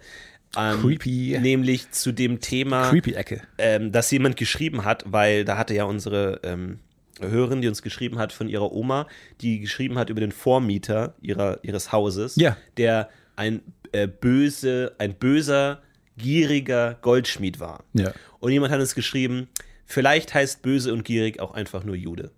[0.58, 1.38] Ähm, Creepy.
[1.42, 3.42] Nämlich zu dem Thema, Creepy-Ecke.
[3.58, 6.80] ähm, dass jemand geschrieben hat, weil da hatte ja unsere ähm,
[7.20, 9.08] Hörerin, die uns geschrieben hat von ihrer Oma,
[9.42, 12.56] die geschrieben hat über den Vormieter ihrer, ihres Hauses, Ja.
[12.78, 13.62] der ein
[13.92, 15.82] äh, böse, ein böser,
[16.18, 17.84] gieriger Goldschmied war.
[17.94, 18.12] Ja.
[18.40, 19.48] Und jemand hat uns geschrieben,
[19.86, 22.32] vielleicht heißt böse und gierig auch einfach nur Jude.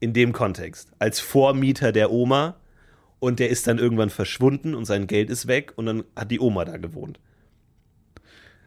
[0.00, 0.90] in dem Kontext.
[0.98, 2.56] Als Vormieter der Oma
[3.20, 6.40] und der ist dann irgendwann verschwunden und sein Geld ist weg und dann hat die
[6.40, 7.20] Oma da gewohnt.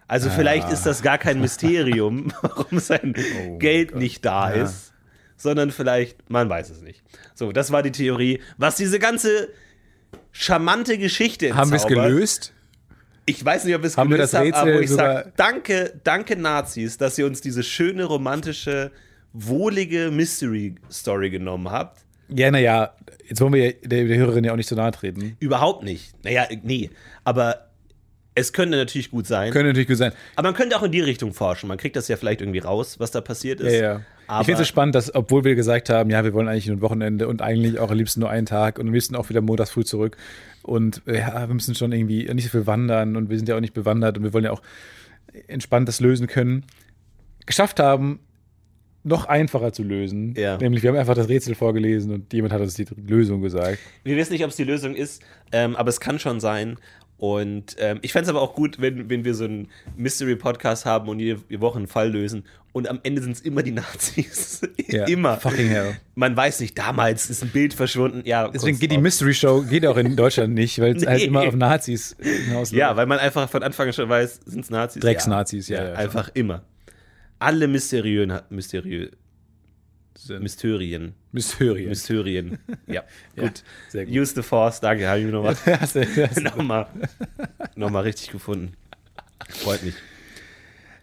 [0.07, 3.13] Also vielleicht ist das gar kein Mysterium, warum sein
[3.47, 4.01] Oh Geld Gott.
[4.01, 4.63] nicht da Ja.
[4.63, 4.93] ist,
[5.35, 7.03] sondern vielleicht, man weiß es nicht.
[7.35, 8.39] So, das war die Theorie.
[8.57, 9.49] Was diese ganze
[10.31, 12.53] charmante Geschichte Haben wir es gelöst?
[13.25, 16.37] Ich weiß nicht, ob wir es gelöst das haben, aber ich sogar- sag, danke, danke
[16.37, 18.91] Nazis, dass ihr uns diese schöne, romantische,
[19.33, 21.99] wohlige Mystery-Story genommen habt.
[22.29, 22.93] Ja, naja,
[23.27, 25.35] jetzt wollen wir der, der Hörerin ja auch nicht so nahe treten.
[25.39, 26.13] Überhaupt nicht.
[26.23, 26.89] Naja, nee.
[27.25, 27.66] Aber
[28.37, 29.51] es könnte natürlich gut sein.
[29.51, 30.13] Könnte natürlich gut sein.
[30.35, 31.67] aber man könnte auch in die Richtung forschen.
[31.67, 33.73] Man kriegt das ja vielleicht irgendwie raus, was da passiert ist.
[33.73, 34.01] Ja, ja.
[34.27, 36.77] Aber ich finde es spannend, dass, obwohl wir gesagt haben, ja, wir wollen eigentlich nur
[36.77, 39.41] ein Wochenende und eigentlich auch am liebsten nur einen Tag und wir müssen auch wieder
[39.41, 40.17] montags früh zurück
[40.61, 43.61] und ja, wir müssen schon irgendwie nicht so viel wandern und wir sind ja auch
[43.61, 44.61] nicht bewandert und wir wollen ja auch
[45.47, 46.65] entspannt das lösen können,
[47.45, 48.19] geschafft haben,
[49.07, 50.35] noch einfacher zu lösen.
[50.37, 50.57] Ja.
[50.57, 53.79] Nämlich, wir haben einfach das Rätsel vorgelesen und jemand hat uns die Lösung gesagt.
[54.03, 55.21] Wir wissen nicht, ob es die Lösung ist,
[55.51, 56.77] ähm, aber es kann schon sein.
[57.17, 61.09] Und ähm, ich fände es aber auch gut, wenn, wenn wir so einen Mystery-Podcast haben
[61.09, 62.45] und jede Woche einen Fall lösen.
[62.73, 64.61] Und am Ende sind es immer die Nazis.
[64.87, 65.35] Ja, immer.
[65.37, 65.97] fucking hell.
[66.15, 68.21] Man weiß nicht, damals ist ein Bild verschwunden.
[68.25, 69.03] Ja, Deswegen geht die drauf.
[69.03, 71.25] Mystery Show geht auch in Deutschland nicht, weil es halt Nee.
[71.25, 72.71] immer auf Nazis hinausläuft.
[72.79, 75.01] Ja, weil man einfach von Anfang an schon weiß, sind es Nazis?
[75.01, 75.95] Drecksnazis, ja, ja, schon.
[75.97, 76.63] einfach immer.
[77.39, 79.09] Alle Mysteriöen, Mysteriö,
[80.17, 81.13] Sind Mysterien.
[81.31, 81.89] Mysterien.
[81.89, 82.57] Mysterien.
[82.87, 83.03] Ja,
[83.35, 83.63] gut.
[83.89, 84.15] sehr gut.
[84.15, 86.87] Use the Force, danke, habe ich mir nochmal Hast du- hast du- noch mal,
[87.75, 88.73] noch mal richtig gefunden.
[89.49, 89.93] Freut mich.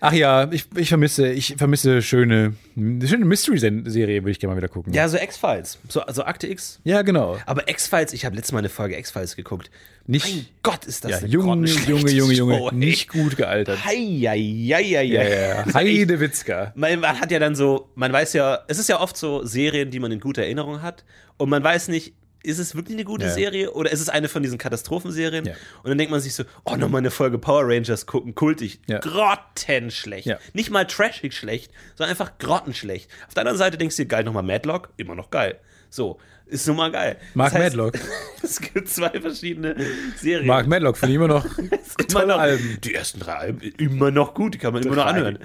[0.06, 4.58] Ach ja, ich, ich vermisse, ich vermisse schöne, eine schöne Mystery-Serie, würde ich gerne mal
[4.58, 4.92] wieder gucken.
[4.92, 5.78] Ja, so X-Files.
[5.88, 6.78] So, so Akte X.
[6.84, 7.38] Ja, genau.
[7.46, 9.70] Aber X-Files, ich habe letztes Mal eine Folge X-Files geguckt.
[10.06, 13.82] Nicht- Mein Gott, ist das Ja, eine Junge, Junge, Junge, Junge, Show, nicht gut gealtert.
[13.86, 15.28] Hei, hei, hei, hei, Ja, hei.
[15.30, 15.64] ja, ja.
[15.74, 16.72] Heide Witzka.
[16.74, 19.90] Man, man hat ja dann so, man weiß ja, es ist ja oft so Serien,
[19.90, 21.02] die man in guter Erinnerung hat
[21.38, 22.12] und man weiß nicht,
[22.44, 23.30] ist es wirklich eine gute Ja.
[23.32, 25.46] Serie oder ist es eine von diesen Katastrophenserien?
[25.46, 25.54] Ja.
[25.82, 28.80] Und dann denkt man sich so, oh, nochmal eine Folge Power Rangers gucken, kultig.
[28.86, 28.98] Ja.
[28.98, 30.26] Grottenschlecht.
[30.26, 30.38] Ja.
[30.52, 33.10] Nicht mal trashig schlecht, sondern einfach grottenschlecht.
[33.26, 35.58] Auf der anderen Seite denkst du dir, geil, nochmal Madlock, immer noch geil.
[35.90, 37.16] So, ist nun mal geil.
[37.34, 37.94] Mark Das heißt, Madlock.
[38.42, 39.74] Es gibt zwei verschiedene
[40.16, 40.46] Serien.
[40.46, 42.78] Mark Madlock finde ich immer noch immer tolle noch, Alben.
[42.84, 45.38] Die ersten drei Alben, immer noch gut, die kann man immer noch anhören.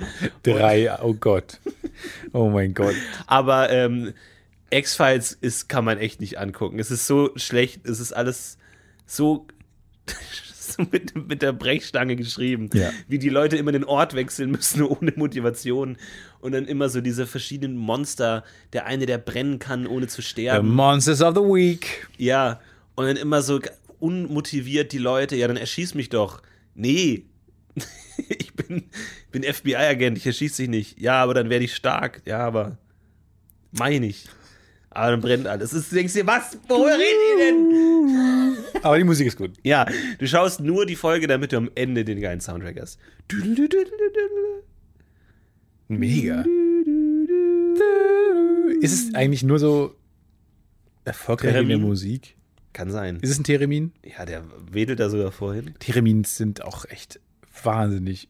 [0.43, 1.60] Drei, oh Gott.
[2.34, 2.95] Oh mein Gott.
[3.28, 4.14] Aber ähm,
[4.72, 6.80] X-Files ist, kann man echt nicht angucken.
[6.80, 8.57] Es ist so schlecht, es ist alles
[9.05, 9.47] so,
[10.55, 12.70] so mit, mit der Brechstange geschrieben.
[12.74, 12.91] Ja.
[13.07, 15.97] Wie die Leute immer den Ort wechseln müssen ohne Motivation.
[16.39, 18.43] Und dann immer so diese verschiedenen Monster.
[18.74, 20.70] Der eine, der brennen kann, ohne zu The sterben.
[20.74, 22.07] Monsters of the Week.
[22.17, 22.59] Ja.
[22.95, 23.59] Und dann immer so
[23.99, 25.36] unmotiviert die Leute.
[25.36, 26.41] Ja, dann erschieß mich doch.
[26.76, 27.26] Nee.
[28.38, 28.84] Ich bin,
[29.32, 30.99] bin FBI-Agent, ich erschieß dich nicht.
[30.99, 32.22] Ja, aber dann werde ich stark.
[32.26, 32.78] Ja, aber
[33.72, 34.28] meine ich.
[35.00, 35.72] Aber dann brennt alles.
[35.72, 36.58] Ist, du denkst dir, was?
[36.68, 38.58] Worüber reden die denn?
[38.84, 39.54] Aber die Musik ist gut.
[39.64, 39.88] Ja,
[40.18, 43.00] du schaust nur die Folge, damit du am Ende den geilen Soundtrack hast.
[45.88, 46.43] Mega.
[48.82, 49.95] Ist es eigentlich nur so
[51.06, 51.88] erfolgreich in der Theremin?
[51.88, 52.36] Musik?
[52.74, 53.20] Kann sein.
[53.22, 53.93] Ist es ein Theremin?
[54.04, 55.76] Ja, der wedelt da sogar vorhin.
[55.80, 57.22] Theremins sind auch echt
[57.64, 58.28] wahnsinnig.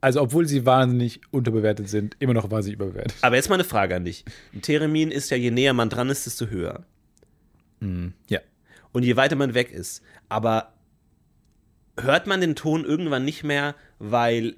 [0.00, 3.14] Also, obwohl sie wahnsinnig unterbewertet sind, immer noch wahnsinnig überbewertet.
[3.22, 4.24] Aber jetzt mal eine Frage an dich.
[4.54, 6.84] Ein Theremin ist ja, je näher man dran ist, desto höher.
[8.28, 8.40] Ja.
[8.92, 10.02] Und je weiter man weg ist.
[10.28, 10.74] Aber
[11.98, 14.56] hört man den Ton irgendwann nicht mehr, weil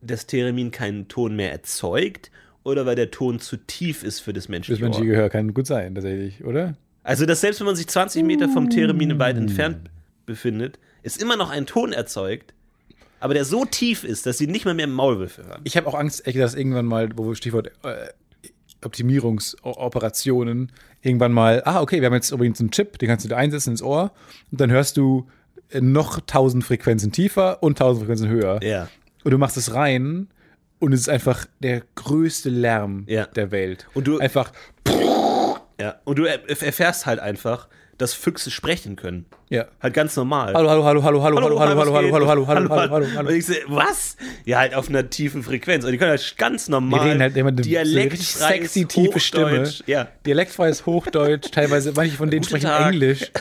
[0.00, 2.30] das Theremin keinen Ton mehr erzeugt
[2.64, 5.14] oder weil der Ton zu tief ist für das Das menschliche menschliche Ohr?
[5.14, 6.76] Gehör kann gut sein, tatsächlich, oder?
[7.02, 9.90] Also, dass selbst wenn man sich 20 Meter vom Theremin weit entfernt
[10.26, 12.52] befindet, ist immer noch ein Ton erzeugt,
[13.20, 15.60] aber der so tief ist, dass sie nicht mal mehr im Maulwürfe hören.
[15.64, 18.08] Ich habe auch Angst, gesagt, irgendwann mal, wo wir Stichwort äh,
[18.84, 23.36] Optimierungsoperationen, irgendwann mal, ah, okay, wir haben jetzt übrigens einen Chip, den kannst du dir
[23.36, 24.12] einsetzen ins Ohr
[24.50, 25.26] und dann hörst du
[25.70, 28.62] äh, noch 1000 Frequenzen tiefer und 1000 Frequenzen höher.
[28.62, 28.88] Ja.
[29.24, 30.28] Und du machst es rein
[30.78, 33.26] und es ist einfach der größte Lärm Ja.
[33.26, 33.86] der Welt.
[33.94, 34.52] Und du- einfach,
[35.80, 35.96] Ja.
[36.04, 37.68] Und du er- erfährst halt einfach,
[37.98, 39.26] dass Füchse sprechen können.
[39.48, 39.66] ja.
[39.80, 40.52] Halt ganz normal.
[40.54, 43.16] Hallo, hallo, hallo, hallo, hallo, hallo, hallo, hallo, hallo, hallo, hallo, hallo, hallo, hallo, Und
[43.16, 43.30] hallo.
[43.30, 44.16] ich so, was?
[44.44, 45.84] Ja, halt auf einer tiefen Frequenz.
[45.84, 47.00] Und die können halt ganz normal.
[47.00, 49.70] Die reden halt immer so dialektfreies richtig sexy, tiefe Stimme.
[49.86, 50.08] Ja.
[50.26, 52.70] Dialektfreies Hochdeutsch, teilweise, manche von denen sprechen.
[52.70, 53.30] Englisch.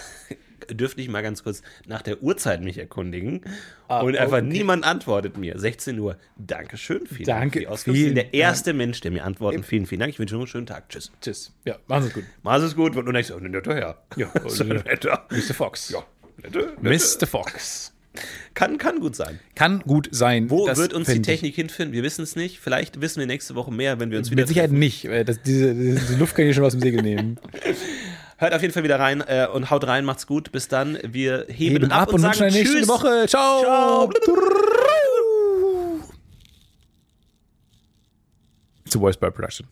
[0.74, 3.42] Dürfte ich mal ganz kurz nach der Uhrzeit mich erkundigen?
[3.88, 4.48] Ah, und einfach okay.
[4.48, 5.58] niemand antwortet mir.
[5.60, 6.18] 16 Uhr.
[6.38, 7.06] Dankeschön.
[7.08, 7.98] Vielen Danke, Dank für die Auskunft.
[7.98, 9.66] Sie vielen sind der erste Mensch, der mir antwortet.
[9.66, 10.12] Vielen, vielen Dank.
[10.12, 10.90] Ich wünsche noch einen schönen Tag.
[10.90, 11.12] Tschüss.
[11.22, 11.54] Tschüss.
[11.66, 12.24] Ja, machen Sie es gut.
[12.44, 12.96] Mach's es gut.
[12.96, 14.04] Und ich so, ein netter Herr.
[14.16, 15.26] Ja, so ein netter.
[15.30, 15.54] Mr.
[15.54, 15.90] Fox.
[15.90, 16.04] Ja,
[16.42, 16.74] netter.
[16.82, 17.28] Mr.
[17.28, 17.92] Fox.
[18.54, 19.40] Kann, kann gut sein.
[19.56, 20.50] Kann gut sein.
[20.50, 21.34] Wo wird uns die fänd ich.
[21.34, 21.94] Technik hinfinden?
[21.94, 22.60] Wir wissen es nicht.
[22.60, 24.80] Vielleicht wissen wir nächste Woche mehr, wenn wir uns wieder Mit Sicherheit treffen.
[24.80, 25.06] nicht.
[25.26, 27.40] Das, diese, diese Luft kann ich schon aus dem Segel nehmen.
[28.38, 30.52] Hört auf jeden Fall wieder rein äh, und haut rein, macht's gut.
[30.52, 30.98] Bis dann.
[31.04, 32.88] Wir heben, Heben ab, ab und sagen wünschen eine nächste Tschüss.
[32.88, 33.26] Woche.
[33.28, 34.10] Ciao.
[38.86, 39.68] It's a voice by production.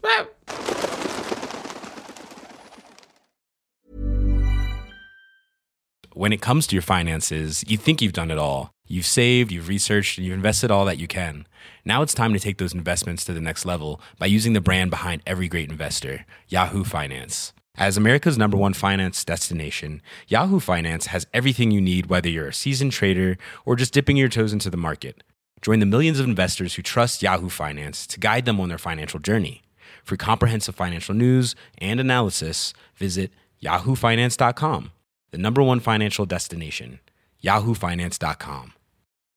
[6.13, 8.71] when it comes to your finances, you think you've done it all.
[8.87, 11.47] You've saved, you've researched, and you've invested all that you can.
[11.83, 14.91] Now it's time to take those investments to the next level by using the brand
[14.91, 17.53] behind every great investor, Yahoo Finance.
[17.75, 22.53] As America's number one finance destination, Yahoo Finance has everything you need, whether you're a
[22.53, 25.23] seasoned trader or just dipping your toes into the market.
[25.59, 29.19] Join the millions of investors who trust Yahoo Finance to guide them on their financial
[29.19, 29.63] journey.
[30.03, 33.31] For comprehensive financial news and analysis, visit
[33.63, 34.91] yahoofinance.com,
[35.31, 36.99] the number one financial destination,
[37.43, 38.73] yahoofinance.com.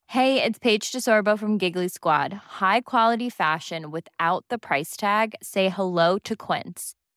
[0.09, 2.33] Hey, it's Paige DeSorbo from Giggly Squad.
[2.61, 5.35] High quality fashion without the price tag.
[5.43, 6.95] Say hello to Quince.